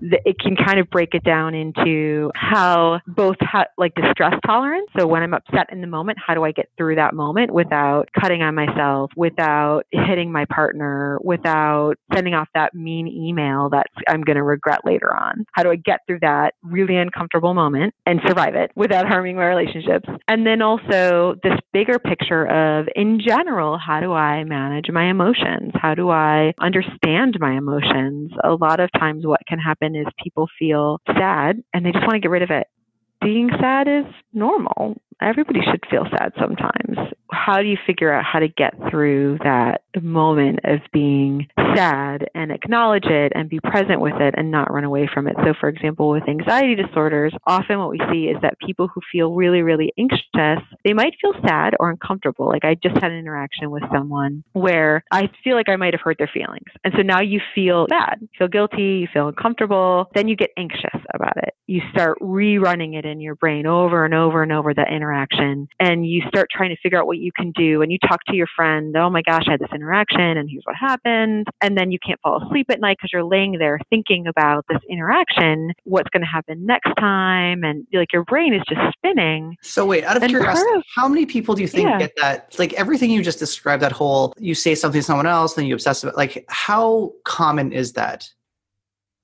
it 0.00 0.38
can 0.38 0.56
kind 0.56 0.78
of 0.78 0.90
break 0.90 1.14
it 1.14 1.24
down 1.24 1.54
into 1.54 2.30
how 2.34 3.00
both 3.06 3.36
ha- 3.40 3.66
like 3.78 3.94
distress 3.94 4.34
tolerance. 4.46 4.88
So 4.98 5.06
when 5.06 5.22
I'm 5.22 5.34
upset 5.34 5.72
in 5.72 5.80
the 5.80 5.86
moment, 5.86 6.18
how 6.24 6.34
do 6.34 6.44
I 6.44 6.52
get 6.52 6.68
through 6.76 6.96
that 6.96 7.14
moment 7.14 7.52
without 7.52 8.08
cutting 8.18 8.42
on 8.42 8.54
myself, 8.54 9.10
without 9.16 9.82
hitting 9.90 10.30
my 10.32 10.44
partner, 10.46 11.18
without 11.22 11.94
sending 12.14 12.34
off 12.34 12.48
that 12.54 12.74
mean 12.74 13.06
email 13.08 13.70
that 13.70 13.86
I'm 14.08 14.22
going 14.22 14.36
to 14.36 14.42
regret 14.42 14.80
later 14.84 15.14
on? 15.14 15.44
How 15.52 15.62
do 15.62 15.70
I 15.70 15.76
get 15.76 16.00
through 16.06 16.20
that 16.20 16.54
really 16.62 16.96
uncomfortable 16.96 17.54
moment 17.54 17.94
and 18.04 18.20
survive 18.26 18.54
it 18.54 18.70
without 18.74 19.06
harming 19.06 19.36
my 19.36 19.46
relationships? 19.46 20.08
And 20.28 20.46
then 20.46 20.62
also 20.62 21.36
this 21.42 21.58
bigger 21.72 21.98
picture 21.98 22.46
of, 22.46 22.86
in 22.94 23.20
general, 23.26 23.78
how 23.78 24.00
do 24.00 24.12
I 24.12 24.44
manage 24.44 24.90
my 24.90 25.10
emotions? 25.10 25.72
How 25.74 25.94
do 25.94 26.10
I 26.10 26.45
understand 26.60 27.36
my 27.40 27.56
emotions? 27.56 28.32
A 28.44 28.52
lot 28.52 28.80
of 28.80 28.90
times, 28.92 29.26
what 29.26 29.40
can 29.46 29.58
happen 29.58 29.94
is 29.96 30.06
people 30.22 30.48
feel 30.58 31.00
sad 31.06 31.62
and 31.72 31.84
they 31.84 31.92
just 31.92 32.06
want 32.06 32.14
to 32.14 32.20
get 32.20 32.30
rid 32.30 32.42
of 32.42 32.50
it. 32.50 32.66
Being 33.20 33.50
sad 33.60 33.88
is 33.88 34.04
normal. 34.32 35.00
Everybody 35.20 35.60
should 35.62 35.84
feel 35.90 36.04
sad 36.10 36.32
sometimes. 36.38 37.12
How 37.30 37.60
do 37.60 37.68
you 37.68 37.78
figure 37.86 38.12
out 38.12 38.24
how 38.24 38.38
to 38.38 38.48
get 38.48 38.74
through 38.90 39.38
that 39.42 39.82
moment 40.02 40.60
of 40.64 40.80
being 40.92 41.48
sad 41.74 42.28
and 42.34 42.52
acknowledge 42.52 43.06
it 43.06 43.32
and 43.34 43.48
be 43.48 43.60
present 43.60 44.00
with 44.00 44.20
it 44.20 44.34
and 44.36 44.50
not 44.50 44.72
run 44.72 44.84
away 44.84 45.08
from 45.12 45.26
it. 45.26 45.36
So, 45.44 45.54
for 45.58 45.68
example, 45.68 46.10
with 46.10 46.28
anxiety 46.28 46.74
disorders, 46.74 47.32
often 47.46 47.78
what 47.78 47.90
we 47.90 48.00
see 48.10 48.24
is 48.24 48.36
that 48.42 48.58
people 48.58 48.88
who 48.88 49.00
feel 49.10 49.34
really, 49.34 49.62
really 49.62 49.92
anxious, 49.98 50.64
they 50.84 50.92
might 50.92 51.14
feel 51.20 51.32
sad 51.46 51.74
or 51.80 51.90
uncomfortable. 51.90 52.46
Like 52.46 52.64
I 52.64 52.74
just 52.74 52.96
had 52.96 53.10
an 53.10 53.18
interaction 53.18 53.70
with 53.70 53.82
someone 53.92 54.44
where 54.52 55.04
I 55.10 55.28
feel 55.44 55.56
like 55.56 55.68
I 55.68 55.76
might 55.76 55.94
have 55.94 56.00
hurt 56.02 56.18
their 56.18 56.30
feelings. 56.32 56.66
And 56.84 56.92
so 56.96 57.02
now 57.02 57.20
you 57.20 57.40
feel 57.54 57.86
bad, 57.86 58.18
you 58.20 58.28
feel 58.38 58.48
guilty, 58.48 59.00
you 59.00 59.08
feel 59.12 59.28
uncomfortable, 59.28 60.10
then 60.14 60.28
you 60.28 60.36
get 60.36 60.50
anxious 60.56 61.00
about 61.14 61.36
it. 61.38 61.54
You 61.66 61.80
start 61.92 62.18
rerunning 62.20 62.96
it 62.96 63.04
in 63.04 63.20
your 63.20 63.34
brain 63.34 63.66
over 63.66 64.04
and 64.04 64.14
over 64.14 64.42
and 64.42 64.52
over 64.52 64.72
that 64.74 64.88
interaction 64.88 65.05
interaction 65.06 65.68
and 65.80 66.06
you 66.06 66.22
start 66.28 66.48
trying 66.50 66.70
to 66.70 66.76
figure 66.82 66.98
out 66.98 67.06
what 67.06 67.18
you 67.18 67.30
can 67.36 67.52
do 67.52 67.82
and 67.82 67.92
you 67.92 67.98
talk 67.98 68.24
to 68.24 68.34
your 68.34 68.46
friend, 68.54 68.96
oh 68.96 69.10
my 69.10 69.22
gosh, 69.22 69.44
I 69.46 69.52
had 69.52 69.60
this 69.60 69.70
interaction 69.74 70.20
and 70.20 70.48
here's 70.50 70.64
what 70.64 70.76
happened. 70.76 71.46
And 71.60 71.76
then 71.76 71.90
you 71.90 71.98
can't 72.04 72.20
fall 72.20 72.42
asleep 72.42 72.66
at 72.70 72.80
night 72.80 72.96
because 72.98 73.10
you're 73.12 73.24
laying 73.24 73.58
there 73.58 73.78
thinking 73.90 74.26
about 74.26 74.64
this 74.68 74.80
interaction, 74.88 75.72
what's 75.84 76.08
going 76.10 76.22
to 76.22 76.26
happen 76.26 76.66
next 76.66 76.92
time. 76.98 77.64
And 77.64 77.86
like 77.92 78.12
your 78.12 78.24
brain 78.24 78.54
is 78.54 78.62
just 78.68 78.80
spinning. 78.96 79.56
So, 79.62 79.86
wait, 79.86 80.04
out 80.04 80.16
of 80.16 80.22
And 80.22 80.30
curiosity, 80.30 80.70
of- 80.76 80.82
how 80.94 81.08
many 81.08 81.26
people 81.26 81.54
do 81.54 81.62
you 81.62 81.68
think 81.68 81.88
Yeah. 81.88 81.98
get 81.98 82.12
that? 82.16 82.54
Like 82.58 82.72
everything 82.74 83.10
you 83.10 83.22
just 83.22 83.38
described, 83.38 83.82
that 83.82 83.92
whole 83.92 84.32
you 84.38 84.54
say 84.54 84.74
something 84.74 85.00
to 85.00 85.04
someone 85.04 85.26
else, 85.26 85.54
then 85.54 85.66
you 85.66 85.74
obsess 85.74 86.02
about. 86.02 86.16
Like, 86.16 86.44
how 86.48 87.12
common 87.24 87.72
is 87.72 87.92
that? 87.92 88.28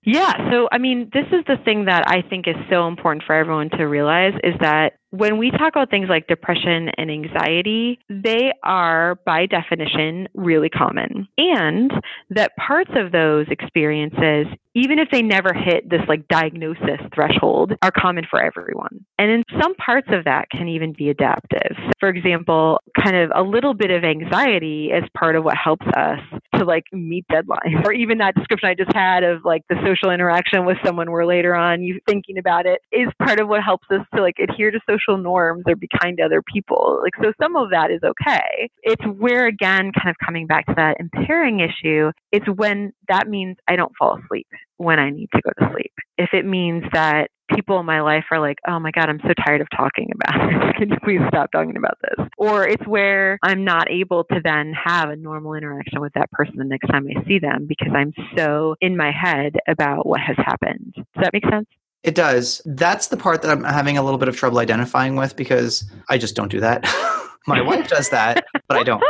Yeah. 0.04 0.50
So, 0.50 0.68
I 0.72 0.78
mean, 0.78 1.10
this 1.12 1.26
is 1.32 1.44
the 1.46 1.56
thing 1.64 1.84
that 1.84 2.08
I 2.08 2.22
think 2.28 2.48
is 2.48 2.56
so 2.68 2.88
important 2.88 3.22
for 3.24 3.34
everyone 3.34 3.70
to 3.70 3.84
realize 3.84 4.34
is 4.42 4.54
that 4.60 4.94
when 5.12 5.36
we 5.36 5.50
talk 5.50 5.74
about 5.74 5.90
things 5.90 6.08
like 6.08 6.26
depression 6.26 6.88
and 6.96 7.10
anxiety, 7.10 7.98
they 8.08 8.50
are 8.64 9.16
by 9.26 9.44
definition 9.44 10.26
really 10.34 10.70
common. 10.70 11.28
And 11.36 11.92
that 12.30 12.56
parts 12.56 12.90
of 12.96 13.12
those 13.12 13.46
experiences, 13.50 14.46
even 14.74 14.98
if 14.98 15.08
they 15.12 15.20
never 15.20 15.52
hit 15.52 15.88
this 15.88 16.00
like 16.08 16.26
diagnosis 16.28 16.98
threshold, 17.14 17.74
are 17.82 17.90
common 17.90 18.24
for 18.28 18.42
everyone. 18.42 19.04
And 19.18 19.30
in 19.30 19.44
some 19.60 19.74
parts 19.74 20.08
of 20.10 20.24
that 20.24 20.48
can 20.50 20.68
even 20.68 20.94
be 20.94 21.10
adaptive. 21.10 21.76
For 22.00 22.08
example, 22.08 22.80
kind 22.98 23.14
of 23.14 23.30
a 23.34 23.42
little 23.42 23.74
bit 23.74 23.90
of 23.90 24.04
anxiety 24.04 24.86
is 24.86 25.04
part 25.14 25.36
of 25.36 25.44
what 25.44 25.58
helps 25.62 25.86
us 25.94 26.20
to 26.56 26.64
like 26.64 26.84
meet 26.90 27.26
deadlines. 27.30 27.82
Or 27.84 27.92
even 27.92 28.18
that 28.18 28.36
description 28.36 28.68
I 28.68 28.74
just 28.74 28.94
had 28.94 29.24
of 29.24 29.44
like 29.44 29.62
the 29.68 29.74
social 29.84 30.12
interaction 30.12 30.64
with 30.64 30.78
someone 30.84 31.10
where 31.10 31.26
later 31.26 31.54
on 31.54 31.82
you 31.82 32.00
thinking 32.06 32.38
about 32.38 32.64
it 32.64 32.80
is 32.92 33.08
part 33.18 33.40
of 33.40 33.48
what 33.48 33.62
helps 33.62 33.86
us 33.90 34.06
to 34.14 34.22
like 34.22 34.36
adhere 34.38 34.70
to 34.70 34.78
social 35.06 35.18
norms 35.18 35.64
or 35.66 35.76
be 35.76 35.88
kind 36.00 36.16
to 36.18 36.24
other 36.24 36.42
people. 36.42 37.00
Like 37.02 37.14
so 37.22 37.32
some 37.40 37.56
of 37.56 37.70
that 37.70 37.90
is 37.90 38.00
okay. 38.02 38.70
It's 38.82 39.04
where 39.18 39.46
again 39.46 39.92
kind 39.92 40.08
of 40.08 40.16
coming 40.24 40.46
back 40.46 40.66
to 40.66 40.74
that 40.76 40.96
impairing 41.00 41.60
issue, 41.60 42.10
it's 42.30 42.46
when 42.54 42.92
that 43.08 43.28
means 43.28 43.56
I 43.68 43.76
don't 43.76 43.92
fall 43.98 44.18
asleep 44.22 44.46
when 44.76 44.98
I 44.98 45.10
need 45.10 45.28
to 45.34 45.42
go 45.42 45.50
to 45.58 45.72
sleep. 45.72 45.92
If 46.18 46.30
it 46.32 46.44
means 46.44 46.84
that 46.92 47.28
people 47.54 47.78
in 47.78 47.86
my 47.86 48.00
life 48.00 48.24
are 48.30 48.40
like, 48.40 48.58
oh 48.66 48.78
my 48.78 48.90
God, 48.90 49.08
I'm 49.08 49.20
so 49.22 49.32
tired 49.44 49.60
of 49.60 49.68
talking 49.76 50.10
about 50.14 50.48
this. 50.48 50.72
Can 50.78 50.90
you 50.90 50.96
please 51.04 51.20
stop 51.28 51.50
talking 51.52 51.76
about 51.76 51.98
this? 52.02 52.26
Or 52.38 52.66
it's 52.66 52.86
where 52.86 53.38
I'm 53.42 53.64
not 53.64 53.90
able 53.90 54.24
to 54.24 54.40
then 54.42 54.72
have 54.72 55.10
a 55.10 55.16
normal 55.16 55.54
interaction 55.54 56.00
with 56.00 56.12
that 56.14 56.30
person 56.30 56.54
the 56.56 56.64
next 56.64 56.88
time 56.88 57.06
I 57.06 57.24
see 57.26 57.38
them 57.38 57.66
because 57.68 57.92
I'm 57.94 58.12
so 58.36 58.74
in 58.80 58.96
my 58.96 59.12
head 59.12 59.54
about 59.68 60.06
what 60.06 60.20
has 60.20 60.36
happened. 60.36 60.94
Does 60.94 61.04
that 61.16 61.32
make 61.32 61.44
sense? 61.48 61.66
It 62.02 62.14
does. 62.14 62.60
That's 62.64 63.08
the 63.08 63.16
part 63.16 63.42
that 63.42 63.50
I'm 63.50 63.64
having 63.64 63.96
a 63.96 64.02
little 64.02 64.18
bit 64.18 64.28
of 64.28 64.36
trouble 64.36 64.58
identifying 64.58 65.16
with 65.16 65.36
because 65.36 65.84
I 66.08 66.18
just 66.18 66.34
don't 66.34 66.50
do 66.50 66.60
that. 66.60 66.82
My 67.46 67.60
wife 67.60 67.88
does 67.88 68.08
that, 68.10 68.44
but 68.68 68.76
I 68.76 68.82
don't. 68.82 69.02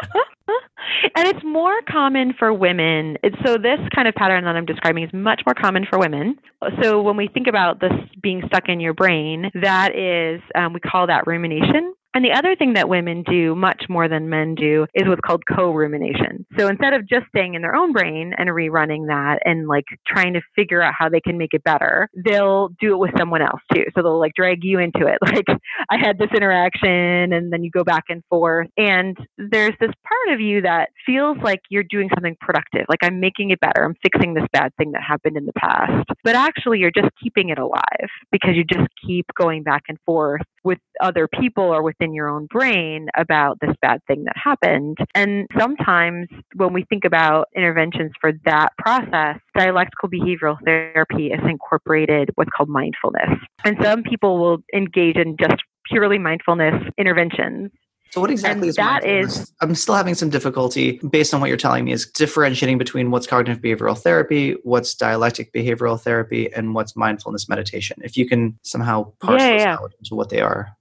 and 1.17 1.29
it's 1.29 1.45
more 1.45 1.81
common 1.89 2.35
for 2.39 2.53
women. 2.53 3.17
So 3.45 3.57
this 3.59 3.79
kind 3.95 4.09
of 4.09 4.15
pattern 4.15 4.45
that 4.45 4.57
I'm 4.57 4.65
describing 4.65 5.05
is 5.05 5.11
much 5.13 5.43
more 5.47 5.55
common 5.55 5.87
for 5.89 5.99
women. 5.99 6.37
So 6.83 7.03
when 7.03 7.17
we 7.17 7.29
think 7.29 7.47
about 7.47 7.81
this 7.81 7.93
being 8.23 8.43
stuck 8.47 8.69
in 8.69 8.81
your 8.81 8.95
brain, 8.95 9.51
that 9.61 9.97
is 9.97 10.41
um, 10.55 10.73
we 10.73 10.81
call 10.81 11.07
that 11.07 11.27
rumination. 11.27 11.95
And 12.15 12.25
the 12.25 12.33
other 12.33 12.55
thing 12.57 12.75
that 12.75 12.89
women 12.89 13.23
do 13.23 13.55
much 13.55 13.85
more 13.89 14.09
than 14.09 14.29
men 14.29 14.55
do 14.55 14.87
is 14.95 15.09
what's 15.09 15.21
called 15.25 15.43
co-rumination. 15.47 16.45
So 16.59 16.69
instead 16.69 16.93
of 16.93 17.09
just 17.09 17.27
staying 17.29 17.55
in 17.55 17.63
their 17.63 17.75
own 17.75 17.93
brain 17.93 18.33
and 18.37 18.51
rerunning 18.51 19.07
that 19.07 19.39
and 19.45 19.67
like 19.67 19.85
trying 20.07 20.35
to 20.35 20.43
figure 20.55 20.83
out 20.83 20.93
how 20.99 21.09
they 21.09 21.21
can 21.21 21.39
make 21.39 21.55
it 21.55 21.65
better, 21.65 22.09
they'll 22.25 22.69
do 22.81 22.93
it 22.93 22.99
with 22.99 23.13
someone 23.19 23.41
else 23.43 23.61
too. 23.75 23.85
So 23.95 24.03
they'll 24.03 24.21
like 24.21 24.35
drag 24.35 24.59
you 24.63 24.79
into 24.79 25.07
it. 25.07 25.19
Like 25.33 25.47
I 25.89 25.97
had 25.97 26.19
this 26.19 26.29
interaction 26.37 27.33
and 27.33 27.51
then 27.51 27.65
you 27.65 27.71
go 27.71 27.85
back 27.85 28.05
and 28.11 28.23
forth. 28.29 28.69
And 28.77 29.17
there's 29.39 29.73
this 29.81 29.91
part 30.07 30.35
of 30.35 30.41
you 30.41 30.61
that 30.61 30.91
feels 31.07 31.39
like 31.43 31.61
you're 31.71 31.85
doing 31.85 32.11
something 32.15 32.37
productive. 32.39 32.85
Like 32.87 32.99
I'm 33.03 33.19
making 33.19 33.51
it 33.51 33.61
better. 33.61 33.83
I'm 33.83 33.95
fixing 34.03 34.35
this 34.35 34.45
bad 34.53 34.75
thing 34.77 34.93
that 34.93 35.03
happened 35.03 35.39
in 35.39 35.47
the 35.47 35.55
past. 35.55 36.07
But 36.23 36.35
actually 36.35 36.81
you're 36.81 36.93
just 36.95 37.09
keeping 37.23 37.49
it 37.49 37.59
alive 37.59 38.11
because 38.31 38.51
you 38.57 38.65
just 38.65 38.89
keep 39.07 39.25
going 39.39 39.63
back 39.63 39.85
and 39.89 39.97
forth 40.05 40.43
with 40.65 40.79
other 41.01 41.29
people 41.29 41.65
or 41.65 41.83
within 42.03 42.15
your 42.15 42.29
own 42.29 42.47
brain 42.47 43.07
about 43.17 43.59
this 43.61 43.75
bad 43.81 44.01
thing 44.07 44.25
that 44.25 44.37
happened. 44.37 44.99
And 45.15 45.47
sometimes 45.59 46.29
when 46.57 46.73
we 46.73 46.85
think 46.85 47.05
about 47.05 47.49
interventions 47.57 48.11
for 48.21 48.33
that 48.45 48.71
process, 48.79 49.39
dialectical 49.57 50.09
behavioral 50.09 50.57
therapy 50.65 51.29
is 51.29 51.41
incorporated 51.49 52.31
what's 52.35 52.51
called 52.57 52.69
mindfulness. 52.69 53.39
And 53.65 53.77
some 53.83 54.03
people 54.03 54.39
will 54.39 54.59
engage 54.75 55.17
in 55.17 55.37
just 55.39 55.63
purely 55.87 56.19
mindfulness 56.19 56.75
interventions. 56.99 57.71
So 58.11 58.21
what 58.21 58.31
exactly 58.31 58.63
And 58.63 58.71
is 58.71 58.77
that 58.77 59.05
mindfulness? 59.05 59.53
I'm 59.61 59.75
still 59.75 59.95
having 59.95 60.15
some 60.15 60.29
difficulty 60.29 61.01
based 61.09 61.33
on 61.33 61.41
what 61.41 61.49
you're 61.49 61.57
telling 61.57 61.85
me 61.85 61.93
is 61.93 62.05
differentiating 62.05 62.79
between 62.79 63.11
what's 63.11 63.27
cognitive 63.27 63.63
behavioral 63.63 63.97
therapy, 63.97 64.57
what's 64.65 64.95
dialectic 64.95 65.53
behavioral 65.53 65.99
therapy, 65.99 66.53
and 66.53 66.75
what's 66.75 66.95
mindfulness 66.95 67.49
meditation. 67.49 67.97
If 68.03 68.17
you 68.17 68.29
can 68.29 68.59
somehow 68.63 69.13
parse 69.21 69.41
Yeah, 69.41 69.53
those 69.53 69.61
yeah. 69.61 69.75
out 69.75 69.93
into 69.99 70.15
what 70.15 70.29
they 70.29 70.41
are. 70.41 70.77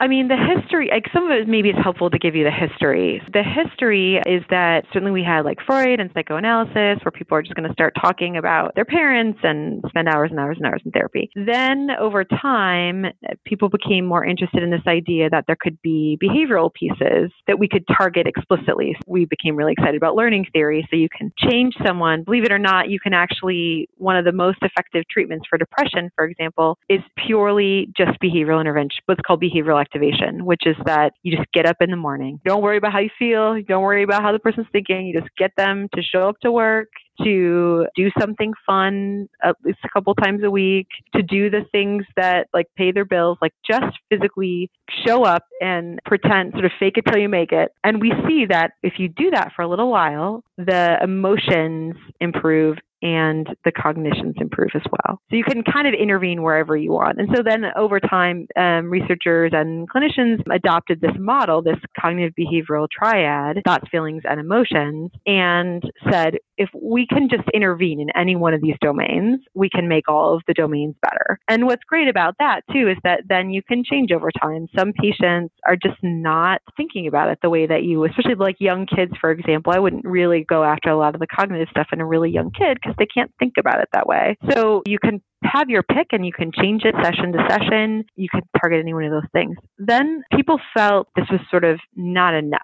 I 0.00 0.08
mean, 0.08 0.28
the 0.28 0.36
history, 0.36 0.88
like 0.90 1.06
some 1.12 1.30
of 1.30 1.30
it 1.30 1.48
maybe 1.48 1.70
it's 1.70 1.78
helpful 1.82 2.10
to 2.10 2.18
give 2.18 2.34
you 2.34 2.44
the 2.44 2.50
history. 2.50 3.22
The 3.32 3.42
history 3.42 4.20
is 4.26 4.42
that 4.50 4.84
certainly 4.92 5.12
we 5.12 5.22
had 5.22 5.44
like 5.44 5.58
Freud 5.64 6.00
and 6.00 6.10
psychoanalysis 6.12 7.04
where 7.04 7.12
people 7.12 7.36
are 7.36 7.42
just 7.42 7.54
going 7.54 7.68
to 7.68 7.72
start 7.72 7.94
talking 8.00 8.36
about 8.36 8.74
their 8.74 8.84
parents 8.84 9.38
and 9.42 9.82
spend 9.88 10.08
hours 10.08 10.30
and 10.30 10.40
hours 10.40 10.56
and 10.58 10.66
hours 10.66 10.82
in 10.84 10.90
therapy. 10.90 11.30
Then 11.34 11.90
over 11.98 12.24
time, 12.24 13.06
people 13.44 13.68
became 13.68 14.04
more 14.04 14.24
interested 14.24 14.62
in 14.62 14.70
this 14.70 14.86
idea 14.86 15.30
that 15.30 15.44
there 15.46 15.56
could 15.58 15.80
be 15.82 16.18
behavioral 16.22 16.72
pieces 16.72 17.30
that 17.46 17.58
we 17.58 17.68
could 17.68 17.84
target 17.96 18.26
explicitly. 18.26 18.96
We 19.06 19.26
became 19.26 19.54
really 19.56 19.72
excited 19.72 19.96
about 19.96 20.16
learning 20.16 20.46
theory. 20.52 20.86
So 20.90 20.96
you 20.96 21.08
can 21.16 21.32
change 21.38 21.74
someone. 21.86 22.24
Believe 22.24 22.44
it 22.44 22.52
or 22.52 22.58
not, 22.58 22.88
you 22.88 22.98
can 22.98 23.14
actually, 23.14 23.88
one 23.96 24.16
of 24.16 24.24
the 24.24 24.32
most 24.32 24.58
effective 24.62 25.04
treatments 25.10 25.46
for 25.48 25.56
depression, 25.56 26.10
for 26.16 26.24
example, 26.24 26.78
is 26.88 27.00
purely 27.26 27.92
just 27.96 28.18
behavioral 28.20 28.60
intervention, 28.60 29.00
what's 29.06 29.20
called 29.26 29.40
behavioral 29.40 29.83
activation, 29.84 30.44
which 30.50 30.64
is 30.66 30.76
that 30.86 31.12
you 31.22 31.36
just 31.36 31.50
get 31.52 31.66
up 31.66 31.76
in 31.80 31.90
the 31.90 31.96
morning. 31.96 32.40
Don't 32.44 32.62
worry 32.62 32.78
about 32.78 32.92
how 32.92 33.00
you 33.00 33.10
feel. 33.18 33.60
Don't 33.68 33.82
worry 33.82 34.02
about 34.02 34.22
how 34.22 34.32
the 34.32 34.38
person's 34.46 34.66
thinking. 34.72 35.06
You 35.06 35.20
just 35.20 35.32
get 35.36 35.52
them 35.56 35.88
to 35.94 36.02
show 36.02 36.28
up 36.30 36.36
to 36.40 36.50
work, 36.50 36.88
to 37.22 37.86
do 37.94 38.10
something 38.20 38.52
fun 38.66 39.28
uh, 39.44 39.50
at 39.50 39.56
least 39.64 39.78
a 39.84 39.88
couple 39.94 40.14
times 40.14 40.40
a 40.42 40.50
week, 40.50 40.88
to 41.14 41.22
do 41.22 41.50
the 41.50 41.64
things 41.70 42.04
that 42.16 42.48
like 42.52 42.66
pay 42.76 42.90
their 42.92 43.04
bills, 43.04 43.38
like 43.40 43.52
just 43.68 43.92
physically 44.10 44.70
show 45.06 45.24
up 45.24 45.44
and 45.60 46.00
pretend, 46.04 46.52
sort 46.52 46.64
of 46.64 46.72
fake 46.78 46.96
it 46.96 47.04
till 47.10 47.20
you 47.20 47.28
make 47.28 47.52
it. 47.52 47.70
And 47.84 48.00
we 48.00 48.12
see 48.26 48.46
that 48.48 48.72
if 48.82 48.94
you 48.98 49.08
do 49.08 49.30
that 49.30 49.52
for 49.54 49.62
a 49.62 49.68
little 49.68 49.90
while, 49.90 50.42
the 50.56 50.98
emotions 51.02 51.94
improve 52.20 52.78
and 53.04 53.46
the 53.64 53.70
cognitions 53.70 54.34
improve 54.38 54.70
as 54.74 54.82
well. 54.90 55.20
So 55.30 55.36
you 55.36 55.44
can 55.44 55.62
kind 55.62 55.86
of 55.86 55.92
intervene 55.92 56.42
wherever 56.42 56.74
you 56.74 56.90
want. 56.90 57.20
And 57.20 57.28
so 57.36 57.42
then 57.42 57.66
over 57.76 58.00
time, 58.00 58.46
um, 58.56 58.90
researchers 58.90 59.52
and 59.54 59.88
clinicians 59.88 60.40
adopted 60.50 61.02
this 61.02 61.12
model, 61.18 61.62
this 61.62 61.76
cognitive 62.00 62.32
behavioral 62.38 62.88
triad, 62.90 63.60
thoughts, 63.66 63.84
feelings, 63.90 64.22
and 64.24 64.40
emotions, 64.40 65.10
and 65.26 65.82
said 66.10 66.38
if 66.56 66.70
we 66.80 67.06
can 67.06 67.28
just 67.28 67.48
intervene 67.52 68.00
in 68.00 68.08
any 68.16 68.36
one 68.36 68.54
of 68.54 68.62
these 68.62 68.76
domains, 68.80 69.40
we 69.54 69.68
can 69.68 69.86
make 69.86 70.08
all 70.08 70.34
of 70.34 70.42
the 70.46 70.54
domains 70.54 70.94
better. 71.02 71.38
And 71.48 71.66
what's 71.66 71.84
great 71.84 72.08
about 72.08 72.36
that 72.38 72.62
too 72.72 72.88
is 72.88 72.96
that 73.04 73.22
then 73.28 73.50
you 73.50 73.62
can 73.62 73.82
change 73.84 74.12
over 74.12 74.30
time. 74.40 74.66
Some 74.78 74.92
patients 74.92 75.52
are 75.66 75.76
just 75.76 75.98
not 76.02 76.62
thinking 76.76 77.06
about 77.06 77.28
it 77.28 77.38
the 77.42 77.50
way 77.50 77.66
that 77.66 77.82
you, 77.82 78.04
especially 78.04 78.36
like 78.36 78.56
young 78.60 78.86
kids, 78.86 79.12
for 79.20 79.30
example. 79.30 79.72
I 79.74 79.78
wouldn't 79.78 80.04
really 80.04 80.44
go 80.48 80.64
after 80.64 80.88
a 80.88 80.96
lot 80.96 81.14
of 81.14 81.20
the 81.20 81.26
cognitive 81.26 81.68
stuff 81.70 81.88
in 81.92 82.00
a 82.00 82.06
really 82.06 82.30
young 82.30 82.50
kid 82.50 82.78
because 82.80 82.93
they 82.98 83.06
can't 83.06 83.32
think 83.38 83.54
about 83.58 83.80
it 83.80 83.88
that 83.92 84.06
way. 84.06 84.36
So 84.50 84.82
you 84.86 84.98
can 84.98 85.22
have 85.44 85.68
your 85.68 85.82
pick 85.82 86.08
and 86.12 86.24
you 86.24 86.32
can 86.32 86.50
change 86.52 86.84
it 86.84 86.94
session 87.02 87.32
to 87.32 87.46
session. 87.48 88.04
You 88.16 88.28
can 88.30 88.42
target 88.60 88.80
any 88.80 88.94
one 88.94 89.04
of 89.04 89.10
those 89.10 89.30
things. 89.32 89.56
Then 89.78 90.22
people 90.32 90.58
felt 90.76 91.08
this 91.16 91.26
was 91.30 91.40
sort 91.50 91.64
of 91.64 91.78
not 91.94 92.34
enough. 92.34 92.60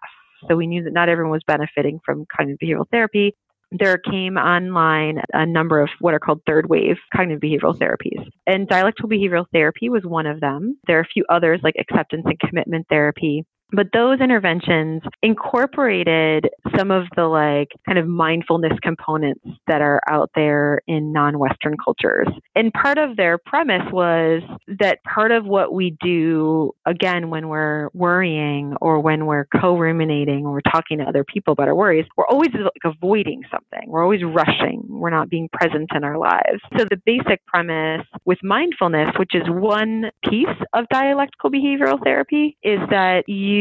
So 0.49 0.57
we 0.57 0.67
knew 0.67 0.85
that 0.85 0.93
not 0.93 1.09
everyone 1.09 1.33
was 1.33 1.43
benefiting 1.47 2.01
from 2.05 2.27
cognitive 2.35 2.59
behavioral 2.63 2.89
therapy. 2.91 3.35
There 3.73 3.99
came 3.99 4.37
online 4.37 5.21
a 5.33 5.47
number 5.47 5.81
of 5.81 5.91
what 6.01 6.15
are 6.15 6.19
called 6.19 6.41
third 6.47 6.69
wave 6.69 6.97
cognitive 7.15 7.41
behavioral 7.41 7.79
therapies. 7.79 8.29
And 8.47 8.67
dialectical 8.67 9.09
behavioral 9.09 9.47
therapy 9.53 9.89
was 9.89 10.03
one 10.05 10.27
of 10.27 10.41
them. 10.41 10.79
There 10.87 10.99
are 10.99 11.03
a 11.03 11.13
few 11.13 11.25
others 11.29 11.61
like 11.63 11.75
acceptance 11.79 12.25
and 12.25 12.41
commitment 12.41 12.87
therapy. 12.89 13.45
But 13.73 13.89
those 13.93 14.21
interventions 14.21 15.03
incorporated 15.23 16.49
some 16.77 16.91
of 16.91 17.05
the 17.17 17.25
like 17.25 17.69
kind 17.87 17.99
of 17.99 18.07
mindfulness 18.07 18.73
components 18.83 19.45
that 19.67 19.81
are 19.81 20.01
out 20.09 20.31
there 20.35 20.81
in 20.87 21.13
non 21.13 21.39
Western 21.39 21.77
cultures. 21.83 22.29
And 22.55 22.73
part 22.73 22.99
of 22.99 23.17
their 23.17 23.39
premise 23.39 23.87
was 23.93 24.43
that 24.81 24.99
part 25.05 25.33
of 25.33 25.45
what 25.45 25.73
we 25.73 25.97
do, 26.03 26.73
again, 26.87 27.31
when 27.31 27.49
we're 27.49 27.89
worrying 27.95 28.75
or 28.81 29.01
when 29.01 29.27
we're 29.27 29.47
co 29.61 29.77
ruminating 29.77 30.47
or 30.47 30.53
we're 30.53 30.73
talking 30.73 30.99
to 30.99 31.05
other 31.05 31.25
people 31.25 31.53
about 31.53 31.69
our 31.69 31.75
worries, 31.75 32.07
we're 32.17 32.27
always 32.27 32.51
like 32.53 32.85
avoiding 32.85 33.43
something. 33.51 33.89
We're 33.89 34.03
always 34.03 34.23
rushing. 34.25 34.85
We're 34.89 35.11
not 35.11 35.29
being 35.31 35.49
present 35.53 35.91
in 35.95 36.05
our 36.05 36.19
lives. 36.19 36.61
So 36.77 36.85
the 36.85 37.01
basic 37.05 37.45
premise 37.47 38.07
with 38.25 38.39
mindfulness, 38.43 39.11
which 39.19 39.35
is 39.35 39.43
one 39.49 40.11
piece 40.29 40.47
of 40.73 40.87
dialectical 40.91 41.51
behavioral 41.51 42.03
therapy, 42.03 42.57
is 42.63 42.79
that 42.91 43.25
you, 43.27 43.60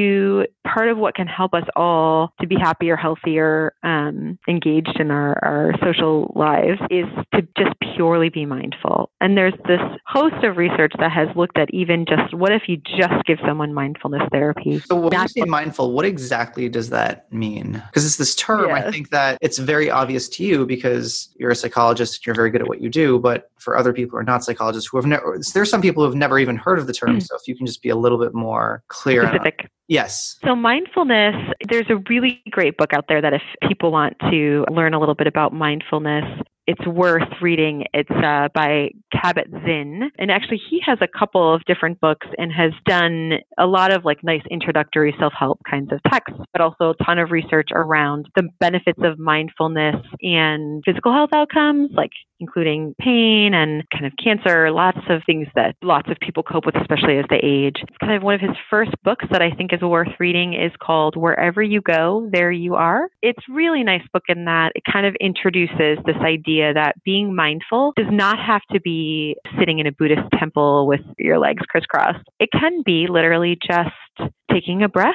part 0.65 0.89
of 0.89 0.97
what 0.97 1.15
can 1.15 1.27
help 1.27 1.53
us 1.53 1.63
all 1.75 2.33
to 2.41 2.47
be 2.47 2.55
happier, 2.55 2.95
healthier, 2.95 3.73
um, 3.83 4.37
engaged 4.47 4.99
in 4.99 5.11
our, 5.11 5.37
our 5.43 5.73
social 5.83 6.31
lives 6.35 6.79
is 6.89 7.05
to 7.33 7.41
just 7.57 7.75
purely 7.95 8.29
be 8.29 8.45
mindful. 8.45 9.11
And 9.21 9.37
there's 9.37 9.53
this 9.67 9.81
host 10.05 10.43
of 10.43 10.57
research 10.57 10.93
that 10.99 11.11
has 11.11 11.27
looked 11.35 11.57
at 11.57 11.73
even 11.73 12.05
just 12.05 12.33
what 12.33 12.51
if 12.51 12.63
you 12.67 12.77
just 12.77 13.25
give 13.25 13.39
someone 13.45 13.73
mindfulness 13.73 14.23
therapy? 14.31 14.79
So 14.79 14.95
when 14.95 15.13
you 15.13 15.27
say 15.27 15.41
mindful, 15.41 15.91
what 15.93 16.05
exactly 16.05 16.69
does 16.69 16.89
that 16.89 17.31
mean? 17.31 17.81
Because 17.87 18.05
it's 18.05 18.17
this 18.17 18.35
term, 18.35 18.69
yes. 18.69 18.85
I 18.85 18.91
think 18.91 19.09
that 19.09 19.37
it's 19.41 19.57
very 19.57 19.89
obvious 19.89 20.29
to 20.29 20.43
you 20.43 20.65
because 20.65 21.29
you're 21.37 21.51
a 21.51 21.55
psychologist, 21.55 22.17
and 22.17 22.25
you're 22.25 22.35
very 22.35 22.49
good 22.49 22.61
at 22.61 22.67
what 22.67 22.81
you 22.81 22.89
do, 22.89 23.19
but 23.19 23.48
for 23.59 23.77
other 23.77 23.93
people 23.93 24.11
who 24.11 24.17
are 24.17 24.23
not 24.23 24.43
psychologists 24.43 24.89
who 24.89 24.97
have 24.97 25.05
never, 25.05 25.39
there's 25.53 25.69
some 25.69 25.81
people 25.81 26.03
who 26.03 26.09
have 26.09 26.17
never 26.17 26.39
even 26.39 26.55
heard 26.55 26.79
of 26.79 26.87
the 26.87 26.93
term. 26.93 27.17
Mm. 27.17 27.23
So 27.23 27.35
if 27.35 27.47
you 27.47 27.55
can 27.55 27.65
just 27.65 27.81
be 27.81 27.89
a 27.89 27.95
little 27.95 28.17
bit 28.17 28.33
more 28.33 28.83
clear. 28.87 29.27
Specific. 29.27 29.69
Yes. 29.87 30.37
So, 30.45 30.55
mindfulness, 30.55 31.35
there's 31.67 31.89
a 31.89 31.97
really 32.09 32.43
great 32.51 32.77
book 32.77 32.93
out 32.93 33.05
there 33.09 33.21
that 33.21 33.33
if 33.33 33.41
people 33.67 33.91
want 33.91 34.15
to 34.29 34.63
learn 34.69 34.93
a 34.93 34.99
little 34.99 35.15
bit 35.15 35.25
about 35.25 35.51
mindfulness, 35.51 36.25
it's 36.69 36.85
worth 36.85 37.27
reading. 37.41 37.85
It's 37.95 38.11
uh, 38.11 38.47
by 38.53 38.89
Kabat 39.11 39.49
Zinn. 39.65 40.11
And 40.19 40.29
actually, 40.29 40.61
he 40.69 40.79
has 40.85 40.99
a 41.01 41.07
couple 41.07 41.51
of 41.51 41.65
different 41.65 41.99
books 41.99 42.27
and 42.37 42.51
has 42.53 42.71
done 42.85 43.39
a 43.57 43.65
lot 43.65 43.91
of 43.91 44.05
like 44.05 44.23
nice 44.23 44.43
introductory 44.51 45.15
self 45.17 45.33
help 45.37 45.59
kinds 45.67 45.91
of 45.91 45.99
texts, 46.11 46.37
but 46.53 46.61
also 46.61 46.91
a 46.91 47.03
ton 47.03 47.17
of 47.17 47.31
research 47.31 47.69
around 47.73 48.27
the 48.35 48.47
benefits 48.59 48.99
of 49.01 49.17
mindfulness 49.17 49.95
and 50.21 50.83
physical 50.85 51.11
health 51.11 51.31
outcomes, 51.33 51.89
like 51.95 52.11
including 52.39 52.95
pain 52.99 53.53
and 53.53 53.83
kind 53.91 54.05
of 54.05 54.13
cancer, 54.21 54.71
lots 54.71 54.99
of 55.09 55.21
things 55.25 55.47
that 55.55 55.75
lots 55.81 56.09
of 56.09 56.17
people 56.19 56.43
cope 56.43 56.65
with, 56.65 56.75
especially 56.75 57.17
as 57.17 57.25
they 57.29 57.39
age. 57.43 57.75
It's 57.81 57.97
kind 57.99 58.13
of 58.13 58.23
one 58.23 58.35
of 58.35 58.41
his 58.41 58.55
first 58.69 58.91
books 59.03 59.25
that 59.31 59.41
I 59.41 59.51
think 59.51 59.73
is 59.73 59.81
worth 59.81 60.09
reading 60.19 60.53
is 60.53 60.71
called 60.81 61.15
Wherever 61.15 61.61
You 61.61 61.81
Go, 61.81 62.29
There 62.31 62.51
You 62.51 62.75
Are. 62.75 63.09
It's 63.21 63.43
really 63.49 63.83
nice 63.83 64.03
book 64.13 64.23
in 64.27 64.45
that 64.45 64.71
it 64.75 64.83
kind 64.91 65.05
of 65.05 65.15
introduces 65.19 65.97
this 66.05 66.17
idea 66.21 66.73
that 66.73 66.95
being 67.03 67.35
mindful 67.35 67.93
does 67.95 68.07
not 68.09 68.37
have 68.39 68.61
to 68.71 68.79
be 68.79 69.35
sitting 69.57 69.79
in 69.79 69.87
a 69.87 69.91
Buddhist 69.91 70.27
temple 70.37 70.87
with 70.87 71.01
your 71.17 71.39
legs 71.39 71.63
crisscrossed. 71.67 72.25
It 72.39 72.49
can 72.51 72.81
be 72.85 73.07
literally 73.09 73.57
just 73.61 74.31
taking 74.51 74.83
a 74.83 74.89
breath, 74.89 75.13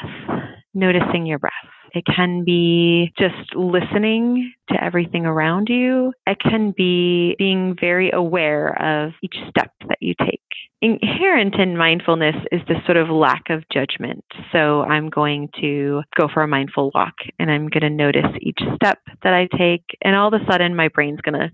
noticing 0.75 1.27
your 1.27 1.39
breath. 1.39 1.53
It 1.95 2.05
can 2.05 2.45
be 2.45 3.13
just 3.19 3.55
listening 3.55 4.53
to 4.71 4.83
everything 4.83 5.27
around 5.27 5.69
you. 5.69 6.13
It 6.27 6.39
can 6.41 6.75
be 6.77 7.37
being 7.39 7.77
very 7.81 8.11
aware 8.11 8.75
of 8.83 9.13
each 9.23 9.37
step 9.49 9.71
that 9.89 9.99
you 10.01 10.15
take. 10.19 10.41
Inherent 10.83 11.55
in 11.55 11.79
mindfulness 11.79 12.35
is 12.53 12.61
this 12.69 12.77
sort 12.85 12.99
of 12.99 13.09
lack 13.09 13.45
of 13.49 13.65
judgment. 13.73 14.25
So 14.53 14.83
I'm 14.83 15.09
going 15.09 15.49
to 15.61 16.03
go 16.19 16.29
for 16.33 16.43
a 16.43 16.49
mindful 16.49 16.91
walk 16.95 17.15
and 17.39 17.51
I'm 17.51 17.69
going 17.69 17.83
to 17.83 17.91
notice 17.91 18.27
each 18.41 18.61
step 18.75 18.99
that 19.23 19.33
I 19.33 19.49
take. 19.57 19.85
And 20.03 20.15
all 20.15 20.29
of 20.29 20.35
a 20.35 20.45
sudden, 20.51 20.77
my 20.77 20.89
brain's 20.89 21.21
going 21.23 21.41
to 21.41 21.51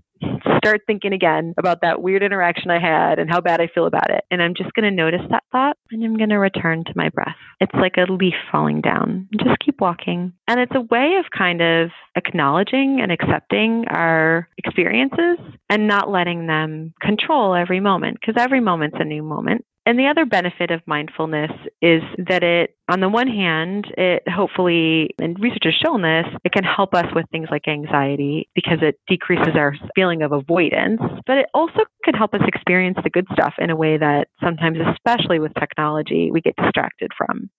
start 0.57 0.81
thinking 0.87 1.13
again 1.13 1.53
about 1.57 1.81
that 1.81 2.01
weird 2.01 2.23
interaction 2.23 2.71
I 2.71 2.79
had 2.79 3.19
and 3.19 3.29
how 3.29 3.41
bad 3.41 3.61
I 3.61 3.67
feel 3.73 3.85
about 3.85 4.09
it. 4.09 4.23
And 4.29 4.41
I'm 4.41 4.53
just 4.55 4.73
going 4.73 4.83
to 4.83 4.91
notice 4.91 5.21
that 5.29 5.43
thought 5.51 5.77
and 5.91 6.03
I'm 6.03 6.17
going 6.17 6.29
to 6.29 6.37
return 6.37 6.83
to 6.85 6.93
my 6.95 7.09
breath. 7.09 7.35
It's 7.59 7.73
like 7.73 7.95
a 7.97 8.11
leaf 8.11 8.33
falling 8.51 8.81
down. 8.81 9.27
Just 9.37 9.59
keep 9.63 9.81
walking. 9.81 10.33
And 10.47 10.59
it's 10.59 10.75
a 10.75 10.81
way 10.81 11.15
of 11.19 11.25
kind 11.35 11.61
of 11.61 11.89
acknowledging 12.15 12.99
and 13.01 13.11
accepting 13.11 13.85
our 13.89 14.47
experiences 14.57 15.37
and 15.69 15.87
not 15.87 16.09
letting 16.09 16.47
them 16.47 16.93
control 17.01 17.55
every 17.55 17.79
moment 17.79 18.17
because 18.19 18.41
every 18.41 18.59
moment's 18.59 18.97
a 18.99 19.05
new 19.05 19.23
moment. 19.23 19.65
And 19.85 19.97
the 19.97 20.07
other 20.07 20.25
benefit 20.25 20.69
of 20.69 20.81
mindfulness 20.85 21.51
is 21.81 22.03
that 22.27 22.43
it, 22.43 22.75
on 22.87 22.99
the 22.99 23.09
one 23.09 23.27
hand, 23.27 23.87
it 23.97 24.21
hopefully, 24.29 25.09
and 25.19 25.39
research 25.39 25.63
has 25.63 25.73
shown 25.73 26.03
this, 26.03 26.25
it 26.45 26.51
can 26.51 26.63
help 26.63 26.93
us 26.93 27.07
with 27.15 27.25
things 27.31 27.47
like 27.49 27.67
anxiety 27.67 28.47
because 28.53 28.77
it 28.81 28.99
decreases 29.07 29.55
our 29.55 29.73
feeling 29.95 30.21
of 30.21 30.33
avoidance, 30.33 31.01
but 31.25 31.37
it 31.37 31.47
also 31.55 31.79
can 32.05 32.13
help 32.13 32.35
us 32.35 32.41
experience 32.47 32.97
the 33.03 33.09
good 33.09 33.25
stuff 33.33 33.55
in 33.57 33.71
a 33.71 33.75
way 33.75 33.97
that 33.97 34.27
sometimes, 34.43 34.77
especially 34.93 35.39
with 35.39 35.51
technology, 35.59 36.29
we 36.31 36.41
get 36.41 36.55
distracted 36.57 37.11
from. 37.17 37.49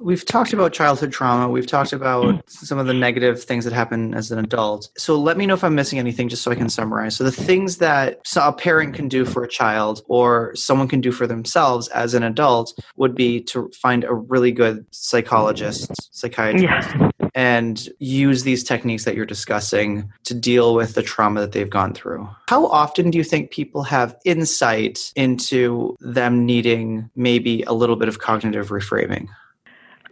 We've 0.00 0.24
talked 0.24 0.52
about 0.52 0.72
childhood 0.72 1.12
trauma. 1.12 1.48
We've 1.48 1.66
talked 1.66 1.92
about 1.92 2.34
hmm. 2.34 2.40
some 2.46 2.78
of 2.78 2.86
the 2.86 2.94
negative 2.94 3.42
things 3.42 3.64
that 3.64 3.72
happen 3.72 4.14
as 4.14 4.30
an 4.30 4.38
adult. 4.38 4.90
So 4.96 5.18
let 5.18 5.36
me 5.36 5.46
know 5.46 5.54
if 5.54 5.64
I'm 5.64 5.74
missing 5.74 5.98
anything 5.98 6.28
just 6.28 6.42
so 6.42 6.50
I 6.50 6.56
can 6.56 6.68
summarize. 6.68 7.16
So 7.16 7.24
the 7.24 7.32
things 7.32 7.78
that 7.78 8.20
a 8.36 8.52
parent 8.52 8.94
can 8.94 9.08
do 9.08 9.24
for 9.24 9.44
a 9.44 9.48
child 9.48 10.02
or 10.08 10.54
someone 10.56 10.88
can 10.88 11.00
do 11.00 11.12
for 11.12 11.26
themselves 11.26 11.88
as 11.88 12.14
an 12.14 12.22
adult 12.22 12.78
would 12.96 13.14
be 13.14 13.40
to 13.44 13.70
find 13.80 14.04
a 14.04 14.14
really 14.14 14.52
good 14.52 14.84
psychologist, 14.90 15.90
psychiatrist. 16.14 16.88
Yeah. 16.90 17.10
And 17.36 17.88
use 17.98 18.44
these 18.44 18.62
techniques 18.62 19.04
that 19.04 19.16
you're 19.16 19.26
discussing 19.26 20.08
to 20.22 20.34
deal 20.34 20.72
with 20.76 20.94
the 20.94 21.02
trauma 21.02 21.40
that 21.40 21.50
they've 21.50 21.68
gone 21.68 21.92
through. 21.92 22.28
How 22.48 22.66
often 22.66 23.10
do 23.10 23.18
you 23.18 23.24
think 23.24 23.50
people 23.50 23.82
have 23.82 24.16
insight 24.24 25.12
into 25.16 25.96
them 25.98 26.46
needing 26.46 27.10
maybe 27.16 27.62
a 27.62 27.72
little 27.72 27.96
bit 27.96 28.06
of 28.06 28.20
cognitive 28.20 28.68
reframing? 28.68 29.26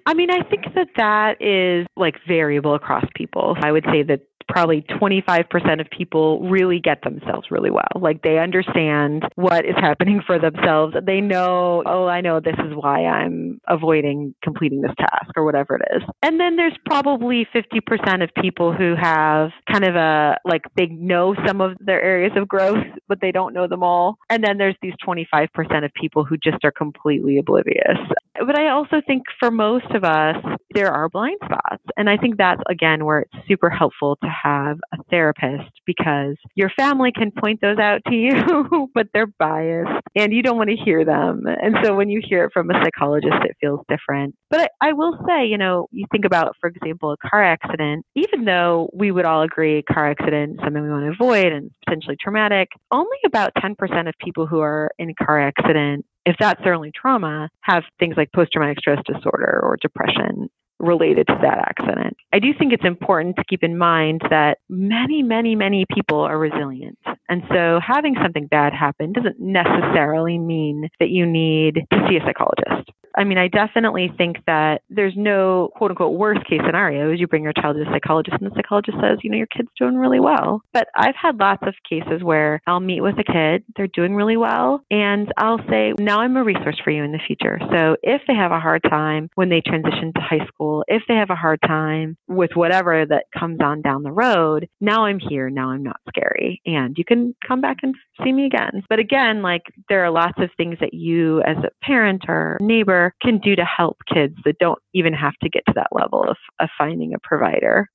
I 0.06 0.14
mean, 0.14 0.30
I 0.30 0.42
think 0.42 0.64
that 0.74 0.88
that 0.96 1.40
is 1.40 1.86
like 1.96 2.16
variable 2.26 2.74
across 2.74 3.04
people. 3.14 3.56
I 3.60 3.70
would 3.70 3.84
say 3.90 4.02
that 4.02 4.20
probably 4.48 4.82
25% 4.82 5.80
of 5.80 5.86
people 5.90 6.40
really 6.48 6.80
get 6.80 7.02
themselves 7.02 7.48
really 7.50 7.70
well. 7.70 7.88
Like 7.94 8.22
they 8.22 8.38
understand 8.38 9.24
what 9.34 9.64
is 9.64 9.74
happening 9.76 10.22
for 10.26 10.38
themselves. 10.38 10.94
They 11.04 11.20
know, 11.20 11.82
oh, 11.86 12.06
I 12.06 12.20
know 12.20 12.40
this 12.40 12.56
is 12.58 12.74
why 12.74 13.04
I'm 13.04 13.60
avoiding 13.68 14.34
completing 14.42 14.82
this 14.82 14.94
task 14.98 15.32
or 15.36 15.44
whatever 15.44 15.76
it 15.76 15.96
is. 15.96 16.02
And 16.22 16.38
then 16.40 16.56
there's 16.56 16.76
probably 16.86 17.46
50% 17.54 18.22
of 18.22 18.30
people 18.40 18.72
who 18.72 18.94
have 19.00 19.50
kind 19.70 19.84
of 19.84 19.96
a, 19.96 20.36
like 20.44 20.62
they 20.76 20.86
know 20.86 21.34
some 21.46 21.60
of 21.60 21.76
their 21.80 22.02
areas 22.02 22.32
of 22.36 22.48
growth, 22.48 22.84
but 23.08 23.20
they 23.20 23.32
don't 23.32 23.54
know 23.54 23.66
them 23.66 23.82
all. 23.82 24.18
And 24.30 24.44
then 24.44 24.58
there's 24.58 24.76
these 24.82 24.94
25% 25.06 25.48
of 25.84 25.92
people 25.94 26.24
who 26.24 26.36
just 26.36 26.64
are 26.64 26.72
completely 26.72 27.38
oblivious. 27.38 27.98
But 28.34 28.58
I 28.58 28.70
also 28.70 29.00
think 29.06 29.24
for 29.38 29.50
most 29.50 29.90
of 29.94 30.04
us, 30.04 30.36
there 30.74 30.90
are 30.92 31.08
blind 31.08 31.38
spots. 31.44 31.82
And 31.96 32.08
I 32.08 32.16
think 32.16 32.38
that's, 32.38 32.62
again, 32.68 33.04
where 33.04 33.20
it's 33.20 33.48
super 33.48 33.70
helpful 33.70 34.16
to 34.16 34.28
have 34.32 34.78
a 34.92 35.02
therapist 35.10 35.70
because 35.86 36.36
your 36.54 36.70
family 36.76 37.12
can 37.12 37.30
point 37.30 37.60
those 37.60 37.78
out 37.78 38.00
to 38.08 38.14
you, 38.14 38.88
but 38.94 39.08
they're 39.12 39.26
biased 39.26 40.02
and 40.14 40.32
you 40.32 40.42
don't 40.42 40.56
want 40.56 40.70
to 40.70 40.76
hear 40.76 41.04
them. 41.04 41.44
And 41.46 41.76
so 41.82 41.94
when 41.94 42.08
you 42.08 42.20
hear 42.22 42.44
it 42.44 42.52
from 42.52 42.70
a 42.70 42.74
psychologist, 42.82 43.36
it 43.44 43.56
feels 43.60 43.80
different. 43.88 44.34
But 44.50 44.72
I, 44.80 44.90
I 44.90 44.92
will 44.92 45.18
say, 45.26 45.46
you 45.46 45.58
know, 45.58 45.88
you 45.90 46.06
think 46.12 46.24
about, 46.24 46.54
for 46.60 46.68
example, 46.68 47.12
a 47.12 47.16
car 47.16 47.42
accident, 47.42 48.04
even 48.14 48.44
though 48.44 48.90
we 48.92 49.10
would 49.10 49.24
all 49.24 49.42
agree 49.42 49.82
car 49.82 50.10
accident 50.10 50.52
is 50.52 50.58
something 50.64 50.82
we 50.82 50.90
want 50.90 51.06
to 51.06 51.12
avoid 51.12 51.52
and 51.52 51.70
potentially 51.84 52.16
traumatic, 52.20 52.68
only 52.90 53.16
about 53.24 53.52
10% 53.54 54.08
of 54.08 54.14
people 54.22 54.46
who 54.46 54.60
are 54.60 54.90
in 54.98 55.10
a 55.10 55.24
car 55.24 55.40
accident 55.40 56.04
if 56.24 56.36
that's 56.38 56.62
their 56.62 56.74
only 56.74 56.92
trauma, 56.94 57.48
have 57.62 57.82
things 57.98 58.14
like 58.16 58.30
post 58.32 58.52
traumatic 58.52 58.78
stress 58.78 59.02
disorder 59.06 59.60
or 59.60 59.76
depression 59.80 60.48
related 60.82 61.26
to 61.28 61.38
that 61.40 61.58
accident. 61.58 62.16
I 62.32 62.40
do 62.40 62.48
think 62.58 62.72
it's 62.72 62.84
important 62.84 63.36
to 63.36 63.44
keep 63.48 63.62
in 63.62 63.78
mind 63.78 64.20
that 64.28 64.58
many, 64.68 65.22
many, 65.22 65.54
many 65.54 65.86
people 65.94 66.20
are 66.20 66.38
resilient. 66.38 66.98
And 67.28 67.42
so 67.50 67.80
having 67.86 68.16
something 68.20 68.48
bad 68.48 68.74
happen 68.74 69.12
doesn't 69.12 69.40
necessarily 69.40 70.38
mean 70.38 70.88
that 70.98 71.08
you 71.08 71.24
need 71.24 71.86
to 71.90 72.06
see 72.08 72.16
a 72.16 72.24
psychologist. 72.26 72.90
I 73.16 73.24
mean, 73.24 73.38
I 73.38 73.48
definitely 73.48 74.12
think 74.16 74.36
that 74.46 74.82
there's 74.88 75.14
no 75.16 75.70
quote 75.76 75.90
unquote 75.90 76.18
worst 76.18 76.44
case 76.48 76.60
scenario 76.64 77.12
is 77.12 77.20
you 77.20 77.26
bring 77.26 77.42
your 77.42 77.52
child 77.52 77.76
to 77.76 77.82
a 77.82 77.92
psychologist 77.92 78.36
and 78.40 78.50
the 78.50 78.54
psychologist 78.54 78.98
says, 79.00 79.18
you 79.22 79.30
know, 79.30 79.36
your 79.36 79.46
kid's 79.46 79.68
doing 79.78 79.96
really 79.96 80.20
well. 80.20 80.62
But 80.72 80.88
I've 80.96 81.14
had 81.20 81.38
lots 81.38 81.62
of 81.66 81.74
cases 81.88 82.22
where 82.22 82.60
I'll 82.66 82.80
meet 82.80 83.00
with 83.00 83.18
a 83.18 83.24
kid, 83.24 83.64
they're 83.76 83.88
doing 83.88 84.14
really 84.14 84.36
well, 84.36 84.82
and 84.90 85.32
I'll 85.36 85.60
say, 85.68 85.92
now 85.98 86.20
I'm 86.20 86.36
a 86.36 86.44
resource 86.44 86.80
for 86.82 86.90
you 86.90 87.02
in 87.02 87.12
the 87.12 87.20
future. 87.26 87.58
So 87.72 87.96
if 88.02 88.22
they 88.26 88.34
have 88.34 88.52
a 88.52 88.60
hard 88.60 88.82
time 88.88 89.28
when 89.34 89.48
they 89.48 89.60
transition 89.60 90.12
to 90.14 90.20
high 90.20 90.46
school, 90.46 90.84
if 90.88 91.02
they 91.08 91.14
have 91.14 91.30
a 91.30 91.36
hard 91.36 91.60
time 91.62 92.16
with 92.28 92.50
whatever 92.54 93.04
that 93.06 93.26
comes 93.38 93.58
on 93.60 93.82
down 93.82 94.02
the 94.02 94.12
road, 94.12 94.68
now 94.80 95.04
I'm 95.04 95.18
here, 95.18 95.50
now 95.50 95.70
I'm 95.70 95.82
not 95.82 96.00
scary. 96.08 96.60
And 96.66 96.96
you 96.96 97.04
can 97.04 97.34
come 97.46 97.60
back 97.60 97.78
and 97.82 97.94
see 98.22 98.32
me 98.32 98.46
again. 98.46 98.82
But 98.88 98.98
again, 98.98 99.42
like 99.42 99.62
there 99.88 100.04
are 100.04 100.10
lots 100.10 100.38
of 100.38 100.50
things 100.56 100.76
that 100.80 100.94
you 100.94 101.42
as 101.42 101.56
a 101.58 101.70
parent 101.84 102.24
or 102.28 102.58
neighbor 102.60 103.01
can 103.22 103.38
do 103.38 103.56
to 103.56 103.64
help 103.64 103.98
kids 104.12 104.36
that 104.44 104.58
don't 104.58 104.78
even 104.94 105.12
have 105.12 105.34
to 105.42 105.48
get 105.48 105.64
to 105.66 105.72
that 105.74 105.88
level 105.92 106.22
of, 106.22 106.36
of 106.60 106.68
finding 106.78 107.14
a 107.14 107.18
provider 107.22 107.88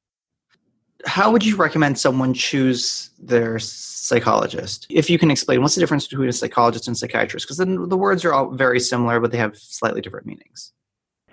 how 1.06 1.32
would 1.32 1.46
you 1.46 1.56
recommend 1.56 2.00
someone 2.00 2.34
choose 2.34 3.12
their 3.20 3.60
psychologist? 3.60 4.88
If 4.90 5.10
you 5.10 5.20
can 5.20 5.30
explain, 5.30 5.62
what's 5.62 5.76
the 5.76 5.82
difference 5.82 6.08
between 6.08 6.30
a 6.30 6.34
psychologist 6.34 6.88
and 6.88 6.98
psychiatrist? 6.98 7.46
Because 7.46 7.58
then 7.58 7.90
the 7.90 7.98
words 7.98 8.26
are 8.26 8.34
all 8.34 8.52
very 8.52 8.80
similar, 8.80 9.20
but 9.20 9.32
they 9.32 9.38
have 9.38 9.56
slightly 9.58 10.02
different 10.02 10.26
meanings. 10.26 10.72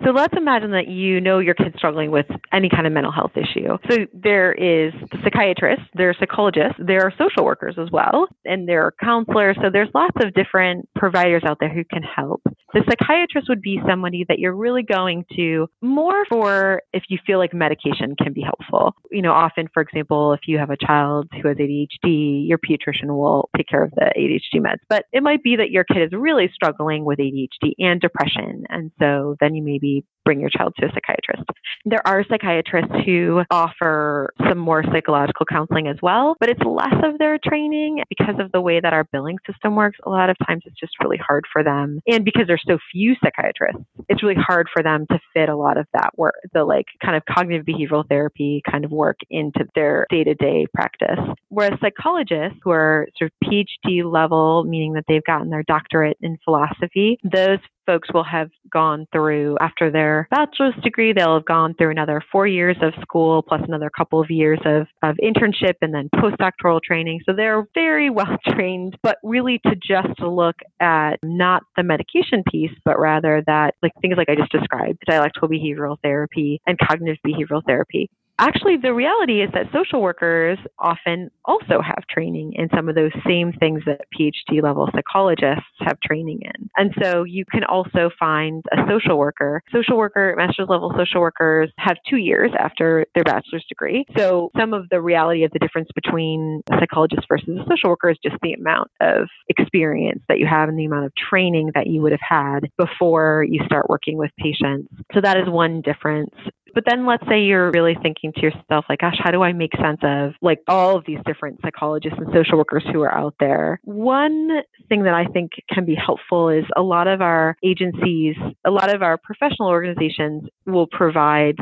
So 0.03 0.11
let's 0.11 0.33
imagine 0.35 0.71
that 0.71 0.87
you 0.87 1.21
know 1.21 1.39
your 1.39 1.53
kid's 1.53 1.75
struggling 1.77 2.11
with 2.11 2.25
any 2.51 2.69
kind 2.69 2.85
of 2.85 2.91
mental 2.91 3.11
health 3.11 3.31
issue. 3.35 3.77
So 3.89 3.97
there 4.13 4.51
is 4.51 4.93
the 5.11 5.17
psychiatrist, 5.23 5.83
there 5.93 6.09
are 6.09 6.15
psychologists, 6.19 6.79
there 6.85 7.01
are 7.01 7.13
social 7.17 7.45
workers 7.45 7.75
as 7.79 7.89
well, 7.91 8.27
and 8.43 8.67
there 8.67 8.83
are 8.83 8.93
counselors. 9.01 9.55
So 9.61 9.69
there's 9.71 9.89
lots 9.95 10.17
of 10.21 10.33
different 10.33 10.89
providers 10.95 11.43
out 11.45 11.57
there 11.59 11.73
who 11.73 11.83
can 11.85 12.03
help. 12.03 12.41
The 12.73 12.83
psychiatrist 12.89 13.47
would 13.47 13.61
be 13.61 13.79
somebody 13.87 14.25
that 14.27 14.37
you're 14.37 14.55
really 14.55 14.83
going 14.83 15.23
to 15.37 15.67
more 15.81 16.25
for 16.27 16.81
if 16.91 17.03
you 17.07 17.17
feel 17.25 17.37
like 17.37 17.53
medication 17.53 18.15
can 18.21 18.33
be 18.33 18.41
helpful. 18.41 18.95
You 19.11 19.21
know, 19.21 19.31
often, 19.31 19.69
for 19.73 19.81
example, 19.81 20.33
if 20.33 20.41
you 20.45 20.57
have 20.57 20.71
a 20.71 20.77
child 20.77 21.29
who 21.31 21.47
has 21.47 21.55
ADHD, 21.55 22.47
your 22.47 22.57
pediatrician 22.57 23.07
will 23.07 23.49
take 23.55 23.69
care 23.69 23.83
of 23.83 23.91
the 23.91 24.11
ADHD 24.17 24.61
meds. 24.61 24.79
But 24.89 25.05
it 25.13 25.23
might 25.23 25.41
be 25.41 25.55
that 25.55 25.71
your 25.71 25.85
kid 25.85 26.03
is 26.03 26.09
really 26.11 26.51
struggling 26.53 27.05
with 27.05 27.19
ADHD 27.19 27.75
and 27.79 28.01
depression. 28.01 28.65
And 28.67 28.91
so 28.99 29.37
then 29.39 29.55
you 29.55 29.63
maybe 29.63 29.84
maybe 29.85 30.14
bring 30.25 30.39
your 30.39 30.49
child 30.49 30.73
to 30.79 30.87
a 30.87 30.89
psychiatrist. 30.89 31.47
There 31.85 32.05
are 32.05 32.25
psychiatrists 32.29 32.91
who 33.05 33.43
offer 33.51 34.33
some 34.49 34.57
more 34.57 34.83
psychological 34.91 35.45
counseling 35.45 35.87
as 35.87 35.97
well, 36.01 36.35
but 36.39 36.49
it's 36.49 36.61
less 36.65 36.95
of 37.03 37.19
their 37.19 37.37
training 37.45 38.01
because 38.09 38.35
of 38.39 38.51
the 38.51 38.61
way 38.61 38.79
that 38.81 38.91
our 38.91 39.03
billing 39.03 39.37
system 39.49 39.75
works. 39.75 39.97
A 40.05 40.09
lot 40.09 40.29
of 40.29 40.35
times 40.47 40.63
it's 40.65 40.79
just 40.79 40.93
really 41.01 41.17
hard 41.17 41.45
for 41.53 41.63
them. 41.63 41.99
And 42.07 42.25
because 42.25 42.45
there's 42.47 42.63
so 42.67 42.77
few 42.91 43.15
psychiatrists, 43.23 43.81
it's 44.09 44.23
really 44.23 44.35
hard 44.35 44.67
for 44.73 44.83
them 44.83 45.05
to 45.11 45.19
fit 45.33 45.49
a 45.49 45.55
lot 45.55 45.77
of 45.77 45.85
that 45.93 46.17
work, 46.17 46.35
the 46.53 46.63
like 46.63 46.85
kind 47.03 47.15
of 47.15 47.23
cognitive 47.25 47.65
behavioral 47.65 48.07
therapy 48.07 48.61
kind 48.69 48.83
of 48.83 48.91
work 48.91 49.17
into 49.29 49.65
their 49.75 50.07
day 50.09 50.23
to 50.23 50.33
day 50.33 50.65
practice. 50.73 51.19
Whereas 51.49 51.79
psychologists 51.79 52.57
who 52.63 52.71
are 52.71 53.07
sort 53.17 53.31
of 53.31 53.49
PhD 53.49 54.03
level, 54.03 54.63
meaning 54.63 54.93
that 54.93 55.03
they've 55.07 55.23
gotten 55.23 55.49
their 55.49 55.63
doctorate 55.63 56.17
in 56.21 56.37
philosophy, 56.43 57.19
those 57.23 57.59
folks 57.85 58.09
will 58.13 58.23
have 58.23 58.49
gone 58.71 59.05
through 59.11 59.57
after 59.61 59.91
their 59.91 60.14
bachelor's 60.31 60.75
degree 60.83 61.13
they'll 61.13 61.35
have 61.35 61.45
gone 61.45 61.73
through 61.73 61.91
another 61.91 62.21
four 62.31 62.47
years 62.47 62.77
of 62.81 62.93
school 63.01 63.41
plus 63.41 63.61
another 63.67 63.89
couple 63.89 64.19
of 64.19 64.29
years 64.29 64.59
of, 64.65 64.87
of 65.03 65.15
internship 65.23 65.73
and 65.81 65.93
then 65.93 66.09
postdoctoral 66.15 66.81
training. 66.81 67.21
So 67.25 67.33
they're 67.35 67.65
very 67.73 68.09
well 68.15 68.37
trained 68.47 68.97
but 69.03 69.17
really 69.23 69.59
to 69.65 69.75
just 69.75 70.19
look 70.19 70.55
at 70.79 71.17
not 71.23 71.63
the 71.75 71.83
medication 71.83 72.43
piece 72.51 72.71
but 72.83 72.99
rather 72.99 73.43
that 73.47 73.75
like 73.81 73.91
things 74.01 74.15
like 74.17 74.29
i 74.29 74.35
just 74.35 74.51
described 74.51 74.99
dialectical 75.07 75.47
behavioral 75.47 75.97
therapy 76.03 76.61
and 76.67 76.77
cognitive 76.79 77.17
behavioral 77.25 77.63
therapy 77.65 78.09
actually, 78.39 78.77
the 78.77 78.93
reality 78.93 79.41
is 79.41 79.49
that 79.53 79.67
social 79.73 80.01
workers 80.01 80.57
often 80.79 81.29
also 81.45 81.81
have 81.81 82.03
training 82.09 82.53
in 82.53 82.69
some 82.75 82.89
of 82.89 82.95
those 82.95 83.11
same 83.25 83.53
things 83.53 83.81
that 83.85 84.01
PhD 84.17 84.61
level 84.61 84.89
psychologists 84.93 85.65
have 85.79 85.99
training 85.99 86.39
in. 86.41 86.69
And 86.77 86.93
so 87.01 87.23
you 87.23 87.45
can 87.45 87.63
also 87.63 88.09
find 88.19 88.63
a 88.71 88.77
social 88.89 89.17
worker. 89.17 89.61
Social 89.71 89.97
worker, 89.97 90.33
master's 90.37 90.67
level 90.69 90.93
social 90.97 91.21
workers 91.21 91.71
have 91.77 91.97
two 92.09 92.17
years 92.17 92.51
after 92.57 93.05
their 93.15 93.23
bachelor's 93.23 93.65
degree. 93.69 94.05
So 94.17 94.51
some 94.57 94.73
of 94.73 94.89
the 94.89 95.01
reality 95.01 95.43
of 95.43 95.51
the 95.51 95.59
difference 95.59 95.89
between 95.95 96.61
a 96.71 96.79
psychologist 96.79 97.25
versus 97.27 97.49
a 97.49 97.63
social 97.69 97.89
worker 97.89 98.09
is 98.09 98.17
just 98.23 98.35
the 98.41 98.53
amount 98.53 98.89
of 99.01 99.27
experience 99.49 100.21
that 100.27 100.39
you 100.39 100.47
have 100.47 100.69
and 100.69 100.77
the 100.77 100.85
amount 100.85 101.05
of 101.05 101.13
training 101.15 101.71
that 101.75 101.87
you 101.87 102.01
would 102.01 102.11
have 102.11 102.19
had 102.27 102.69
before 102.77 103.45
you 103.47 103.61
start 103.65 103.89
working 103.89 104.17
with 104.17 104.31
patients. 104.37 104.89
So 105.13 105.21
that 105.21 105.37
is 105.37 105.47
one 105.47 105.81
difference. 105.81 106.33
But 106.75 106.83
then 106.85 107.07
let's 107.07 107.23
say 107.27 107.41
you're 107.41 107.71
really 107.71 107.95
thinking 108.03 108.33
to 108.33 108.41
yourself, 108.41 108.85
like, 108.89 108.99
gosh, 108.99 109.15
how 109.17 109.31
do 109.31 109.41
I 109.41 109.53
make 109.53 109.71
sense 109.81 109.99
of 110.03 110.33
like 110.41 110.59
all 110.67 110.97
of 110.97 111.05
these 111.07 111.19
different 111.25 111.61
psychologists 111.61 112.19
and 112.19 112.27
social 112.33 112.57
workers 112.57 112.83
who 112.91 113.01
are 113.01 113.13
out 113.13 113.33
there? 113.39 113.79
One 113.85 114.49
thing 114.89 115.03
that 115.03 115.13
I 115.13 115.25
think 115.25 115.51
can 115.69 115.85
be 115.85 115.95
helpful 115.95 116.49
is 116.49 116.65
a 116.75 116.81
lot 116.81 117.07
of 117.07 117.21
our 117.21 117.55
agencies, 117.63 118.35
a 118.65 118.71
lot 118.71 118.93
of 118.93 119.01
our 119.01 119.17
professional 119.17 119.69
organizations 119.69 120.43
will 120.65 120.87
provide 120.87 121.55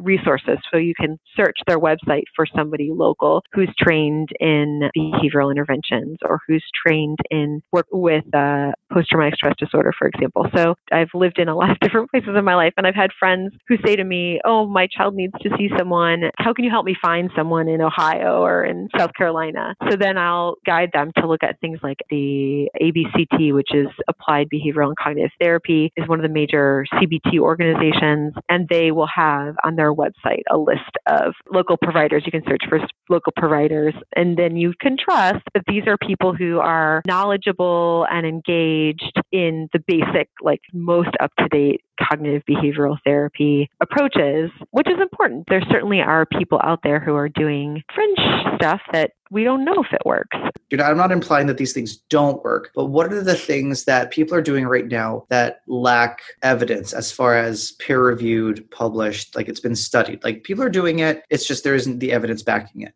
resources. 0.00 0.58
So 0.70 0.78
you 0.78 0.94
can 0.94 1.18
search 1.36 1.58
their 1.66 1.78
website 1.78 2.24
for 2.34 2.46
somebody 2.54 2.90
local 2.92 3.42
who's 3.52 3.72
trained 3.78 4.28
in 4.40 4.90
behavioral 4.96 5.50
interventions 5.50 6.18
or 6.24 6.40
who's 6.46 6.64
trained 6.86 7.18
in 7.30 7.60
work 7.72 7.86
with 7.92 8.24
uh, 8.34 8.72
post 8.92 9.10
traumatic 9.10 9.34
stress 9.36 9.54
disorder, 9.58 9.92
for 9.96 10.08
example. 10.08 10.46
So 10.54 10.74
I've 10.92 11.08
lived 11.14 11.38
in 11.38 11.48
a 11.48 11.56
lot 11.56 11.70
of 11.70 11.78
different 11.80 12.10
places 12.10 12.30
in 12.36 12.44
my 12.44 12.54
life, 12.54 12.72
and 12.76 12.86
I've 12.86 12.94
had 12.94 13.10
friends 13.18 13.52
who 13.68 13.76
say 13.84 13.96
to 13.96 14.04
me, 14.04 14.40
Oh, 14.44 14.66
my 14.66 14.86
child 14.86 15.14
needs 15.14 15.34
to 15.42 15.50
see 15.56 15.68
someone. 15.78 16.30
How 16.38 16.52
can 16.52 16.64
you 16.64 16.70
help 16.70 16.84
me 16.84 16.96
find 17.00 17.30
someone 17.36 17.68
in 17.68 17.80
Ohio 17.80 18.42
or 18.42 18.64
in 18.64 18.88
South 18.96 19.10
Carolina? 19.16 19.74
So 19.88 19.96
then 19.96 20.18
I'll 20.18 20.56
guide 20.66 20.90
them 20.92 21.12
to 21.18 21.26
look 21.26 21.42
at 21.42 21.60
things 21.60 21.78
like 21.82 21.98
the 22.10 22.68
ABCT, 22.80 23.54
which 23.54 23.74
is 23.74 23.86
Applied 24.08 24.48
Behavioral 24.52 24.88
and 24.88 24.96
Cognitive 24.96 25.30
Therapy, 25.40 25.92
is 25.96 26.08
one 26.08 26.18
of 26.18 26.22
the 26.22 26.32
major 26.32 26.84
CBT 26.94 27.38
organizations, 27.38 28.34
and 28.48 28.68
they 28.68 28.90
will 28.90 29.08
have 29.14 29.54
on 29.64 29.76
their 29.76 29.89
website 29.94 30.42
a 30.50 30.56
list 30.56 30.96
of 31.06 31.34
local 31.52 31.76
providers. 31.76 32.22
You 32.26 32.32
can 32.32 32.42
search 32.48 32.62
for 32.68 32.80
local 33.08 33.32
providers, 33.36 33.94
and 34.16 34.36
then 34.36 34.56
you 34.56 34.72
can 34.80 34.96
trust 34.96 35.44
that 35.54 35.64
these 35.66 35.84
are 35.86 35.96
people 35.96 36.34
who 36.34 36.58
are 36.58 37.02
knowledgeable 37.06 38.06
and 38.10 38.26
engaged 38.26 39.20
in 39.32 39.68
the 39.72 39.80
basic, 39.86 40.28
like 40.42 40.60
most 40.72 41.10
up 41.20 41.30
to 41.38 41.48
date 41.48 41.82
cognitive 42.00 42.42
behavioral 42.48 42.96
therapy 43.04 43.70
approaches, 43.80 44.50
which 44.70 44.88
is 44.88 45.00
important. 45.00 45.46
There 45.48 45.62
certainly 45.70 46.00
are 46.00 46.26
people 46.26 46.60
out 46.62 46.80
there 46.82 47.00
who 47.00 47.14
are 47.14 47.28
doing 47.28 47.82
fringe 47.94 48.18
stuff 48.56 48.80
that 48.92 49.12
we 49.30 49.44
don't 49.44 49.64
know 49.64 49.74
if 49.78 49.92
it 49.92 50.02
works. 50.04 50.36
I'm 50.72 50.96
not 50.96 51.12
implying 51.12 51.46
that 51.46 51.56
these 51.56 51.72
things 51.72 51.96
don't 51.96 52.42
work, 52.42 52.70
but 52.74 52.86
what 52.86 53.12
are 53.12 53.22
the 53.22 53.34
things 53.34 53.84
that 53.84 54.10
people 54.10 54.34
are 54.34 54.42
doing 54.42 54.66
right 54.66 54.86
now 54.86 55.24
that 55.28 55.60
lack 55.66 56.20
evidence 56.42 56.92
as 56.92 57.12
far 57.12 57.36
as 57.36 57.72
peer 57.72 58.02
reviewed, 58.02 58.68
published, 58.70 59.36
like 59.36 59.48
it's 59.48 59.60
been 59.60 59.76
studied? 59.76 60.22
Like 60.24 60.44
people 60.44 60.64
are 60.64 60.70
doing 60.70 60.98
it, 60.98 61.24
it's 61.30 61.46
just 61.46 61.64
there 61.64 61.74
isn't 61.74 61.98
the 61.98 62.12
evidence 62.12 62.42
backing 62.42 62.82
it. 62.82 62.94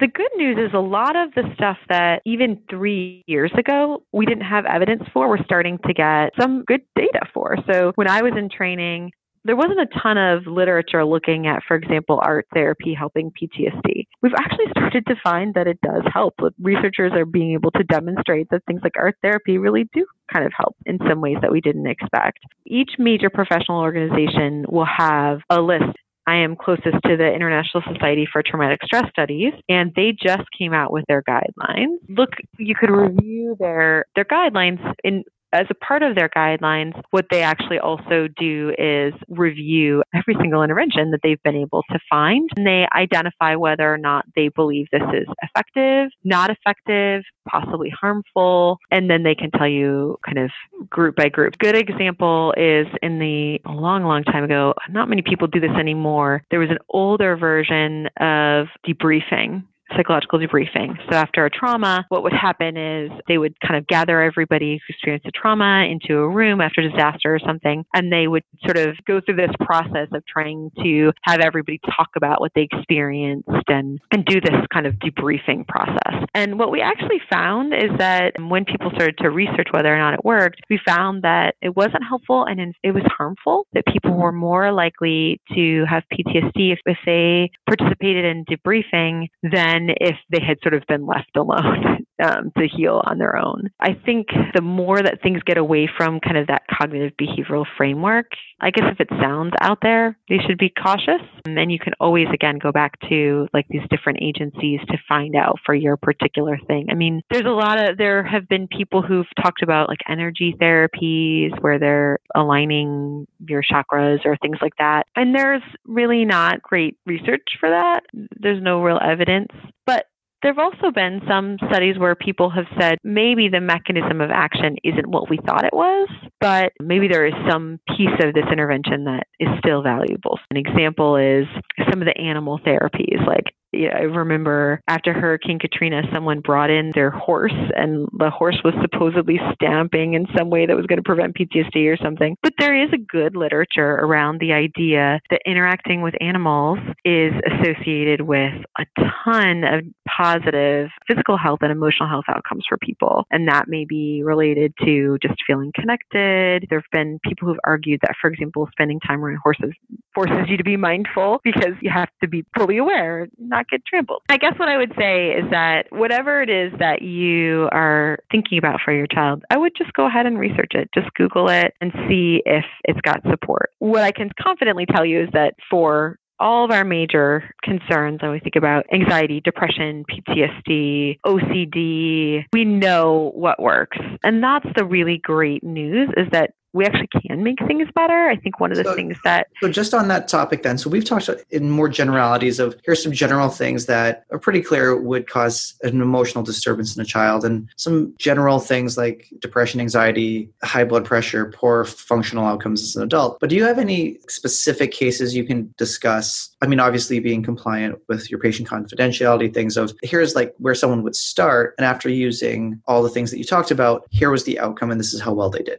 The 0.00 0.08
good 0.08 0.30
news 0.36 0.58
is 0.58 0.74
a 0.74 0.80
lot 0.80 1.14
of 1.14 1.32
the 1.34 1.44
stuff 1.54 1.76
that 1.88 2.20
even 2.24 2.60
three 2.68 3.22
years 3.28 3.52
ago 3.56 4.02
we 4.12 4.26
didn't 4.26 4.44
have 4.44 4.64
evidence 4.66 5.04
for, 5.12 5.28
we're 5.28 5.44
starting 5.44 5.78
to 5.86 5.94
get 5.94 6.30
some 6.40 6.64
good 6.64 6.80
data 6.96 7.20
for. 7.32 7.56
So 7.70 7.92
when 7.94 8.08
I 8.08 8.22
was 8.22 8.32
in 8.36 8.48
training, 8.48 9.12
there 9.44 9.54
wasn't 9.54 9.78
a 9.78 9.86
ton 10.02 10.16
of 10.18 10.46
literature 10.46 11.04
looking 11.04 11.46
at, 11.46 11.62
for 11.68 11.76
example, 11.76 12.18
art 12.20 12.46
therapy 12.54 12.94
helping 12.94 13.30
PTSD. 13.30 14.06
We've 14.22 14.32
actually 14.36 14.66
started 14.70 15.06
to 15.06 15.14
find 15.22 15.54
that 15.54 15.66
it 15.66 15.78
does 15.82 16.02
help. 16.12 16.34
Researchers 16.58 17.12
are 17.12 17.26
being 17.26 17.52
able 17.52 17.70
to 17.72 17.84
demonstrate 17.84 18.48
that 18.50 18.64
things 18.66 18.80
like 18.82 18.94
art 18.98 19.16
therapy 19.22 19.58
really 19.58 19.88
do 19.92 20.06
kind 20.32 20.46
of 20.46 20.52
help 20.56 20.74
in 20.86 20.98
some 21.08 21.20
ways 21.20 21.36
that 21.42 21.52
we 21.52 21.60
didn't 21.60 21.86
expect. 21.86 22.38
Each 22.66 22.92
major 22.98 23.30
professional 23.30 23.80
organization 23.80 24.64
will 24.68 24.86
have 24.86 25.40
a 25.50 25.60
list 25.60 25.94
I 26.26 26.36
am 26.36 26.56
closest 26.56 26.96
to 27.04 27.16
the 27.16 27.32
International 27.32 27.82
Society 27.92 28.26
for 28.30 28.42
Traumatic 28.42 28.80
Stress 28.84 29.08
Studies, 29.10 29.52
and 29.68 29.92
they 29.94 30.12
just 30.12 30.44
came 30.56 30.72
out 30.72 30.90
with 30.90 31.04
their 31.06 31.22
guidelines. 31.22 31.96
Look, 32.08 32.30
you 32.58 32.74
could 32.74 32.90
review 32.90 33.56
their 33.58 34.06
their 34.14 34.24
guidelines 34.24 34.80
in 35.02 35.24
as 35.54 35.66
a 35.70 35.74
part 35.74 36.02
of 36.02 36.16
their 36.16 36.28
guidelines, 36.28 37.00
what 37.10 37.26
they 37.30 37.42
actually 37.42 37.78
also 37.78 38.28
do 38.36 38.74
is 38.76 39.14
review 39.28 40.02
every 40.12 40.34
single 40.40 40.62
intervention 40.62 41.12
that 41.12 41.20
they've 41.22 41.42
been 41.44 41.56
able 41.56 41.82
to 41.90 41.98
find. 42.10 42.50
And 42.56 42.66
they 42.66 42.86
identify 42.94 43.54
whether 43.54 43.92
or 43.92 43.98
not 43.98 44.26
they 44.34 44.48
believe 44.48 44.86
this 44.90 45.02
is 45.14 45.26
effective, 45.42 46.10
not 46.24 46.50
effective, 46.50 47.22
possibly 47.48 47.90
harmful. 47.90 48.78
And 48.90 49.08
then 49.08 49.22
they 49.22 49.34
can 49.34 49.50
tell 49.52 49.68
you 49.68 50.18
kind 50.26 50.38
of 50.38 50.50
group 50.90 51.16
by 51.16 51.28
group. 51.28 51.56
Good 51.58 51.76
example 51.76 52.52
is 52.56 52.86
in 53.02 53.20
the 53.20 53.60
a 53.64 53.72
long, 53.72 54.04
long 54.04 54.24
time 54.24 54.44
ago, 54.44 54.74
not 54.90 55.08
many 55.08 55.22
people 55.22 55.46
do 55.46 55.60
this 55.60 55.70
anymore. 55.78 56.42
There 56.50 56.60
was 56.60 56.70
an 56.70 56.78
older 56.88 57.36
version 57.36 58.08
of 58.18 58.66
debriefing 58.86 59.64
psychological 59.96 60.38
debriefing. 60.38 60.96
So 61.10 61.16
after 61.16 61.44
a 61.44 61.50
trauma, 61.50 62.04
what 62.08 62.22
would 62.22 62.32
happen 62.32 62.76
is 62.76 63.10
they 63.28 63.38
would 63.38 63.58
kind 63.60 63.76
of 63.76 63.86
gather 63.86 64.20
everybody 64.20 64.74
who 64.76 64.92
experienced 64.92 65.26
a 65.26 65.30
trauma 65.30 65.86
into 65.90 66.18
a 66.18 66.28
room 66.28 66.60
after 66.60 66.82
disaster 66.82 67.34
or 67.34 67.38
something, 67.38 67.84
and 67.94 68.12
they 68.12 68.26
would 68.26 68.44
sort 68.64 68.78
of 68.78 68.96
go 69.06 69.20
through 69.20 69.36
this 69.36 69.50
process 69.60 70.08
of 70.12 70.24
trying 70.26 70.70
to 70.82 71.12
have 71.22 71.40
everybody 71.40 71.80
talk 71.96 72.10
about 72.16 72.40
what 72.40 72.52
they 72.54 72.68
experienced 72.70 73.48
and, 73.68 74.00
and 74.10 74.24
do 74.24 74.40
this 74.40 74.54
kind 74.72 74.86
of 74.86 74.94
debriefing 74.94 75.66
process. 75.66 76.24
And 76.34 76.58
what 76.58 76.70
we 76.70 76.80
actually 76.80 77.20
found 77.30 77.72
is 77.72 77.90
that 77.98 78.34
when 78.38 78.64
people 78.64 78.90
started 78.94 79.18
to 79.18 79.30
research 79.30 79.68
whether 79.70 79.94
or 79.94 79.98
not 79.98 80.14
it 80.14 80.24
worked, 80.24 80.60
we 80.68 80.80
found 80.86 81.22
that 81.22 81.54
it 81.62 81.76
wasn't 81.76 82.02
helpful 82.08 82.44
and 82.44 82.74
it 82.82 82.90
was 82.90 83.04
harmful, 83.16 83.66
that 83.72 83.84
people 83.86 84.12
were 84.12 84.32
more 84.32 84.72
likely 84.72 85.40
to 85.54 85.84
have 85.88 86.02
PTSD 86.12 86.72
if, 86.72 86.80
if 86.86 86.98
they 87.06 87.50
participated 87.66 88.24
in 88.24 88.44
debriefing 88.44 89.28
than 89.42 89.83
than 89.86 89.96
if 90.00 90.16
they 90.30 90.40
had 90.44 90.58
sort 90.62 90.74
of 90.74 90.82
been 90.86 91.06
left 91.06 91.36
alone 91.36 92.06
um, 92.22 92.52
to 92.56 92.66
heal 92.68 93.02
on 93.04 93.18
their 93.18 93.36
own. 93.36 93.70
I 93.80 93.94
think 94.04 94.28
the 94.54 94.62
more 94.62 95.00
that 95.00 95.22
things 95.22 95.42
get 95.44 95.58
away 95.58 95.88
from 95.96 96.20
kind 96.20 96.36
of 96.36 96.46
that 96.48 96.62
cognitive 96.70 97.12
behavioral 97.20 97.64
framework, 97.76 98.26
I 98.60 98.70
guess 98.70 98.84
if 98.90 99.00
it 99.00 99.08
sounds 99.20 99.52
out 99.60 99.78
there, 99.82 100.16
they 100.28 100.38
should 100.46 100.58
be 100.58 100.70
cautious. 100.70 101.22
And 101.44 101.56
then 101.56 101.70
you 101.70 101.78
can 101.78 101.92
always, 102.00 102.26
again, 102.32 102.58
go 102.58 102.72
back 102.72 102.98
to 103.08 103.48
like 103.52 103.66
these 103.68 103.82
different 103.90 104.20
agencies 104.22 104.80
to 104.88 104.98
find 105.08 105.36
out 105.36 105.58
for 105.64 105.74
your 105.74 105.96
particular 105.96 106.58
thing. 106.66 106.86
I 106.90 106.94
mean, 106.94 107.22
there's 107.30 107.46
a 107.46 107.50
lot 107.50 107.82
of, 107.82 107.98
there 107.98 108.22
have 108.24 108.48
been 108.48 108.68
people 108.68 109.02
who've 109.02 109.26
talked 109.42 109.62
about 109.62 109.88
like 109.88 110.00
energy 110.08 110.54
therapies 110.60 111.50
where 111.60 111.78
they're 111.78 112.18
aligning 112.34 113.26
your 113.46 113.62
chakras 113.62 114.24
or 114.24 114.36
things 114.36 114.58
like 114.62 114.76
that. 114.78 115.06
And 115.16 115.34
there's 115.34 115.62
really 115.84 116.24
not 116.24 116.62
great 116.62 116.96
research 117.06 117.56
for 117.60 117.68
that. 117.68 118.00
There's 118.38 118.62
no 118.62 118.82
real 118.82 119.00
evidence. 119.02 119.52
But 119.86 120.06
there 120.42 120.52
have 120.52 120.58
also 120.58 120.90
been 120.90 121.22
some 121.26 121.56
studies 121.70 121.98
where 121.98 122.14
people 122.14 122.50
have 122.50 122.66
said 122.78 122.98
maybe 123.02 123.48
the 123.48 123.62
mechanism 123.62 124.20
of 124.20 124.30
action 124.30 124.76
isn't 124.84 125.08
what 125.08 125.30
we 125.30 125.38
thought 125.38 125.64
it 125.64 125.72
was, 125.72 126.08
but 126.38 126.72
maybe 126.80 127.08
there 127.08 127.26
is 127.26 127.32
some 127.48 127.80
piece 127.96 128.12
of 128.22 128.34
this 128.34 128.44
intervention 128.52 129.04
that 129.04 129.26
is 129.40 129.48
still 129.58 129.82
valuable. 129.82 130.38
An 130.50 130.58
example 130.58 131.16
is 131.16 131.46
some 131.90 132.02
of 132.02 132.06
the 132.06 132.18
animal 132.20 132.58
therapies, 132.58 133.26
like 133.26 133.44
I 133.74 134.02
remember 134.02 134.80
after 134.88 135.12
Hurricane 135.12 135.58
Katrina, 135.58 136.02
someone 136.12 136.40
brought 136.40 136.70
in 136.70 136.92
their 136.94 137.10
horse, 137.10 137.52
and 137.76 138.08
the 138.18 138.30
horse 138.30 138.60
was 138.64 138.74
supposedly 138.80 139.38
stamping 139.54 140.14
in 140.14 140.26
some 140.36 140.50
way 140.50 140.66
that 140.66 140.76
was 140.76 140.86
going 140.86 140.98
to 140.98 141.02
prevent 141.02 141.36
PTSD 141.36 141.92
or 141.92 141.96
something. 141.96 142.36
But 142.42 142.54
there 142.58 142.80
is 142.80 142.90
a 142.92 142.98
good 142.98 143.36
literature 143.36 143.94
around 143.94 144.40
the 144.40 144.52
idea 144.52 145.20
that 145.30 145.40
interacting 145.46 146.02
with 146.02 146.14
animals 146.20 146.78
is 147.04 147.32
associated 147.46 148.22
with 148.22 148.54
a 148.78 148.86
ton 149.24 149.64
of 149.64 149.80
positive 150.16 150.88
physical 151.06 151.36
health 151.36 151.60
and 151.62 151.72
emotional 151.72 152.08
health 152.08 152.24
outcomes 152.28 152.64
for 152.68 152.78
people. 152.78 153.24
And 153.30 153.48
that 153.48 153.68
may 153.68 153.84
be 153.84 154.22
related 154.24 154.72
to 154.84 155.18
just 155.22 155.34
feeling 155.46 155.72
connected. 155.74 156.66
There 156.70 156.80
have 156.80 156.90
been 156.92 157.18
people 157.24 157.48
who've 157.48 157.58
argued 157.64 158.00
that, 158.02 158.14
for 158.20 158.30
example, 158.30 158.68
spending 158.72 159.00
time 159.00 159.24
around 159.24 159.38
horses 159.42 159.72
forces 160.14 160.46
you 160.48 160.56
to 160.56 160.64
be 160.64 160.76
mindful 160.76 161.40
because 161.42 161.74
you 161.82 161.90
have 161.90 162.08
to 162.22 162.28
be 162.28 162.44
fully 162.56 162.78
aware, 162.78 163.26
not 163.38 163.63
get 163.68 163.84
trampled. 163.86 164.22
I 164.28 164.36
guess 164.36 164.54
what 164.58 164.68
I 164.68 164.76
would 164.76 164.92
say 164.98 165.30
is 165.30 165.50
that 165.50 165.86
whatever 165.90 166.42
it 166.42 166.50
is 166.50 166.72
that 166.78 167.02
you 167.02 167.68
are 167.72 168.18
thinking 168.30 168.58
about 168.58 168.80
for 168.84 168.92
your 168.92 169.06
child, 169.06 169.44
I 169.50 169.56
would 169.56 169.72
just 169.76 169.92
go 169.94 170.06
ahead 170.06 170.26
and 170.26 170.38
research 170.38 170.72
it. 170.74 170.88
Just 170.94 171.12
Google 171.14 171.48
it 171.48 171.74
and 171.80 171.92
see 172.08 172.42
if 172.46 172.64
it's 172.84 173.00
got 173.00 173.22
support. 173.30 173.70
What 173.78 174.02
I 174.02 174.12
can 174.12 174.30
confidently 174.40 174.86
tell 174.86 175.04
you 175.04 175.22
is 175.22 175.28
that 175.32 175.54
for 175.70 176.18
all 176.40 176.64
of 176.64 176.70
our 176.70 176.84
major 176.84 177.54
concerns 177.62 178.20
when 178.20 178.32
we 178.32 178.40
think 178.40 178.56
about 178.56 178.84
anxiety, 178.92 179.40
depression, 179.40 180.04
PTSD, 180.10 181.18
OCD, 181.24 182.44
we 182.52 182.64
know 182.64 183.30
what 183.34 183.62
works. 183.62 183.98
And 184.22 184.42
that's 184.42 184.66
the 184.76 184.84
really 184.84 185.18
great 185.18 185.62
news 185.62 186.08
is 186.16 186.26
that 186.32 186.54
we 186.74 186.84
actually 186.84 187.06
can 187.06 187.42
make 187.44 187.64
things 187.66 187.88
better. 187.94 188.28
I 188.28 188.36
think 188.36 188.58
one 188.58 188.72
of 188.72 188.76
the 188.76 188.84
so, 188.84 188.94
things 188.94 189.16
that. 189.22 189.46
So, 189.62 189.70
just 189.70 189.94
on 189.94 190.08
that 190.08 190.26
topic, 190.26 190.64
then, 190.64 190.76
so 190.76 190.90
we've 190.90 191.04
talked 191.04 191.30
in 191.50 191.70
more 191.70 191.88
generalities 191.88 192.58
of 192.58 192.76
here's 192.84 193.02
some 193.02 193.12
general 193.12 193.48
things 193.48 193.86
that 193.86 194.24
are 194.32 194.40
pretty 194.40 194.60
clear 194.60 195.00
would 195.00 195.30
cause 195.30 195.74
an 195.82 196.02
emotional 196.02 196.42
disturbance 196.42 196.96
in 196.96 197.00
a 197.00 197.04
child, 197.04 197.44
and 197.44 197.70
some 197.76 198.12
general 198.18 198.58
things 198.58 198.98
like 198.98 199.28
depression, 199.38 199.80
anxiety, 199.80 200.50
high 200.64 200.84
blood 200.84 201.04
pressure, 201.04 201.52
poor 201.54 201.84
functional 201.84 202.44
outcomes 202.44 202.82
as 202.82 202.96
an 202.96 203.04
adult. 203.04 203.38
But 203.38 203.50
do 203.50 203.56
you 203.56 203.64
have 203.64 203.78
any 203.78 204.18
specific 204.28 204.90
cases 204.90 205.34
you 205.34 205.44
can 205.44 205.72
discuss? 205.78 206.50
I 206.60 206.66
mean, 206.66 206.80
obviously, 206.80 207.20
being 207.20 207.44
compliant 207.44 208.00
with 208.08 208.30
your 208.32 208.40
patient 208.40 208.68
confidentiality 208.68 209.54
things 209.54 209.76
of 209.76 209.94
here's 210.02 210.34
like 210.34 210.52
where 210.58 210.74
someone 210.74 211.04
would 211.04 211.14
start, 211.14 211.76
and 211.78 211.84
after 211.86 212.08
using 212.08 212.82
all 212.88 213.04
the 213.04 213.08
things 213.08 213.30
that 213.30 213.38
you 213.38 213.44
talked 213.44 213.70
about, 213.70 214.08
here 214.10 214.30
was 214.30 214.42
the 214.42 214.58
outcome, 214.58 214.90
and 214.90 214.98
this 214.98 215.14
is 215.14 215.20
how 215.20 215.32
well 215.32 215.50
they 215.50 215.62
did. 215.62 215.78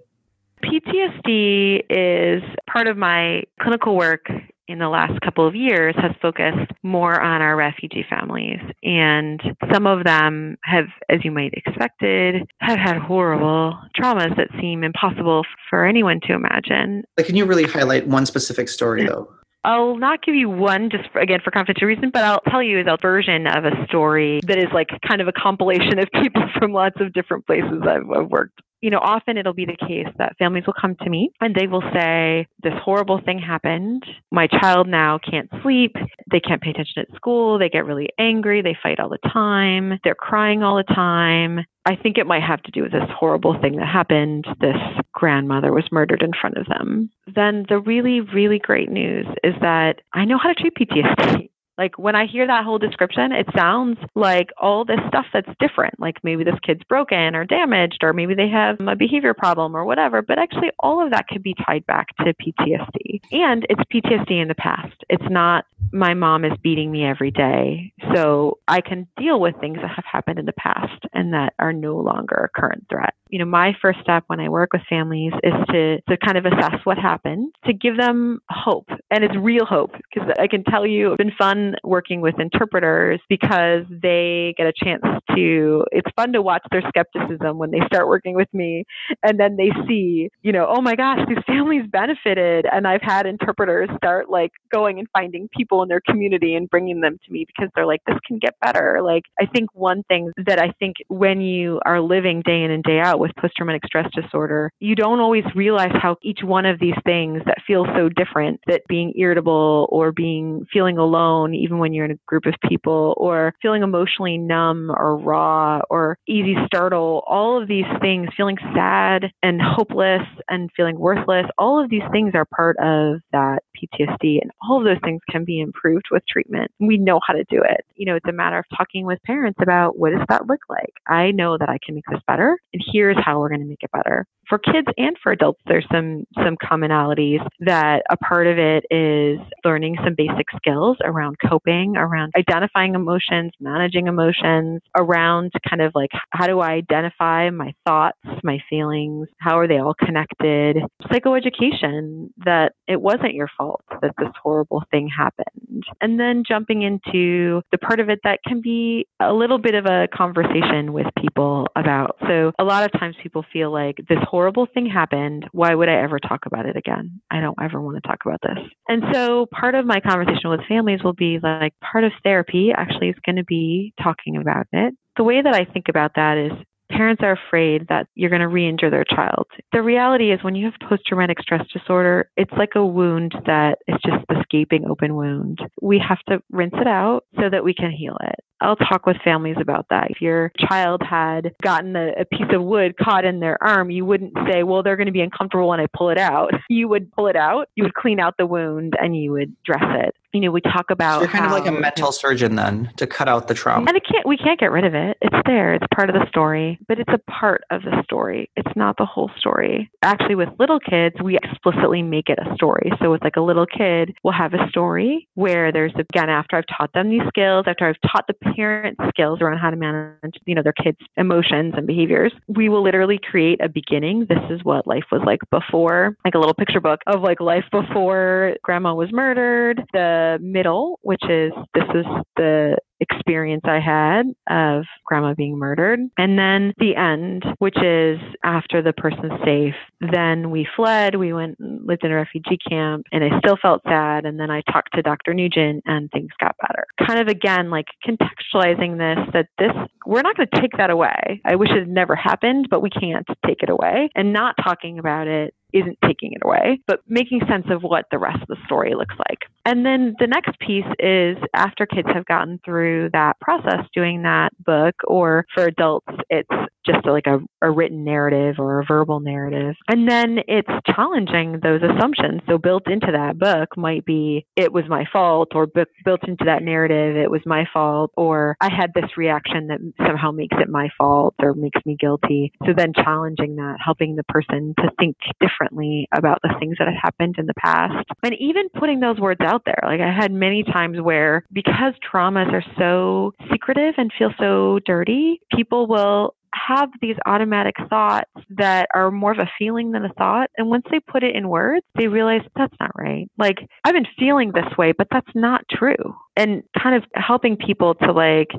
PTSD 0.66 1.82
is 1.89 2.43
part 2.72 2.88
of 2.88 2.97
my 2.97 3.43
clinical 3.61 3.95
work 3.95 4.28
in 4.68 4.80
the 4.80 4.89
last 4.89 5.20
couple 5.22 5.47
of 5.47 5.55
years 5.55 5.93
has 5.97 6.11
focused 6.22 6.72
more 6.82 7.22
on 7.22 7.41
our 7.41 7.55
refugee 7.55 8.05
families. 8.09 8.59
And 8.84 9.39
some 9.72 9.86
of 9.86 10.03
them 10.03 10.57
have, 10.63 10.86
as 11.09 11.24
you 11.24 11.32
might 11.32 11.53
expected, 11.53 12.47
have 12.61 12.80
had 12.80 12.97
horrible 12.97 13.78
traumas 13.95 14.36
that 14.38 14.47
seem 14.59 14.84
impossible 14.84 15.43
for 15.70 15.86
anyone 15.86 16.20
to 16.24 16.34
imagine. 16.34 17.03
Like, 17.18 17.28
can 17.28 17.36
you 17.36 17.45
really 17.45 17.66
highlight 17.66 18.07
one 18.07 18.26
specific 18.26 18.70
story 18.70 19.05
though? 19.05 19.30
I'll 19.63 19.97
not 19.97 20.24
give 20.24 20.36
you 20.36 20.47
one 20.47 20.91
just 20.91 21.11
for, 21.11 21.20
again 21.20 21.39
for 21.43 21.49
confidential 21.49 21.88
reason, 21.88 22.11
but 22.11 22.24
I'll 22.24 22.41
tell 22.51 22.61
you 22.61 22.80
a 22.80 22.97
version 23.01 23.47
of 23.47 23.66
a 23.66 23.86
story 23.88 24.39
that 24.45 24.59
is 24.59 24.68
like 24.74 24.89
kind 25.07 25.22
of 25.22 25.28
a 25.28 25.32
compilation 25.32 25.97
of 25.97 26.07
people 26.22 26.43
from 26.59 26.72
lots 26.72 27.01
of 27.01 27.13
different 27.13 27.47
places 27.47 27.82
I've, 27.82 28.09
I've 28.16 28.30
worked 28.30 28.61
you 28.86 28.91
know, 28.91 28.99
often 29.01 29.36
it'll 29.36 29.51
be 29.51 29.65
the 29.65 29.88
case 29.88 30.05
that 30.19 30.38
families 30.38 30.65
will 30.67 30.75
come 30.79 30.95
to 31.01 31.09
me 31.09 31.31
and 31.41 31.55
they 31.55 31.65
will 31.65 31.81
say, 31.91 32.45
This 32.61 32.75
horrible 32.83 33.19
thing 33.19 33.39
happened. 33.39 34.03
My 34.31 34.45
child 34.45 34.88
now 34.88 35.17
can't 35.17 35.49
sleep. 35.63 35.95
They 36.29 36.39
can't 36.39 36.61
pay 36.61 36.69
attention 36.69 37.01
at 37.01 37.15
school. 37.15 37.57
They 37.57 37.67
get 37.67 37.88
really 37.88 38.09
angry. 38.19 38.61
They 38.61 38.77
fight 38.83 38.99
all 38.99 39.09
the 39.09 39.17
time. 39.33 39.99
They're 40.03 40.13
crying 40.13 40.61
all 40.61 40.77
the 40.77 40.93
time. 40.93 41.65
I 41.88 41.95
think 41.95 42.19
it 42.19 42.27
might 42.27 42.43
have 42.43 42.61
to 42.61 42.71
do 42.71 42.83
with 42.83 42.91
this 42.91 43.09
horrible 43.09 43.59
thing 43.59 43.77
that 43.77 43.88
happened. 43.88 44.45
This 44.61 44.77
grandmother 45.13 45.73
was 45.73 45.86
murdered 45.91 46.21
in 46.21 46.31
front 46.39 46.57
of 46.57 46.67
them. 46.67 47.09
Then 47.33 47.65
the 47.67 47.79
really, 47.79 48.21
really 48.21 48.59
great 48.59 48.91
news 48.91 49.25
is 49.43 49.55
that 49.61 50.01
I 50.13 50.25
know 50.25 50.38
how 50.38 50.53
to 50.53 50.61
treat 50.61 50.75
PTSD. 50.75 51.49
Like 51.78 51.97
when 51.97 52.15
I 52.15 52.26
hear 52.26 52.47
that 52.47 52.63
whole 52.63 52.80
description, 52.80 53.32
it 53.32 53.47
sounds 53.55 53.97
like 54.15 54.49
all 54.57 54.86
this 54.86 54.99
stuff 55.07 55.26
that's 55.34 55.49
different. 55.59 55.99
Like 55.99 56.23
maybe 56.23 56.43
this 56.43 56.59
kid's 56.65 56.84
broken 56.84 57.36
or 57.36 57.45
damaged, 57.45 57.99
or 58.03 58.13
maybe 58.13 58.36
they 58.36 58.49
have 58.49 58.78
a 58.80 58.95
behavior 58.95 59.34
problem 59.34 59.76
or 59.76 59.86
whatever. 59.86 60.21
But 60.21 60.39
actually, 60.39 60.71
all 60.80 61.03
of 61.03 61.11
that 61.11 61.28
could 61.28 61.43
be 61.43 61.55
tied 61.65 61.86
back 61.86 62.15
to 62.17 62.34
PTSD. 62.34 63.21
And 63.32 63.65
it's 63.69 63.82
PTSD 63.93 64.41
in 64.41 64.47
the 64.47 64.55
past. 64.55 64.95
It's 65.09 65.30
not 65.30 65.65
my 65.91 66.13
mom 66.13 66.45
is 66.45 66.53
beating 66.63 66.91
me 66.91 67.05
every 67.05 67.32
day. 67.32 67.93
So 68.13 68.59
I 68.67 68.82
can 68.82 69.07
deal 69.17 69.39
with 69.39 69.55
things 69.59 69.78
that 69.82 69.91
have 69.95 70.05
happened 70.09 70.39
in 70.39 70.45
the 70.45 70.53
past 70.53 71.05
and 71.13 71.34
that 71.34 71.53
are 71.59 71.73
no 71.73 71.97
longer 71.97 72.36
a 72.36 72.59
current 72.59 72.86
threat. 72.89 73.13
You 73.30 73.39
know, 73.39 73.45
my 73.45 73.73
first 73.82 73.99
step 74.01 74.23
when 74.28 74.39
I 74.39 74.49
work 74.49 74.73
with 74.73 74.84
families 74.89 75.34
is 75.43 75.53
to, 75.69 76.01
to 76.01 76.17
kind 76.17 76.38
of 76.38 76.45
assess 76.45 76.76
what 76.84 76.97
happened, 76.97 77.53
to 77.65 77.73
give 77.73 77.97
them 77.97 78.41
hope. 78.49 78.88
And 79.11 79.23
it's 79.23 79.36
real 79.36 79.65
hope 79.65 79.91
because 80.13 80.30
I 80.39 80.47
can 80.47 80.63
tell 80.63 80.86
you 80.86 81.13
it's 81.13 81.17
been 81.17 81.32
fun 81.38 81.64
working 81.84 82.22
with 82.22 82.39
interpreters 82.39 83.20
because 83.30 83.84
they 83.89 84.53
get 84.57 84.68
a 84.68 84.74
chance 84.84 85.01
to, 85.36 85.84
it's 85.91 86.09
fun 86.16 86.34
to 86.34 86.41
watch 86.41 86.63
their 86.72 86.84
skepticism 86.88 87.57
when 87.57 87.72
they 87.72 87.80
start 87.88 88.07
working 88.07 88.36
with 88.36 88.51
me. 88.53 88.84
And 89.24 89.39
then 89.39 89.57
they 89.57 89.72
see, 89.88 90.30
you 90.41 90.51
know, 90.51 90.68
oh 90.70 90.82
my 90.82 90.95
gosh, 90.95 91.20
these 91.28 91.43
families 91.47 91.84
benefited. 91.91 92.66
And 92.72 92.88
I've 92.88 93.01
had 93.01 93.26
interpreters 93.26 93.89
start 93.97 94.30
like 94.30 94.51
going 94.72 94.99
and 94.99 95.07
finding 95.13 95.49
people 95.55 95.82
in 95.82 95.89
their 95.89 96.01
community 96.01 96.55
and 96.55 96.70
bringing 96.70 97.01
them 97.01 97.18
to 97.26 97.32
me 97.32 97.45
because 97.45 97.70
they're 97.76 97.86
like, 97.86 98.01
this 98.05 98.18
can 98.28 98.38
get 98.39 98.55
better. 98.61 98.99
Like, 99.03 99.24
I 99.39 99.45
think 99.45 99.70
one 99.74 100.03
thing 100.03 100.32
that 100.45 100.59
I 100.59 100.72
think 100.80 100.97
when 101.07 101.41
you 101.41 101.80
are 101.86 102.01
living 102.01 102.41
day 102.45 102.63
in 102.63 102.72
and 102.72 102.84
day 102.84 102.99
out 102.99 103.20
with 103.20 103.32
post 103.39 103.53
traumatic 103.57 103.84
stress 103.86 104.09
disorder, 104.13 104.72
you 104.80 104.95
don't 104.95 105.20
always 105.20 105.43
realize 105.55 105.91
how 105.93 106.18
each 106.22 106.39
one 106.43 106.66
of 106.66 106.80
these 106.80 106.95
things 107.05 107.41
that 107.45 107.57
feels 107.66 107.88
so 107.95 108.09
different, 108.09 108.59
that 108.68 108.82
being 108.88 109.13
irritable 109.18 109.88
or 109.91 110.11
being 110.11 110.66
feeling 110.72 110.97
alone, 110.97 111.53
even 111.56 111.80
when 111.80 111.93
you're 111.93 112.06
in 112.06 112.12
a 112.12 112.20
group 112.28 112.45
of 112.45 112.53
people, 112.68 113.14
or 113.18 113.53
feeling 113.62 113.84
emotionally 113.84 114.38
numb 114.38 114.91
or 114.95 115.18
raw 115.18 115.82
or 115.89 116.18
easy 116.28 116.56
startle, 116.66 117.24
all 117.28 117.62
of 117.62 117.68
these 117.68 117.86
things, 118.01 118.30
feeling 118.36 118.58
sad 118.74 119.32
and 119.43 119.62
hopeless 119.62 120.24
and 120.49 120.70
feeling 120.76 120.97
worthless, 120.99 121.45
all 121.58 121.84
of 121.84 121.89
these 121.89 122.03
things 122.12 122.32
are 122.34 122.45
part 122.45 122.78
of 122.80 123.20
that 123.32 123.60
PTSD. 123.76 124.39
And 124.41 124.51
all 124.68 124.80
of 124.80 124.86
those 124.86 125.01
things 125.03 125.22
can 125.30 125.45
be 125.45 125.60
improved 125.60 126.06
with 126.12 126.24
treatment. 126.30 126.72
We 126.80 126.97
know 126.97 127.20
how 127.26 127.34
to 127.34 127.43
do 127.49 127.62
it. 127.64 127.82
You 127.95 128.06
know, 128.06 128.16
it's 128.16 128.30
a 128.30 128.34
matter 128.34 128.58
of 128.58 128.66
talking 128.78 129.06
with 129.06 129.20
parents 129.24 129.60
about 129.62 129.97
what 129.97 130.12
does 130.12 130.26
that 130.30 130.47
look 130.47 130.62
like? 130.70 130.93
I 131.08 131.32
know 131.32 131.58
that 131.58 131.70
I 131.70 131.78
can 131.86 131.95
make 131.95 132.06
this 132.10 132.22
better, 132.28 132.58
and 132.74 132.84
here's 132.91 133.18
how 133.24 133.39
we're 133.39 133.49
going 133.49 133.62
to 133.62 133.68
make 133.68 133.84
it 133.84 133.91
better 133.91 134.26
for 134.47 134.57
kids 134.57 134.87
and 134.97 135.15
for 135.21 135.31
adults, 135.31 135.61
there's 135.67 135.85
some 135.91 136.25
some 136.43 136.57
commonalities 136.57 137.45
that 137.59 138.03
a 138.09 138.17
part 138.17 138.47
of 138.47 138.57
it 138.57 138.85
is 138.91 139.39
learning 139.63 139.95
some 140.03 140.15
basic 140.15 140.45
skills 140.55 140.97
around 141.03 141.37
coping, 141.47 141.95
around 141.97 142.33
identifying 142.37 142.95
emotions, 142.95 143.51
managing 143.59 144.07
emotions, 144.07 144.81
around 144.97 145.51
kind 145.67 145.81
of 145.81 145.91
like 145.95 146.09
how 146.31 146.47
do 146.47 146.59
I 146.59 146.71
identify 146.71 147.49
my 147.49 147.73
thoughts, 147.85 148.17
my 148.43 148.59
feelings, 148.69 149.27
how 149.39 149.59
are 149.59 149.67
they 149.67 149.77
all 149.77 149.93
connected? 149.93 150.77
Psychoeducation 151.03 152.29
that 152.45 152.73
it 152.87 153.01
wasn't 153.01 153.33
your 153.33 153.49
fault 153.57 153.83
that 154.01 154.13
this 154.17 154.29
horrible 154.41 154.83
thing 154.91 155.09
happened. 155.15 155.83
And 156.01 156.19
then 156.19 156.43
jumping 156.47 156.81
into 156.81 157.61
the 157.71 157.77
part 157.77 157.99
of 157.99 158.09
it 158.09 158.19
that 158.23 158.39
can 158.45 158.61
be 158.61 159.07
a 159.19 159.33
little 159.33 159.57
bit 159.57 159.75
of 159.75 159.85
a 159.85 160.07
conversation 160.13 160.93
with 160.93 161.07
people 161.19 161.67
about. 161.75 162.17
So 162.27 162.51
a 162.59 162.63
lot 162.63 162.83
of 162.83 162.91
times 162.99 163.15
people 163.21 163.45
feel 163.51 163.71
like 163.71 163.97
this 164.09 164.19
horrible 164.36 164.67
thing 164.73 164.86
happened. 164.86 165.47
Why 165.53 165.73
would 165.73 165.88
I 165.88 165.95
ever 166.03 166.19
talk 166.19 166.45
about 166.45 166.65
it 166.65 166.75
again? 166.75 167.21
I 167.31 167.39
don't 167.39 167.57
ever 167.61 167.79
want 167.79 167.95
to 167.95 168.05
talk 168.05 168.17
about 168.25 168.41
this. 168.43 168.57
And 168.89 169.01
so 169.13 169.45
part 169.45 169.75
of 169.75 169.86
my 169.86 170.01
conversation 170.01 170.49
with 170.49 170.59
families 170.67 171.01
will 171.05 171.13
be 171.13 171.39
like 171.41 171.73
part 171.79 172.03
of 172.03 172.11
therapy 172.21 172.73
actually 172.75 173.07
is 173.07 173.15
going 173.25 173.38
to 173.38 173.45
be 173.45 173.93
talking 174.03 174.36
about 174.36 174.67
it. 174.73 174.93
The 175.15 175.23
way 175.23 175.41
that 175.41 175.55
I 175.55 175.63
think 175.63 175.86
about 175.88 176.15
that 176.15 176.38
is 176.38 176.51
parents 176.89 177.23
are 177.23 177.38
afraid 177.47 177.88
that 177.88 178.07
you're 178.15 178.29
going 178.29 178.41
to 178.41 178.49
re 178.49 178.67
injure 178.67 178.89
their 178.89 179.05
child. 179.05 179.47
The 179.71 179.81
reality 179.81 180.33
is, 180.33 180.43
when 180.43 180.53
you 180.53 180.65
have 180.65 180.89
post 180.89 181.03
traumatic 181.07 181.39
stress 181.39 181.65
disorder, 181.71 182.29
it's 182.36 182.51
like 182.57 182.75
a 182.75 182.86
wound 182.86 183.33
that 183.45 183.77
is 183.88 183.95
just 184.05 184.25
this 184.27 184.43
gaping 184.51 184.83
open 184.86 185.15
wound. 185.15 185.59
We 185.81 185.97
have 186.05 186.19
to 186.27 186.43
rinse 186.51 186.75
it 186.75 186.88
out 186.88 187.23
so 187.39 187.49
that 187.49 187.63
we 187.63 187.73
can 187.73 187.91
heal 187.91 188.17
it. 188.21 188.36
I'll 188.62 188.76
talk 188.76 189.06
with 189.06 189.18
families 189.24 189.58
about 189.60 189.88
that. 189.89 190.12
If 190.12 190.22
your 190.22 190.51
child 190.70 191.01
had 191.08 191.53
gotten 191.62 191.95
a, 191.95 192.12
a, 192.20 192.26
piece 192.26 192.47
of 192.53 192.64
wood 192.64 192.95
caught 192.97 193.26
in 193.26 193.39
their 193.39 193.62
arm, 193.62 193.89
you 193.89 194.06
wouldn't 194.06 194.34
say, 194.49 194.64
well, 194.64 194.82
they're 194.82 194.95
going 194.95 195.08
to 195.08 195.12
be 195.12 195.22
uncomfortable 195.22 195.68
when 195.68 195.80
I 195.80 195.88
pull 195.95 196.10
it 196.10 196.18
out. 196.18 196.51
You 196.68 196.88
would 196.89 197.12
pull 197.12 197.28
it 197.28 197.36
out, 197.36 197.70
you 197.76 197.84
would 197.84 197.93
clean 197.93 198.20
out 198.20 198.36
the 198.38 198.45
wound, 198.45 198.95
and 198.99 199.16
you 199.16 199.32
would 199.32 199.56
dress 199.64 199.84
it. 199.84 200.16
You 200.34 200.41
know, 200.41 200.51
we 200.51 200.60
talk 200.60 200.89
about. 200.89 201.20
So 201.20 201.22
you're 201.22 201.32
kind 201.32 201.45
how, 201.45 201.56
of 201.56 201.64
like 201.64 201.72
a 201.72 201.80
mental 201.80 202.12
surgeon 202.12 202.56
then 202.56 202.91
to 202.97 203.08
cut 203.08 203.30
out 203.30 203.47
the 203.47 203.53
trauma. 203.53 203.86
And 203.88 203.95
it 203.95 204.03
can't, 204.03 204.28
we 204.28 204.36
can't 204.36 204.60
get 204.60 204.72
rid 204.72 204.84
of 204.84 204.93
it. 204.93 205.18
It's 205.22 205.36
there. 205.45 205.74
It's 205.74 205.86
part 205.95 206.10
of 206.10 206.16
the 206.16 206.28
story, 206.28 206.80
but 206.88 206.99
it's 206.99 207.12
a 207.14 207.20
part 207.32 207.64
of 207.70 207.84
the 207.84 208.03
story. 208.03 208.49
It's 208.58 208.76
not 208.76 208.97
the 208.97 209.06
whole 209.06 209.32
story. 209.38 209.89
Actually, 210.01 210.36
with 210.36 210.49
little 210.60 210.80
kids, 210.80 211.16
we 211.24 211.38
explicitly 211.38 212.01
make 212.01 212.30
it 212.30 212.39
a 212.39 212.53
story. 212.56 212.91
So 213.01 213.12
with 213.12 213.24
like 213.24 213.38
a 213.38 213.41
little 213.41 213.68
kid, 213.68 214.16
we'll 214.24 214.34
have 214.34 214.53
a 214.53 214.68
story 214.70 215.30
where 215.36 215.72
there's 215.72 215.93
again 215.97 216.30
after 216.30 216.58
I've 216.58 216.66
taught 216.78 216.91
them 216.93 217.10
these 217.10 217.26
skills, 217.30 217.66
after 217.68 217.88
I've 217.88 218.01
taught 218.12 218.26
the 218.28 218.36
parent 218.55 218.97
skills 219.09 219.39
around 219.41 219.57
how 219.57 219.69
to 219.69 219.75
manage, 219.75 220.35
you 220.45 220.55
know, 220.55 220.61
their 220.61 220.73
kids' 220.73 220.99
emotions 221.17 221.73
and 221.77 221.87
behaviors. 221.87 222.33
We 222.47 222.69
will 222.69 222.83
literally 222.83 223.19
create 223.19 223.59
a 223.63 223.69
beginning. 223.69 224.25
This 224.29 224.43
is 224.49 224.63
what 224.63 224.87
life 224.87 225.05
was 225.11 225.21
like 225.25 225.39
before, 225.51 226.17
like 226.25 226.35
a 226.35 226.39
little 226.39 226.53
picture 226.53 226.81
book 226.81 227.01
of 227.07 227.21
like 227.21 227.39
life 227.39 227.65
before 227.71 228.55
grandma 228.63 228.93
was 228.93 229.11
murdered. 229.11 229.83
The 229.93 230.37
middle, 230.41 230.99
which 231.03 231.23
is 231.29 231.51
this 231.73 231.87
is 231.93 232.05
the 232.35 232.77
experience 232.99 233.63
I 233.65 233.79
had 233.79 234.23
of 234.49 234.85
grandma 235.05 235.33
being 235.33 235.57
murdered. 235.57 235.99
And 236.17 236.37
then 236.37 236.73
the 236.77 236.95
end, 236.95 237.43
which 237.59 237.77
is 237.81 238.19
after 238.43 238.81
the 238.81 238.93
person's 238.93 239.39
safe. 239.43 239.75
Then 239.99 240.51
we 240.51 240.67
fled, 240.75 241.15
we 241.15 241.33
went 241.33 241.59
lived 241.59 242.03
in 242.03 242.11
a 242.11 242.15
refugee 242.15 242.57
camp, 242.69 243.05
and 243.11 243.23
I 243.23 243.37
still 243.39 243.57
felt 243.61 243.81
sad. 243.83 244.25
And 244.25 244.39
then 244.39 244.51
I 244.51 244.61
talked 244.71 244.93
to 244.95 245.01
Dr. 245.01 245.33
Nugent 245.33 245.83
and 245.85 246.09
things 246.11 246.29
got 246.39 246.55
better. 246.61 246.85
Kind 247.05 247.19
of 247.19 247.27
again, 247.27 247.69
like 247.69 247.85
contextualizing 248.05 248.97
this 248.97 249.33
that 249.33 249.47
this, 249.57 249.71
we're 250.05 250.21
not 250.21 250.37
going 250.37 250.47
to 250.53 250.61
take 250.61 250.77
that 250.77 250.89
away. 250.89 251.41
I 251.45 251.55
wish 251.55 251.69
it 251.71 251.79
had 251.79 251.87
never 251.87 252.15
happened, 252.15 252.67
but 252.69 252.81
we 252.81 252.89
can't 252.89 253.27
take 253.45 253.61
it 253.61 253.69
away. 253.69 254.09
And 254.15 254.33
not 254.33 254.55
talking 254.63 254.99
about 254.99 255.27
it 255.27 255.53
isn't 255.76 255.97
taking 256.05 256.32
it 256.34 256.41
away, 256.43 256.80
but 256.88 257.01
making 257.07 257.41
sense 257.47 257.65
of 257.69 257.84
what 257.84 258.05
the 258.09 258.17
rest 258.17 258.41
of 258.41 258.47
the 258.47 258.57
story 258.65 258.95
looks 258.95 259.15
like. 259.30 259.39
And 259.65 259.86
then 259.86 260.15
the 260.19 260.28
next 260.28 260.57
piece 260.59 260.86
is 260.99 261.38
after 261.53 261.86
kids 261.86 262.07
have 262.13 262.26
gotten 262.26 262.59
through 262.63 263.09
that 263.11 263.39
process 263.41 263.86
doing 263.93 264.23
that 264.23 264.49
book, 264.63 264.95
or 265.05 265.45
for 265.53 265.65
adults, 265.65 266.07
it's 266.30 266.49
just 266.86 267.05
like 267.05 267.27
a, 267.27 267.39
a 267.61 267.71
written 267.71 268.03
narrative 268.03 268.55
or 268.59 268.79
a 268.79 268.86
verbal 268.86 269.19
narrative. 269.19 269.75
And 269.88 270.09
then 270.09 270.39
it's 270.47 270.69
challenging 270.95 271.59
those 271.61 271.81
assumptions. 271.81 272.41
So 272.47 272.57
built 272.57 272.89
into 272.89 273.11
that 273.11 273.38
book 273.38 273.77
might 273.77 274.05
be, 274.05 274.45
it 274.55 274.71
was 274.71 274.83
my 274.88 275.05
fault, 275.11 275.49
or 275.55 275.67
bu- 275.67 275.86
built 276.03 276.27
into 276.27 276.45
that 276.45 276.63
narrative, 276.63 277.15
it 277.15 277.29
was 277.29 277.41
my 277.45 277.65
fault, 277.73 278.11
or 278.15 278.55
I 278.61 278.69
had 278.69 278.91
this 278.93 279.17
reaction 279.17 279.67
that 279.67 279.79
somehow 280.05 280.31
makes 280.31 280.55
it 280.59 280.69
my 280.69 280.89
fault 280.97 281.36
or 281.41 281.53
makes 281.53 281.81
me 281.86 281.97
guilty. 281.99 282.51
So 282.65 282.73
then 282.75 282.93
challenging 282.93 283.55
that, 283.57 283.77
helping 283.83 284.15
the 284.15 284.23
person 284.23 284.73
to 284.79 284.89
think 284.99 285.15
differently 285.39 286.07
about 286.13 286.39
the 286.43 286.53
things 286.59 286.75
that 286.79 286.88
had 286.88 286.97
happened 287.01 287.36
in 287.38 287.45
the 287.45 287.53
past. 287.59 288.05
And 288.23 288.36
even 288.39 288.69
putting 288.69 288.99
those 288.99 289.19
words 289.19 289.41
out 289.41 289.63
there. 289.65 289.79
Like 289.83 290.01
I 290.01 290.11
had 290.11 290.31
many 290.31 290.63
times 290.63 290.99
where 291.01 291.45
because 291.51 291.93
traumas 292.11 292.51
are 292.53 292.63
so 292.77 293.33
secretive 293.51 293.95
and 293.97 294.11
feel 294.17 294.31
so 294.39 294.79
dirty, 294.86 295.39
people 295.55 295.88
will 295.88 296.36
have 296.56 296.89
these 297.01 297.16
automatic 297.26 297.76
thoughts 297.89 298.32
that 298.49 298.88
are 298.93 299.12
more 299.12 299.32
of 299.32 299.39
a 299.39 299.49
feeling 299.58 299.91
than 299.91 300.06
a 300.06 300.14
thought. 300.14 300.49
And 300.58 300.70
once 300.70 300.86
they 300.89 300.99
put 300.99 301.24
it 301.24 301.36
in 301.36 301.49
words, 301.49 301.86
they 301.95 302.08
realize 302.08 302.41
that's 302.56 302.76
not 302.80 302.91
right. 302.97 303.30
Like, 303.38 303.58
I've 303.84 303.93
been 303.93 304.08
feeling 304.18 304.51
this 304.51 304.78
way, 304.78 304.91
but 304.91 305.08
that's 305.12 305.32
not 305.36 305.62
true. 305.70 306.16
And 306.38 306.64
kind 306.82 306.95
of 306.95 307.03
helping 307.14 307.56
people 307.56 307.95
to 307.95 308.12
like 308.12 308.49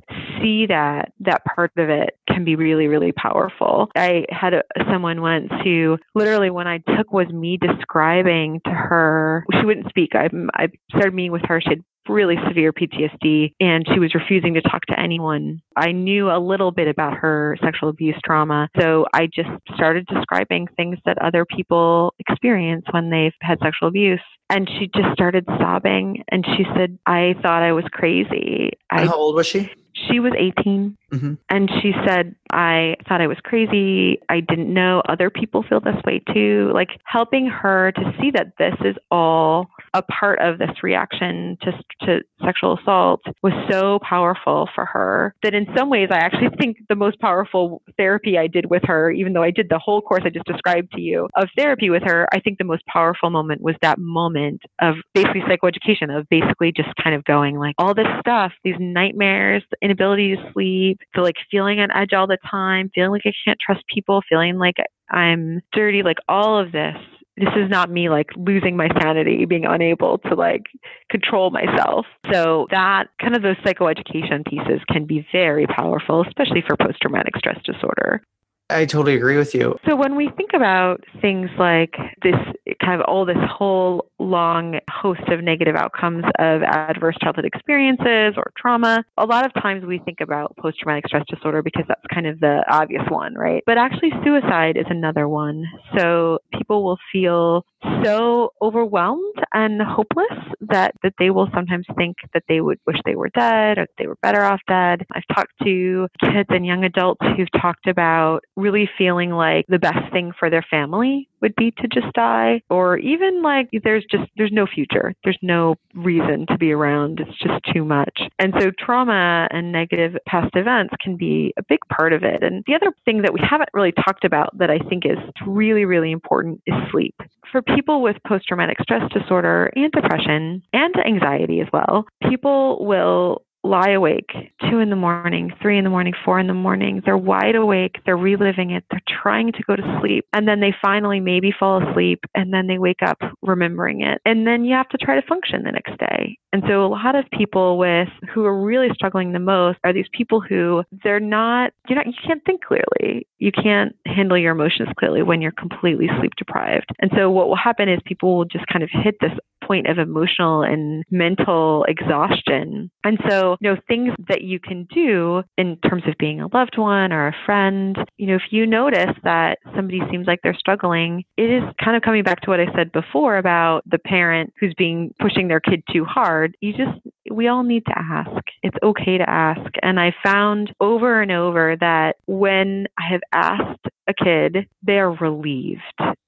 see 0.41 0.67
that 0.67 1.13
that 1.21 1.45
part 1.45 1.73
of 1.77 1.91
it 1.91 2.17
can 2.29 2.45
be 2.45 2.57
really, 2.57 2.87
really 2.87 3.13
powerful. 3.13 3.91
I 3.95 4.25
had 4.31 4.55
a, 4.55 4.63
someone 4.91 5.21
once 5.21 5.51
who 5.63 5.99
literally, 6.15 6.51
when 6.51 6.67
I 6.67 6.79
took 6.79 7.13
was 7.13 7.29
me 7.29 7.59
describing 7.59 8.61
to 8.65 8.71
her, 8.71 9.45
she 9.53 9.67
wouldn't 9.67 9.89
speak. 9.91 10.11
I, 10.15 10.31
I 10.55 10.69
started 10.91 11.15
meeting 11.15 11.33
with 11.33 11.43
her. 11.47 11.61
She 11.61 11.71
had 11.71 11.85
really 12.09 12.37
severe 12.47 12.73
PTSD 12.73 13.53
and 13.61 13.87
she 13.93 13.99
was 13.99 14.15
refusing 14.15 14.55
to 14.55 14.63
talk 14.63 14.83
to 14.87 14.99
anyone. 14.99 15.61
I 15.77 15.93
knew 15.93 16.31
a 16.31 16.39
little 16.39 16.71
bit 16.71 16.89
about 16.89 17.15
her 17.15 17.57
sexual 17.63 17.89
abuse 17.89 18.17
trauma. 18.25 18.69
So 18.81 19.07
I 19.13 19.27
just 19.27 19.51
started 19.75 20.07
describing 20.07 20.69
things 20.77 20.99
that 21.05 21.19
other 21.19 21.45
people 21.45 22.15
experience 22.19 22.85
when 22.91 23.11
they've 23.11 23.35
had 23.41 23.59
sexual 23.63 23.89
abuse. 23.89 24.21
And 24.49 24.69
she 24.79 24.89
just 24.95 25.13
started 25.13 25.45
sobbing 25.59 26.23
and 26.31 26.47
she 26.57 26.65
said, 26.77 26.99
I 27.07 27.35
thought 27.43 27.63
I 27.63 27.73
was 27.73 27.85
crazy. 27.91 28.71
I, 28.91 29.07
how 29.07 29.17
old 29.17 29.35
was 29.35 29.47
she? 29.47 29.71
She 30.09 30.21
was 30.21 30.33
18. 30.39 30.97
Mm-hmm. 31.13 31.35
And 31.49 31.71
she 31.83 31.93
said, 32.07 32.35
I 32.53 32.97
thought 33.09 33.21
I 33.21 33.27
was 33.27 33.39
crazy. 33.43 34.21
I 34.29 34.41
didn't 34.41 34.73
know 34.73 35.03
other 35.09 35.31
people 35.31 35.65
feel 35.69 35.81
this 35.81 35.97
way 36.05 36.23
too. 36.33 36.71
Like 36.75 36.91
helping 37.05 37.47
her 37.47 37.93
to 37.93 38.15
see 38.21 38.31
that 38.33 38.53
this 38.59 38.75
is 38.85 38.95
all 39.11 39.69
a 39.97 40.03
part 40.03 40.39
of 40.41 40.59
this 40.59 40.83
reaction 40.83 41.57
to, 41.63 41.73
to 42.03 42.21
sexual 42.45 42.79
assault 42.79 43.23
was 43.43 43.55
so 43.71 43.99
powerful 44.07 44.69
for 44.75 44.85
her 44.85 45.35
that 45.43 45.55
in 45.55 45.67
some 45.75 45.89
ways 45.89 46.09
I 46.11 46.19
actually 46.19 46.51
think 46.61 46.77
the 46.91 46.95
most 46.95 47.19
powerful 47.19 47.81
therapy 47.97 48.37
I 48.37 48.47
did 48.47 48.69
with 48.69 48.83
her, 48.85 49.11
even 49.11 49.33
though 49.33 49.43
I 49.43 49.51
did 49.51 49.69
the 49.71 49.79
whole 49.79 50.03
course 50.03 50.23
I 50.27 50.29
just 50.29 50.45
described 50.45 50.93
to 50.93 51.01
you 51.01 51.29
of 51.35 51.49
therapy 51.57 51.89
with 51.89 52.03
her, 52.05 52.29
I 52.31 52.41
think 52.41 52.59
the 52.59 52.65
most 52.65 52.85
powerful 52.87 53.31
moment 53.31 53.63
was 53.63 53.75
that 53.81 53.99
moment 53.99 54.61
of 54.83 54.97
basically 55.15 55.41
psychoeducation, 55.41 56.15
of 56.15 56.29
basically 56.29 56.73
just 56.73 56.91
kind 57.03 57.17
of 57.17 57.25
going 57.25 57.57
like 57.57 57.75
all 57.79 57.95
this 57.95 58.07
stuff, 58.21 58.53
these 58.65 58.77
nightmares, 58.79 59.63
the 59.71 59.79
inability 59.81 60.37
to 60.37 60.53
sleep, 60.53 60.99
to 61.15 61.23
like 61.23 61.37
feeling 61.51 61.81
on 61.81 61.91
edge 61.91 62.13
all 62.13 62.27
the 62.27 62.39
time, 62.51 62.91
feeling 62.95 63.13
like 63.13 63.23
I 63.25 63.33
can't 63.47 63.59
trust 63.65 63.83
people, 63.87 64.21
feeling 64.29 64.59
like 64.59 64.77
I'm 65.11 65.63
dirty, 65.73 66.03
like 66.03 66.19
all 66.29 66.59
of 66.59 66.71
this 66.73 66.97
this 67.37 67.51
is 67.57 67.69
not 67.69 67.91
me 67.91 68.09
like 68.09 68.29
losing 68.37 68.77
my 68.77 68.89
sanity, 69.01 69.45
being 69.45 69.67
unable 69.67 70.19
to 70.19 70.35
like 70.35 70.67
control 71.11 71.51
myself. 71.51 72.07
So 72.33 72.67
that 72.71 73.09
kind 73.21 73.37
of 73.37 73.43
those 73.43 73.57
psychoeducation 73.57 74.47
pieces 74.49 74.81
can 74.89 75.05
be 75.05 75.27
very 75.33 75.67
powerful, 75.67 76.25
especially 76.27 76.63
for 76.67 76.77
post 76.77 77.01
traumatic 77.01 77.37
stress 77.37 77.59
disorder. 77.65 78.23
I 78.69 78.85
totally 78.85 79.15
agree 79.15 79.37
with 79.37 79.55
you. 79.55 79.77
So 79.87 79.95
when 79.95 80.17
we 80.17 80.29
think 80.37 80.51
about 80.55 81.05
things 81.21 81.49
like 81.59 81.95
this 82.23 82.35
kind 82.83 83.01
of 83.01 83.07
all 83.07 83.25
this 83.25 83.37
whole 83.49 84.11
long 84.19 84.81
host 84.91 85.21
of 85.29 85.43
negative 85.43 85.77
outcomes 85.77 86.25
of 86.39 86.63
adverse 86.63 87.17
childhood 87.23 87.45
experiences 87.45 88.35
or 88.37 88.53
trauma, 88.57 89.05
a 89.19 89.25
lot 89.25 89.47
of 89.47 89.55
times 89.55 89.85
we 89.85 89.99
think 89.99 90.21
about 90.21 90.57
post 90.57 90.81
traumatic 90.81 91.07
stress 91.07 91.25
disorder 91.29 91.63
because 91.63 91.85
that's 91.87 92.03
kind 92.13 92.27
of 92.27 92.41
the 92.41 92.65
obvious 92.69 93.05
one, 93.09 93.35
right? 93.35 93.63
But 93.67 93.79
actually 93.79 94.11
suicide 94.25 94.77
is 94.77 94.87
another 94.89 95.29
one. 95.29 95.65
So 95.97 96.39
people 96.53 96.83
will 96.83 96.99
feel 97.13 97.65
so 98.05 98.53
overwhelmed 98.63 99.35
and 99.53 99.81
hopeless 99.81 100.39
that 100.61 100.95
that 101.03 101.15
they 101.19 101.31
will 101.31 101.49
sometimes 101.55 101.87
think 101.97 102.17
that 102.35 102.45
they 102.49 102.61
would 102.61 102.79
wish 102.87 102.97
they 103.05 103.17
were 103.17 103.29
dead 103.31 103.79
or 103.79 103.87
they 103.99 104.07
were 104.07 104.17
better 104.23 104.43
off 104.43 104.61
dead. 104.69 105.05
I've 105.13 105.27
talked 105.35 105.53
to 105.65 106.09
kids 106.21 106.49
and 106.51 106.67
young 106.67 106.85
adults 106.85 107.25
who've 107.37 107.61
talked 107.61 107.87
about 107.87 108.41
really 108.57 108.89
feeling 108.99 109.31
like 109.31 109.67
the 109.69 109.79
best 109.79 110.13
thing 110.13 110.33
for 110.39 110.51
their 110.51 110.65
family 110.71 111.29
would 111.43 111.55
be 111.57 111.71
to 111.71 111.89
just 111.89 112.13
die 112.15 112.63
or 112.71 112.97
even 112.99 113.43
like 113.43 113.69
there's 113.85 114.05
just 114.11 114.25
there's 114.37 114.53
no 114.53 114.67
future. 114.67 115.15
There's 115.25 115.39
no 115.43 115.77
reason 115.95 116.47
to 116.49 116.59
be 116.59 116.73
around. 116.73 117.21
It's 117.21 117.39
just 117.39 117.63
too 117.73 117.85
much. 117.85 118.21
And 118.39 118.53
so 118.59 118.71
trauma 118.79 119.49
and 119.51 119.73
negative 119.73 120.17
past 120.27 120.55
events 120.55 120.95
can 121.01 121.17
be 121.17 121.53
a 121.59 121.63
big 121.69 121.81
part 121.95 122.13
of 122.13 122.23
it. 122.23 122.43
And 122.43 122.65
the 122.67 122.75
other 122.75 122.93
thing 123.05 123.23
that 123.23 123.33
we 123.33 123.41
haven't 123.49 123.71
really 123.73 123.93
talked 123.93 124.25
about 124.25 124.57
that 124.59 124.71
i 124.71 124.79
think 124.89 125.05
is 125.05 125.19
really 125.47 125.85
really 125.85 126.13
important 126.13 126.61
is 126.67 126.75
sleep. 126.91 127.15
For 127.53 127.63
people 127.63 127.76
with 128.03 128.17
post 128.27 128.47
traumatic 128.47 128.77
stress 128.83 129.03
disorder 129.13 129.71
and 129.77 129.93
depression 129.93 130.63
and 130.73 130.95
anxiety 131.07 131.61
as 131.61 131.69
well 131.73 132.07
people 132.29 132.85
will 132.85 133.43
lie 133.69 133.91
awake 133.91 134.31
two 134.69 134.79
in 134.79 134.91
the 134.91 134.97
morning, 134.97 135.53
three 135.61 135.79
in 135.79 135.85
the 135.85 135.91
morning, 135.91 136.15
four 136.25 136.39
in 136.39 136.47
the 136.47 136.55
morning. 136.55 137.03
They're 137.05 137.17
wide 137.17 137.55
awake. 137.55 137.97
They're 138.05 138.17
reliving 138.17 138.71
it. 138.71 138.85
They're 138.91 139.01
trying 139.23 139.53
to 139.53 139.63
go 139.67 139.77
to 139.77 139.99
sleep. 140.01 140.27
And 140.33 140.47
then 140.49 140.61
they 140.61 140.75
finally 140.83 141.21
maybe 141.21 141.53
fall 141.59 141.83
asleep 141.83 142.21
and 142.35 142.53
then 142.53 142.67
they 142.67 142.79
wake 142.79 143.03
up 143.05 143.19
remembering 143.43 144.03
it. 144.03 144.21
And 144.25 144.47
then 144.47 144.65
you 144.65 144.75
have 144.75 144.89
to 144.91 144.99
try 144.99 145.21
to 145.21 145.27
function 145.27 145.63
the 145.65 145.73
next 145.73 145.99
day. 145.99 146.39
And 146.53 146.63
so 146.67 146.85
a 146.85 146.89
lot 146.89 147.15
of 147.15 147.25
people 147.33 147.77
with 147.77 148.09
who 148.33 148.45
are 148.45 148.59
really 148.59 148.89
struggling 148.95 149.33
the 149.33 149.39
most 149.39 149.79
are 149.85 149.93
these 149.93 150.09
people 150.13 150.41
who 150.41 150.85
they're 151.05 151.21
not, 151.21 151.73
you 151.89 151.95
know, 151.95 152.03
you 152.07 152.15
can't 152.27 152.43
think 152.45 152.65
clearly. 152.65 153.27
You 153.39 153.53
can't 153.53 153.95
handle 154.07 154.39
your 154.39 154.53
emotions 154.53 154.89
clearly 154.99 155.23
when 155.23 155.43
you're 155.43 155.53
completely 155.53 156.09
sleep 156.19 156.33
deprived. 156.39 156.87
And 157.01 157.11
so 157.15 157.31
what 157.31 157.49
will 157.49 157.57
happen 157.57 157.89
is 157.89 157.99
people 158.07 158.37
will 158.37 158.47
just 158.47 158.67
kind 158.69 158.83
of 158.83 158.91
hit 158.91 159.17
this 159.21 159.33
point 159.67 159.89
of 159.89 159.99
emotional 159.99 160.63
and 160.63 161.05
mental 161.11 161.85
exhaustion. 161.89 162.91
And 163.05 163.19
so, 163.29 163.57
you 163.61 163.71
know, 163.71 163.81
things 163.89 164.13
that 164.29 164.43
you 164.43 164.59
can 164.61 164.87
do 164.93 165.43
in 165.57 165.77
terms 165.89 166.05
of 166.07 166.15
being 166.19 166.41
a 166.41 166.49
loved 166.55 166.79
one 166.79 167.13
or 167.13 167.29
a 167.29 167.37
friend, 167.45 167.97
you 168.17 168.27
know, 168.27 168.37
if 168.37 168.51
you 168.51 168.67
notice 168.67 169.15
that 169.25 169.59
somebody 169.75 170.01
seems 170.11 170.27
like 170.27 170.41
they're 170.43 170.55
struggling, 170.55 171.25
it 171.37 171.51
is 171.51 171.63
kind 171.83 171.97
of 171.97 172.03
coming 172.03 172.23
back 172.23 172.41
to 172.43 172.51
what 172.51 172.61
I 172.61 172.73
said 172.75 172.93
before 172.93 173.37
about 173.37 173.83
the 173.91 173.99
parent 173.99 174.53
who's 174.61 174.75
being 174.77 175.15
pushing 175.21 175.49
their 175.49 175.61
kid 175.61 175.83
too 175.93 176.05
hard. 176.05 176.57
You 176.61 176.73
just, 176.73 176.99
we 177.31 177.49
all 177.49 177.63
need 177.63 177.85
to 177.87 177.95
ask. 177.97 178.43
It's 178.63 178.77
okay 178.83 179.19
to 179.19 179.29
ask. 179.29 179.71
And 179.83 179.99
I 180.01 180.15
found 180.25 180.73
over 180.81 181.21
and 181.21 181.33
over 181.33 181.77
that 181.81 182.17
when 182.27 182.87
I 182.99 183.09
have 183.11 183.23
asked 183.33 183.87
a 184.09 184.15
kid, 184.15 184.67
they 184.83 184.99
are 184.99 185.13
relieved. 185.13 185.81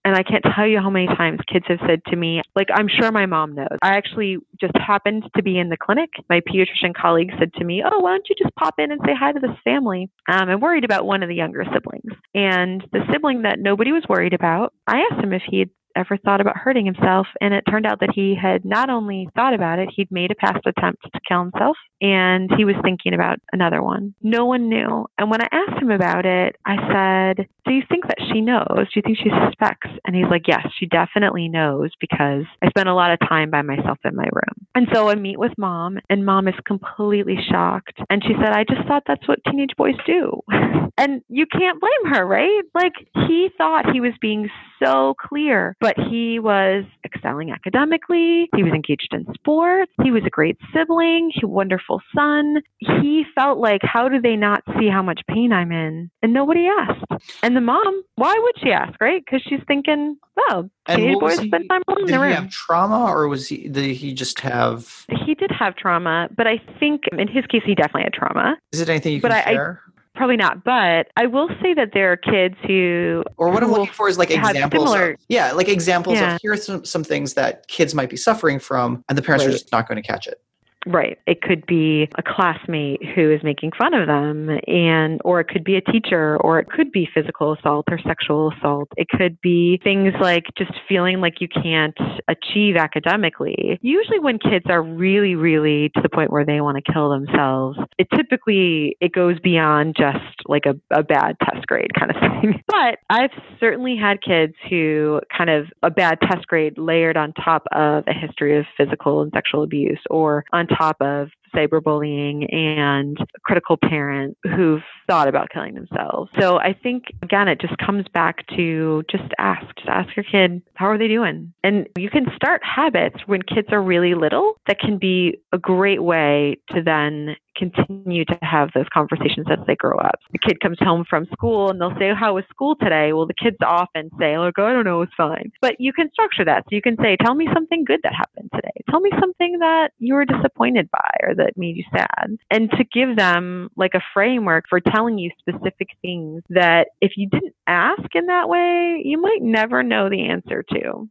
And 0.05 0.17
I 0.17 0.23
can't 0.23 0.45
tell 0.57 0.67
you 0.67 0.79
how 0.79 0.91
many 0.91 1.07
times 1.07 1.41
kids 1.53 1.67
have 1.69 1.81
said 1.87 2.01
to 2.07 2.17
me, 2.17 2.41
like, 2.57 2.69
I'm 2.75 2.89
sure 2.89 3.13
my 3.13 3.27
mom 3.27 3.55
knows. 3.55 3.79
I 3.83 3.97
actually 3.97 4.39
just 4.61 4.73
happened 4.77 5.25
to 5.37 5.43
be 5.43 5.59
in 5.59 5.69
the 5.69 5.77
clinic. 5.77 6.11
My 6.31 6.41
pediatrician 6.41 6.95
colleague 6.99 7.31
said 7.39 7.53
to 7.55 7.65
me, 7.65 7.83
Oh, 7.85 8.01
why 8.01 8.13
don't 8.13 8.27
you 8.29 8.37
just 8.39 8.55
pop 8.57 8.75
in 8.79 8.91
and 8.91 9.01
say 9.05 9.13
hi 9.19 9.33
to 9.33 9.41
this 9.41 9.57
family? 9.65 10.11
Um, 10.29 10.49
I'm 10.49 10.61
worried 10.61 10.85
about 10.85 11.05
one 11.05 11.23
of 11.23 11.29
the 11.29 11.35
younger 11.35 11.65
siblings. 11.73 12.13
And 12.35 12.85
the 12.93 13.01
sibling 13.13 13.43
that 13.43 13.59
nobody 13.59 13.93
was 13.93 14.05
worried 14.09 14.35
about, 14.35 14.73
I 14.87 15.01
asked 15.11 15.23
him 15.23 15.33
if 15.33 15.43
he 15.49 15.61
had 15.61 15.71
ever 15.99 16.17
thought 16.17 16.41
about 16.41 16.57
hurting 16.57 16.87
himself. 16.87 17.27
And 17.41 17.53
it 17.53 17.65
turned 17.69 17.87
out 17.87 18.01
that 18.01 18.13
he 18.15 18.37
had 18.41 18.65
not 18.65 18.91
only 18.91 19.29
thought 19.35 19.55
about 19.55 19.79
it, 19.79 19.89
he'd 19.95 20.11
made 20.11 20.31
a 20.31 20.35
past 20.35 20.65
attempt 20.67 21.03
to 21.03 21.21
kill 21.29 21.41
himself 21.41 21.77
and 22.01 22.51
he 22.57 22.65
was 22.65 22.77
thinking 22.83 23.15
about 23.15 23.39
another 23.53 23.83
one. 23.83 24.15
No 24.23 24.45
one 24.45 24.69
knew. 24.69 25.07
And 25.19 25.31
when 25.31 25.43
I 25.43 25.49
asked 25.51 25.83
him 25.83 25.91
about 25.91 26.27
it, 26.27 26.57
I 26.65 26.77
said, 26.93 27.47
Do 27.67 27.75
you 27.75 27.83
think 27.89 28.07
that 28.07 28.19
she 28.33 28.41
knows? 28.41 28.67
Do 28.77 28.93
you 28.95 29.03
think 29.03 29.19
she 29.19 29.31
suspects? 29.45 29.89
And 30.07 30.15
he's 30.15 30.31
like, 30.31 30.47
Yes, 30.47 30.67
she 30.79 30.87
definitely 30.87 31.49
knows 31.49 31.91
because 32.01 32.45
I 32.63 32.69
spent 32.69 32.89
a 32.89 32.95
lot 32.95 33.13
of 33.13 33.19
time 33.29 33.51
by 33.51 33.63
myself 33.63 33.99
in 34.05 34.15
my 34.15 34.29
room. 34.33 34.67
And 34.75 34.87
so 34.93 35.09
I 35.09 35.17
meet 35.17 35.39
with 35.39 35.53
mom, 35.59 35.99
and 36.09 36.25
mom 36.25 36.47
is 36.47 36.55
completely 36.65 37.37
shocked. 37.51 37.99
And 38.11 38.23
she 38.23 38.35
said, 38.41 38.53
I 38.53 38.65
just 38.65 38.87
thought 38.87 39.03
that's 39.07 39.27
what 39.27 39.41
teenage 39.45 39.75
boys 39.77 39.97
do. 40.07 40.41
and 40.97 41.23
you 41.29 41.47
can't 41.47 41.81
blame 41.81 42.15
her, 42.15 42.25
right? 42.25 42.63
Like, 42.75 42.93
he 43.27 43.49
thought 43.59 43.93
he 43.93 44.01
was 44.01 44.13
being 44.21 44.49
so 44.83 45.15
clear, 45.19 45.77
but 45.81 45.88
he 45.97 46.39
was 46.39 46.85
excelling 47.05 47.51
academically. 47.51 48.49
He 48.55 48.63
was 48.63 48.73
engaged 48.73 49.13
in 49.13 49.27
sports. 49.35 49.93
He 50.03 50.11
was 50.11 50.25
a 50.27 50.31
great 50.31 50.59
sibling. 50.73 51.31
He 51.33 51.47
wonderful 51.47 52.01
son. 52.15 52.63
He 52.79 53.25
felt 53.35 53.59
like, 53.59 53.81
how 53.83 54.09
do 54.09 54.21
they 54.21 54.37
not 54.37 54.63
see 54.79 54.89
how 54.89 55.03
much 55.03 55.21
pain 55.29 55.53
I'm 55.53 55.73
in? 55.73 56.11
And 56.23 56.33
nobody 56.33 56.67
asked. 56.67 57.05
And 57.43 57.57
the 57.57 57.61
mom, 57.61 58.03
why 58.17 58.35
would 58.37 58.55
she 58.63 58.71
ask, 58.71 59.01
right? 59.01 59.23
Because 59.25 59.43
she's 59.49 59.61
thinking, 59.67 60.17
oh, 60.51 60.69
teenage 60.89 61.19
boys 61.19 61.37
spend 61.37 61.69
time 61.69 61.83
alone 61.89 62.01
in 62.01 62.07
the 62.07 62.19
room. 62.19 62.29
Did 62.29 62.37
he 62.37 62.43
have 62.43 62.51
trauma, 62.51 63.07
or 63.07 63.29
was 63.29 63.49
he? 63.49 63.69
Did 63.69 63.97
he 63.97 64.13
just 64.13 64.41
have? 64.41 65.07
He 65.27 65.35
did 65.35 65.51
have 65.51 65.77
trauma, 65.77 66.29
but 66.37 66.47
I 66.47 66.61
think 66.79 67.03
in 67.17 67.29
his 67.29 67.47
case, 67.47 67.63
he 67.65 67.75
definitely 67.75 68.03
had 68.05 68.13
trauma. 68.13 68.57
Is 68.73 68.81
it 68.81 68.89
anything 68.89 69.15
you 69.15 69.21
can 69.21 69.31
but 69.31 69.45
share? 69.45 69.83
I, 69.85 69.89
Probably 70.19 70.37
not, 70.37 70.65
but 70.65 71.13
I 71.17 71.27
will 71.27 71.49
say 71.63 71.75
that 71.75 71.91
there 71.95 72.11
are 72.11 72.17
kids 72.17 72.57
who. 72.67 73.23
Or 73.37 73.51
what 73.51 73.63
I'm 73.63 73.71
looking 73.71 73.95
for 73.95 74.09
is 74.09 74.19
like 74.19 74.33
examples. 74.33 74.91
Similar, 74.91 75.13
of, 75.13 75.21
yeah, 75.29 75.53
like 75.53 75.69
examples 75.69 76.19
yeah. 76.19 76.35
of 76.35 76.41
here 76.43 76.55
are 76.55 76.57
some, 76.57 76.85
some 76.85 77.05
things 77.05 77.35
that 77.35 77.69
kids 77.69 77.95
might 77.95 78.11
be 78.11 78.17
suffering 78.17 78.59
from, 78.59 79.05
and 79.09 79.17
the 79.17 79.23
parents 79.23 79.45
right. 79.45 79.51
are 79.51 79.53
just 79.53 79.71
not 79.71 79.87
going 79.87 79.95
to 79.95 80.03
catch 80.03 80.27
it. 80.27 80.43
Right. 80.87 81.19
It 81.27 81.43
could 81.43 81.67
be 81.67 82.09
a 82.17 82.23
classmate 82.23 83.01
who 83.15 83.33
is 83.33 83.43
making 83.43 83.73
fun 83.79 83.95
of 83.95 84.07
them 84.07 84.49
and 84.67 85.21
or 85.25 85.41
it 85.41 85.49
could 85.49 85.65
be 85.65 85.77
a 85.77 85.81
teacher 85.81 86.39
or 86.41 86.61
it 86.61 86.69
could 86.69 86.93
be 86.93 87.09
physical 87.13 87.53
assault 87.53 87.87
or 87.91 87.99
sexual 87.99 88.53
assault. 88.57 88.89
It 88.97 89.09
could 89.09 89.41
be 89.41 89.81
things 89.83 90.15
like 90.21 90.45
just 90.57 90.73
feeling 90.89 91.21
like 91.21 91.41
you 91.41 91.49
can't 91.49 91.99
achieve 92.29 92.77
academically. 92.77 93.79
Usually 93.83 94.21
when 94.21 94.39
kids 94.39 94.67
are 94.69 94.83
really 94.83 95.35
really 95.35 95.91
to 95.97 96.01
the 96.03 96.09
point 96.09 96.31
where 96.31 96.45
they 96.45 96.61
want 96.61 96.83
to 96.83 96.93
kill 96.93 97.11
themselves, 97.11 97.79
it 97.99 98.07
typically 98.15 98.97
it 99.01 99.13
goes 99.13 99.39
beyond 99.41 99.97
just 99.99 100.19
like 100.47 100.65
a, 100.67 100.75
a 100.97 101.03
bad 101.03 101.37
test 101.43 101.67
grade 101.67 101.91
kind 101.99 102.13
of 102.13 102.17
thing. 102.21 102.63
But 102.69 102.99
I've 103.11 103.31
certainly 103.59 103.97
had 103.97 104.23
kids 104.23 104.55
who 104.71 105.21
kind 105.37 105.51
of 105.51 105.67
a 105.83 105.91
bad 105.91 106.19
test 106.21 106.47
grade 106.47 106.79
layered 106.79 107.17
on 107.17 107.33
top 107.33 107.65
of 107.73 108.05
a 108.07 108.13
history 108.13 108.57
of 108.59 108.65
physical 108.77 109.23
and 109.23 109.33
sexual 109.35 109.65
abuse 109.65 110.01
or 110.09 110.45
on 110.53 110.68
top 110.69 110.97
of 111.01 111.29
cyberbullying 111.55 112.53
and 112.55 113.17
critical 113.45 113.77
parent 113.77 114.37
who've 114.45 114.83
thought 115.09 115.29
about 115.29 115.49
killing 115.53 115.75
themselves. 115.75 116.31
So 116.39 116.59
I 116.59 116.73
think 116.73 117.05
again 117.23 117.49
it 117.49 117.61
just 117.61 117.77
comes 117.79 118.07
back 118.13 118.47
to 118.57 119.03
just 119.11 119.33
ask, 119.39 119.67
just 119.77 119.89
ask 119.89 120.17
your 120.17 120.25
kid 120.25 120.63
how 120.75 120.87
are 120.87 120.99
they 120.99 121.09
doing? 121.09 121.53
And 121.65 121.89
you 121.97 122.11
can 122.11 122.27
start 122.37 122.63
habits 122.65 123.17
when 123.27 123.43
kids 123.43 123.69
are 123.73 123.83
really 123.83 124.15
little 124.15 124.55
that 124.67 124.79
can 124.79 124.99
be 124.99 125.39
a 125.53 125.59
great 125.59 126.03
way 126.03 126.57
to 126.71 126.83
then 126.83 127.37
continue 127.59 128.25
to 128.25 128.39
have 128.41 128.71
those 128.75 128.87
conversations 128.95 129.47
as 129.51 129.59
they 129.67 129.75
grow 129.75 129.99
up. 129.99 130.21
The 130.33 130.39
kid 130.39 130.61
comes 130.61 130.79
home 130.81 131.05
from 131.09 131.27
school 131.33 131.71
and 131.71 131.81
they'll 131.81 131.97
say, 131.99 132.13
How 132.19 132.35
was 132.35 132.45
school 132.49 132.77
today? 132.77 133.13
Well, 133.13 133.27
the 133.27 133.35
kids 133.35 133.57
often 133.65 134.11
say, 134.19 134.37
oh, 134.37 134.43
Like, 134.43 134.59
I 134.59 134.73
don't 134.73 134.85
know, 134.85 135.03
it's 135.03 135.13
fine. 135.17 135.51
But 135.61 135.77
you 135.79 135.93
can 135.93 136.11
structure 136.13 136.45
that. 136.45 136.65
So 136.65 136.77
you 136.77 136.83
can 136.83 136.97
say, 137.03 137.17
Tell 137.25 137.35
me 137.35 137.49
something 137.53 137.85
good 137.85 138.01
that 138.05 138.15
happened 138.15 138.51
today. 138.55 138.71
Tell 138.91 139.01
me 139.01 139.11
something 139.21 139.59
that 139.59 139.91
you 139.99 140.15
were 140.15 140.25
disappointed 140.25 140.89
by 140.93 141.11
or 141.23 141.35
that 141.39 141.57
made 141.57 141.77
you 141.77 141.85
sad. 141.91 142.37
And 142.51 142.71
to 142.73 142.85
give 142.85 143.17
them 143.17 143.71
like 143.77 143.95
a 143.95 144.03
framework 144.13 144.67
for 144.69 144.81
telling 144.81 145.19
you 145.19 145.31
specific 145.39 145.89
things 146.03 146.43
that 146.51 146.89
if 147.01 147.13
you 147.17 147.29
didn't 147.29 147.55
ask 147.67 148.15
in 148.15 148.27
that 148.27 148.49
way, 148.49 149.01
you 149.05 149.21
might 149.21 149.43
never 149.43 149.83
know 149.83 150.11
the 150.11 150.29
answer 150.29 150.63
to. 150.75 151.09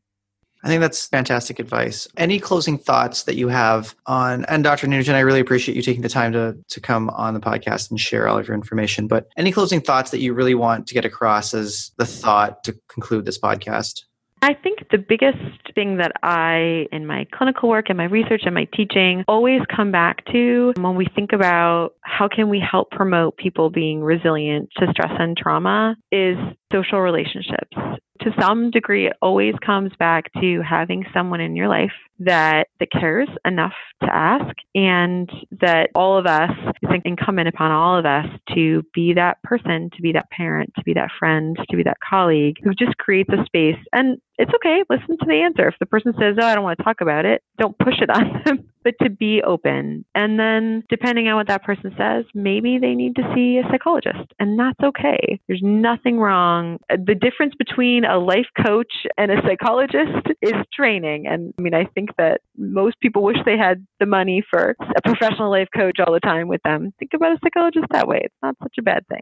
I 0.63 0.69
think 0.69 0.82
that's 0.82 1.05
fantastic 1.05 1.59
advice. 1.59 2.07
Any 2.17 2.39
closing 2.39 2.78
thoughts 2.78 3.23
that 3.23 3.36
you 3.36 3.47
have 3.47 3.95
on, 4.07 4.43
and 4.45 4.63
Dr. 4.63 4.88
Nugent, 4.88 5.15
I 5.15 5.19
really 5.19 5.39
appreciate 5.39 5.75
you 5.75 5.82
taking 5.82 6.01
the 6.01 6.09
time 6.09 6.34
to, 6.34 6.57
to 6.67 6.82
come 6.82 7.09
on 7.11 7.36
the 7.36 7.39
podcast 7.39 7.91
and 7.91 7.99
share 7.99 8.28
all 8.28 8.39
of 8.39 8.47
your 8.47 8.55
information. 8.55 9.07
But 9.07 9.28
any 9.38 9.51
closing 9.51 9.82
thoughts 9.82 10.11
that 10.11 10.19
you 10.19 10.34
really 10.34 10.55
want 10.55 10.88
to 10.88 10.93
get 10.93 11.05
across 11.05 11.53
as 11.53 11.91
the 11.97 12.05
thought 12.05 12.63
to 12.63 12.78
conclude 12.89 13.25
this 13.25 13.39
podcast? 13.39 14.03
I 14.41 14.53
think 14.53 14.89
the 14.91 14.97
biggest 14.97 15.38
thing 15.73 15.97
that 15.97 16.11
I, 16.21 16.85
in 16.91 17.05
my 17.05 17.25
clinical 17.33 17.69
work 17.69 17.85
and 17.89 17.97
my 17.97 18.05
research 18.05 18.41
and 18.45 18.53
my 18.53 18.65
teaching, 18.75 19.23
always 19.27 19.61
come 19.75 19.91
back 19.91 20.25
to 20.31 20.73
when 20.77 20.95
we 20.95 21.07
think 21.15 21.33
about 21.33 21.91
how 22.01 22.27
can 22.27 22.49
we 22.49 22.59
help 22.59 22.91
promote 22.91 23.38
people 23.38 23.69
being 23.69 24.01
resilient 24.01 24.69
to 24.77 24.88
stress 24.91 25.11
and 25.19 25.35
trauma 25.35 25.95
is 26.11 26.38
social 26.72 26.99
relationships. 26.99 27.76
To 28.22 28.32
some 28.39 28.72
degree, 28.72 29.07
it 29.07 29.13
always 29.22 29.53
comes 29.63 29.91
back 29.99 30.32
to 30.41 30.61
having 30.61 31.05
someone 31.13 31.39
in 31.39 31.55
your 31.55 31.68
life 31.68 31.91
that 32.20 32.68
that 32.80 32.91
cares 32.91 33.30
enough 33.45 33.76
to 34.01 34.09
ask, 34.11 34.55
and 34.74 35.30
that 35.61 35.91
all 35.93 36.18
of 36.18 36.26
us 36.26 36.49
it's 36.82 37.01
incumbent 37.05 37.47
upon 37.47 37.72
all 37.72 37.97
of 37.97 38.05
us 38.05 38.26
to 38.55 38.84
be 38.93 39.13
that 39.13 39.41
person, 39.43 39.91
to 39.95 40.01
be 40.01 40.11
that 40.13 40.30
parent, 40.32 40.72
to 40.76 40.84
be 40.84 40.93
that 40.93 41.09
friend, 41.20 41.57
to 41.70 41.78
be 41.78 41.84
that 41.84 41.97
colleague 42.07 42.57
who 42.63 42.74
just 42.74 42.97
creates 42.97 43.30
a 43.30 43.45
space. 43.45 43.78
And 43.93 44.18
it's 44.39 44.51
okay. 44.55 44.84
Listen 44.89 45.18
to 45.20 45.26
the 45.28 45.41
answer. 45.41 45.68
If 45.68 45.76
the 45.80 45.86
person 45.86 46.13
says, 46.20 46.38
"Oh, 46.41 46.45
I 46.45 46.55
don't 46.55 46.63
want 46.63 46.80
to 46.80 46.84
talk 46.84 47.01
about 47.01 47.26
it," 47.26 47.43
don't 47.59 47.78
push 47.78 48.01
it 48.01 48.09
on 48.09 48.41
them 48.45 48.68
but 48.88 49.03
to 49.03 49.09
be 49.09 49.41
open. 49.45 50.05
And 50.15 50.39
then, 50.39 50.83
depending 50.89 51.27
on 51.27 51.35
what 51.35 51.49
that 51.49 51.63
person 51.63 51.93
says, 51.97 52.23
maybe 52.33 52.77
they 52.79 52.95
need 52.95 53.17
to 53.17 53.33
see 53.35 53.57
a 53.57 53.69
psychologist, 53.69 54.31
and 54.39 54.57
that's 54.57 54.79
okay. 54.81 55.41
There's 55.47 55.61
nothing 55.61 56.19
wrong. 56.19 56.79
The 56.89 57.15
difference 57.15 57.53
between 57.59 58.05
a 58.05 58.17
life 58.17 58.47
coach 58.65 58.93
and 59.17 59.29
a 59.29 59.41
psychologist 59.45 60.27
is 60.41 60.53
training. 60.73 61.27
And 61.27 61.53
I 61.59 61.61
mean, 61.61 61.73
I 61.73 61.83
think 61.95 62.11
that 62.17 62.39
most 62.57 62.97
people 63.01 63.23
wish 63.23 63.38
they 63.45 63.57
had 63.57 63.85
the 63.99 64.05
money 64.05 64.41
for 64.49 64.77
a 64.79 65.01
professional 65.01 65.51
life 65.51 65.67
coach 65.75 65.99
all 65.99 66.13
the 66.13 66.21
time 66.21 66.47
with 66.47 66.61
them. 66.63 66.93
Think 66.97 67.11
about 67.13 67.33
a 67.33 67.39
psychologist 67.43 67.88
that 67.91 68.07
way. 68.07 68.21
It's 68.23 68.35
not 68.41 68.55
such 68.63 68.75
a 68.79 68.83
bad 68.83 69.05
thing. 69.07 69.21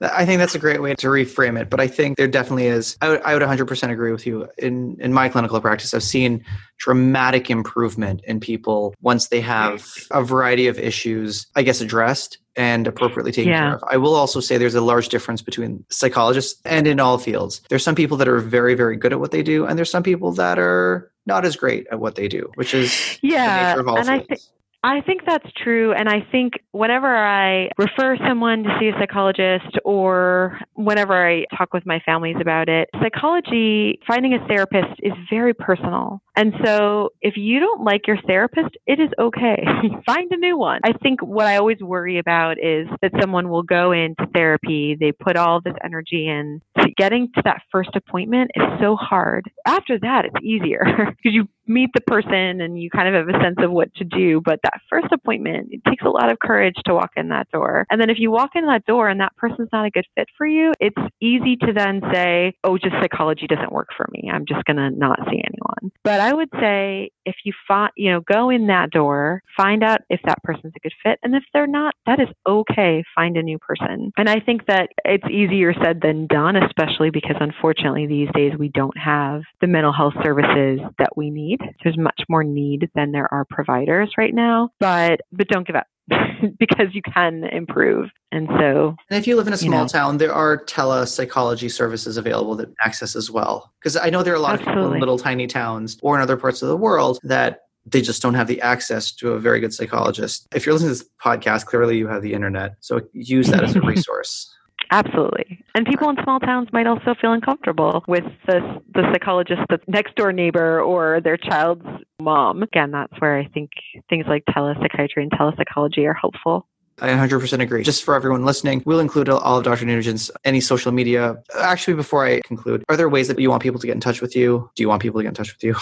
I 0.00 0.26
think 0.26 0.38
that's 0.38 0.54
a 0.54 0.58
great 0.58 0.82
way 0.82 0.94
to 0.96 1.06
reframe 1.06 1.58
it. 1.60 1.70
But 1.70 1.80
I 1.80 1.86
think 1.86 2.16
there 2.16 2.26
definitely 2.28 2.66
is. 2.66 2.96
I 3.00 3.08
would, 3.10 3.22
I 3.22 3.34
would 3.34 3.42
100% 3.42 3.90
agree 3.90 4.12
with 4.12 4.26
you. 4.26 4.48
In 4.58 4.96
in 5.00 5.12
my 5.12 5.28
clinical 5.28 5.60
practice, 5.60 5.94
I've 5.94 6.02
seen 6.02 6.44
dramatic 6.78 7.50
improvement 7.50 8.20
in 8.24 8.40
people 8.40 8.94
once 9.00 9.28
they 9.28 9.40
have 9.40 9.86
a 10.10 10.22
variety 10.22 10.66
of 10.66 10.78
issues, 10.78 11.46
I 11.54 11.62
guess, 11.62 11.80
addressed 11.80 12.38
and 12.56 12.86
appropriately 12.86 13.32
taken 13.32 13.50
Yeah. 13.52 13.60
care 13.60 13.74
of. 13.76 13.84
I 13.88 13.96
will 13.96 14.14
also 14.14 14.40
say 14.40 14.58
there's 14.58 14.74
a 14.74 14.80
large 14.80 15.08
difference 15.08 15.42
between 15.42 15.84
psychologists 15.90 16.60
and 16.64 16.86
in 16.86 17.00
all 17.00 17.18
fields. 17.18 17.60
There's 17.68 17.82
some 17.84 17.94
people 17.94 18.16
that 18.18 18.28
are 18.28 18.38
very, 18.38 18.74
very 18.74 18.96
good 18.96 19.12
at 19.12 19.20
what 19.20 19.30
they 19.30 19.42
do, 19.42 19.64
and 19.66 19.78
there's 19.78 19.90
some 19.90 20.02
people 20.02 20.32
that 20.32 20.58
are 20.58 21.10
not 21.26 21.44
as 21.44 21.56
great 21.56 21.86
at 21.90 21.98
what 22.00 22.16
they 22.16 22.28
do, 22.28 22.50
which 22.56 22.74
is 22.74 22.90
the 23.22 23.28
Yeah, 23.28 23.66
nature 23.68 23.80
of 23.80 23.88
all 23.88 23.98
and 23.98 24.10
I 24.10 24.18
fields. 24.18 24.28
think 24.28 24.40
I 24.84 25.00
think 25.00 25.22
that's 25.26 25.50
true. 25.62 25.94
And 25.94 26.10
I 26.10 26.20
think 26.30 26.52
whenever 26.72 27.08
I 27.08 27.70
refer 27.78 28.18
someone 28.28 28.64
to 28.64 28.76
see 28.78 28.88
a 28.88 28.92
psychologist 29.00 29.78
or 29.82 30.60
whenever 30.74 31.26
I 31.26 31.46
talk 31.56 31.72
with 31.72 31.86
my 31.86 32.00
families 32.04 32.36
about 32.38 32.68
it, 32.68 32.90
psychology, 33.02 33.98
finding 34.06 34.34
a 34.34 34.46
therapist 34.46 35.00
is 35.02 35.14
very 35.30 35.54
personal. 35.54 36.20
And 36.36 36.52
so 36.62 37.10
if 37.22 37.34
you 37.38 37.60
don't 37.60 37.82
like 37.82 38.06
your 38.06 38.18
therapist, 38.26 38.76
it 38.86 39.00
is 39.00 39.08
okay. 39.18 39.64
Find 40.06 40.30
a 40.30 40.36
new 40.36 40.58
one. 40.58 40.80
I 40.84 40.92
think 40.92 41.22
what 41.22 41.46
I 41.46 41.56
always 41.56 41.80
worry 41.80 42.18
about 42.18 42.58
is 42.58 42.86
that 43.00 43.12
someone 43.22 43.48
will 43.48 43.62
go 43.62 43.92
into 43.92 44.26
therapy, 44.34 44.98
they 45.00 45.12
put 45.12 45.36
all 45.36 45.62
this 45.62 45.74
energy 45.82 46.28
in 46.28 46.60
getting 46.98 47.28
to 47.34 47.42
that 47.44 47.62
first 47.72 47.90
appointment 47.94 48.50
is 48.54 48.62
so 48.80 48.96
hard. 48.96 49.50
After 49.66 49.98
that, 50.00 50.26
it's 50.26 50.44
easier 50.44 50.84
because 51.16 51.32
you 51.32 51.48
meet 51.66 51.90
the 51.94 52.00
person 52.00 52.60
and 52.60 52.80
you 52.80 52.90
kind 52.90 53.08
of 53.08 53.14
have 53.14 53.34
a 53.34 53.42
sense 53.42 53.56
of 53.58 53.70
what 53.70 53.94
to 53.96 54.04
do. 54.04 54.40
But 54.44 54.60
that 54.62 54.80
first 54.90 55.06
appointment, 55.12 55.68
it 55.70 55.82
takes 55.88 56.04
a 56.04 56.08
lot 56.08 56.30
of 56.30 56.38
courage 56.38 56.74
to 56.86 56.94
walk 56.94 57.12
in 57.16 57.28
that 57.28 57.50
door. 57.50 57.86
And 57.90 58.00
then 58.00 58.10
if 58.10 58.18
you 58.18 58.30
walk 58.30 58.50
in 58.54 58.66
that 58.66 58.84
door 58.86 59.08
and 59.08 59.20
that 59.20 59.36
person's 59.36 59.68
not 59.72 59.86
a 59.86 59.90
good 59.90 60.06
fit 60.14 60.28
for 60.36 60.46
you, 60.46 60.72
it's 60.80 61.00
easy 61.20 61.56
to 61.56 61.72
then 61.72 62.00
say, 62.12 62.54
oh, 62.64 62.78
just 62.78 62.94
psychology 63.00 63.46
doesn't 63.46 63.72
work 63.72 63.88
for 63.96 64.06
me. 64.12 64.30
I'm 64.32 64.44
just 64.46 64.64
going 64.64 64.76
to 64.76 64.90
not 64.90 65.18
see 65.30 65.42
anyone. 65.44 65.92
But 66.02 66.20
I 66.20 66.32
would 66.34 66.50
say 66.60 67.10
if 67.24 67.36
you 67.44 67.52
find, 67.66 67.90
you 67.96 68.12
know, 68.12 68.20
go 68.20 68.50
in 68.50 68.66
that 68.66 68.90
door, 68.90 69.42
find 69.56 69.82
out 69.82 70.00
if 70.10 70.20
that 70.24 70.42
person's 70.42 70.74
a 70.76 70.80
good 70.80 70.92
fit. 71.02 71.18
And 71.22 71.34
if 71.34 71.44
they're 71.52 71.66
not, 71.66 71.94
that 72.06 72.20
is 72.20 72.28
okay. 72.46 73.02
Find 73.14 73.36
a 73.36 73.42
new 73.42 73.58
person. 73.58 74.12
And 74.16 74.28
I 74.28 74.40
think 74.40 74.66
that 74.66 74.90
it's 75.04 75.28
easier 75.30 75.74
said 75.82 76.00
than 76.02 76.26
done, 76.26 76.56
especially 76.56 77.10
because 77.10 77.36
unfortunately 77.40 78.06
these 78.06 78.28
days 78.34 78.52
we 78.58 78.68
don't 78.68 78.96
have 78.98 79.42
the 79.60 79.66
mental 79.66 79.92
health 79.92 80.14
services 80.22 80.80
that 80.98 81.16
we 81.16 81.30
need 81.30 81.53
need. 81.60 81.74
There's 81.82 81.98
much 81.98 82.22
more 82.28 82.44
need 82.44 82.90
than 82.94 83.12
there 83.12 83.32
are 83.32 83.44
providers 83.44 84.10
right 84.16 84.34
now, 84.34 84.70
but 84.80 85.20
but 85.32 85.48
don't 85.48 85.66
give 85.66 85.76
up. 85.76 85.86
because 86.58 86.88
you 86.92 87.00
can 87.00 87.44
improve. 87.44 88.10
And 88.30 88.46
so, 88.58 88.94
and 89.08 89.18
if 89.18 89.26
you 89.26 89.36
live 89.36 89.46
in 89.46 89.54
a 89.54 89.56
small 89.56 89.72
you 89.72 89.84
know, 89.84 89.88
town, 89.88 90.18
there 90.18 90.34
are 90.34 90.58
telepsychology 90.58 91.70
services 91.70 92.18
available 92.18 92.54
that 92.56 92.68
access 92.84 93.16
as 93.16 93.30
well. 93.30 93.72
Because 93.80 93.96
I 93.96 94.10
know 94.10 94.22
there 94.22 94.34
are 94.34 94.36
a 94.36 94.40
lot 94.40 94.54
absolutely. 94.54 94.72
of 94.72 94.84
people 94.84 94.92
in 94.94 95.00
little 95.00 95.18
tiny 95.18 95.46
towns 95.46 95.98
or 96.02 96.14
in 96.14 96.20
other 96.20 96.36
parts 96.36 96.60
of 96.60 96.68
the 96.68 96.76
world 96.76 97.18
that 97.22 97.60
they 97.86 98.00
just 98.00 98.22
don't 98.22 98.34
have 98.34 98.46
the 98.46 98.60
access 98.60 99.12
to 99.12 99.32
a 99.32 99.38
very 99.38 99.60
good 99.60 99.72
psychologist. 99.72 100.46
If 100.54 100.64
you're 100.64 100.72
listening 100.72 100.94
to 100.94 100.98
this 100.98 101.10
podcast, 101.22 101.66
clearly 101.66 101.98
you 101.98 102.08
have 102.08 102.22
the 102.22 102.32
internet. 102.32 102.76
So 102.80 103.00
use 103.12 103.48
that 103.48 103.62
as 103.62 103.76
a 103.76 103.80
resource. 103.82 104.54
Absolutely. 104.90 105.64
And 105.74 105.86
people 105.86 106.08
in 106.10 106.16
small 106.22 106.40
towns 106.40 106.68
might 106.72 106.86
also 106.86 107.14
feel 107.20 107.32
uncomfortable 107.32 108.04
with 108.06 108.24
the, 108.46 108.82
the 108.94 109.02
psychologist, 109.12 109.62
the 109.68 109.80
next 109.88 110.14
door 110.14 110.32
neighbor, 110.32 110.80
or 110.80 111.20
their 111.20 111.36
child's 111.36 111.86
mom. 112.20 112.62
Again, 112.62 112.90
that's 112.92 113.12
where 113.18 113.38
I 113.38 113.46
think 113.46 113.70
things 114.08 114.26
like 114.28 114.44
telepsychiatry 114.46 115.16
and 115.16 115.32
telepsychology 115.32 116.06
are 116.06 116.14
helpful. 116.14 116.68
I 117.00 117.08
100% 117.08 117.60
agree. 117.60 117.82
Just 117.82 118.04
for 118.04 118.14
everyone 118.14 118.44
listening, 118.44 118.82
we'll 118.86 119.00
include 119.00 119.28
all 119.28 119.58
of 119.58 119.64
Dr. 119.64 119.84
Nugent's 119.84 120.30
any 120.44 120.60
social 120.60 120.92
media. 120.92 121.36
Actually, 121.58 121.94
before 121.94 122.24
I 122.24 122.40
conclude, 122.42 122.84
are 122.88 122.96
there 122.96 123.08
ways 123.08 123.28
that 123.28 123.38
you 123.38 123.50
want 123.50 123.62
people 123.62 123.80
to 123.80 123.86
get 123.86 123.94
in 123.94 124.00
touch 124.00 124.20
with 124.20 124.36
you? 124.36 124.70
Do 124.76 124.82
you 124.82 124.88
want 124.88 125.02
people 125.02 125.18
to 125.20 125.24
get 125.24 125.30
in 125.30 125.34
touch 125.34 125.52
with 125.52 125.64
you? 125.64 125.74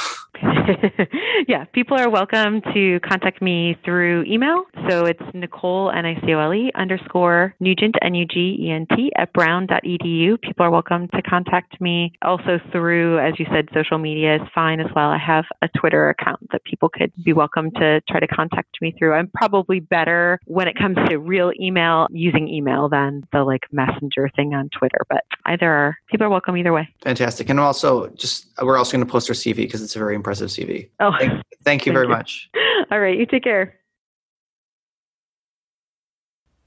yeah, 1.48 1.64
people 1.72 1.98
are 1.98 2.08
welcome 2.08 2.62
to 2.74 2.98
contact 3.00 3.42
me 3.42 3.76
through 3.84 4.24
email. 4.24 4.64
So 4.88 5.04
it's 5.04 5.22
Nicole, 5.34 5.90
N-I-C-O-L-E, 5.90 6.72
underscore 6.74 7.54
Nugent, 7.60 7.96
N-U-G-E-N-T, 8.00 9.12
at 9.16 9.32
brown.edu. 9.32 10.40
People 10.40 10.66
are 10.66 10.70
welcome 10.70 11.08
to 11.08 11.22
contact 11.22 11.80
me. 11.80 12.12
Also 12.22 12.58
through, 12.70 13.18
as 13.18 13.34
you 13.38 13.46
said, 13.52 13.68
social 13.74 13.98
media 13.98 14.36
is 14.36 14.42
fine 14.54 14.80
as 14.80 14.86
well. 14.96 15.10
I 15.10 15.18
have 15.18 15.44
a 15.60 15.68
Twitter 15.78 16.08
account 16.08 16.40
that 16.52 16.64
people 16.64 16.88
could 16.88 17.12
be 17.22 17.32
welcome 17.32 17.70
to 17.72 18.00
try 18.08 18.18
to 18.18 18.26
contact 18.26 18.78
me 18.80 18.94
through. 18.98 19.12
I'm 19.12 19.28
probably 19.28 19.80
better 19.80 20.40
when 20.46 20.68
it 20.68 20.76
comes 20.78 20.96
to 21.08 21.18
real 21.18 21.52
email 21.60 22.06
using 22.10 22.48
email 22.48 22.88
than 22.88 23.26
the 23.32 23.44
like 23.44 23.62
messenger 23.72 24.30
thing 24.34 24.54
on 24.54 24.68
Twitter. 24.70 24.98
But 25.08 25.24
either 25.46 25.70
are, 25.70 25.98
people 26.10 26.26
are 26.26 26.30
welcome 26.30 26.56
either 26.56 26.72
way. 26.72 26.88
Fantastic. 27.02 27.48
And 27.48 27.60
also 27.60 28.08
just, 28.10 28.46
we're 28.60 28.78
also 28.78 28.92
going 28.96 29.06
to 29.06 29.10
post 29.10 29.28
our 29.28 29.34
CV 29.34 29.56
because 29.56 29.82
it's 29.82 29.96
a 29.96 29.98
very 29.98 30.14
impressive 30.14 30.48
CV. 30.48 30.88
Oh, 31.00 31.12
thank, 31.18 31.32
thank 31.64 31.86
you 31.86 31.92
thank 31.92 31.94
very 31.94 32.06
you. 32.06 32.10
much. 32.10 32.50
All 32.90 33.00
right. 33.00 33.18
You 33.18 33.26
take 33.26 33.44
care. 33.44 33.78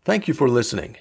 Thank 0.04 0.28
you 0.28 0.34
for 0.34 0.48
listening. 0.48 0.98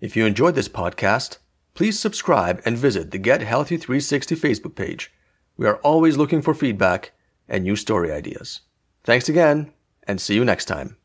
If 0.00 0.16
you 0.16 0.26
enjoyed 0.26 0.54
this 0.54 0.68
podcast, 0.68 1.38
please 1.74 1.98
subscribe 1.98 2.60
and 2.64 2.76
visit 2.76 3.10
the 3.10 3.18
Get 3.18 3.40
Healthy 3.40 3.78
360 3.78 4.36
Facebook 4.36 4.74
page. 4.74 5.10
We 5.56 5.66
are 5.66 5.76
always 5.76 6.16
looking 6.16 6.42
for 6.42 6.54
feedback 6.54 7.12
and 7.48 7.64
new 7.64 7.76
story 7.76 8.12
ideas. 8.12 8.60
Thanks 9.04 9.28
again, 9.28 9.72
and 10.06 10.20
see 10.20 10.34
you 10.34 10.44
next 10.44 10.66
time. 10.66 10.96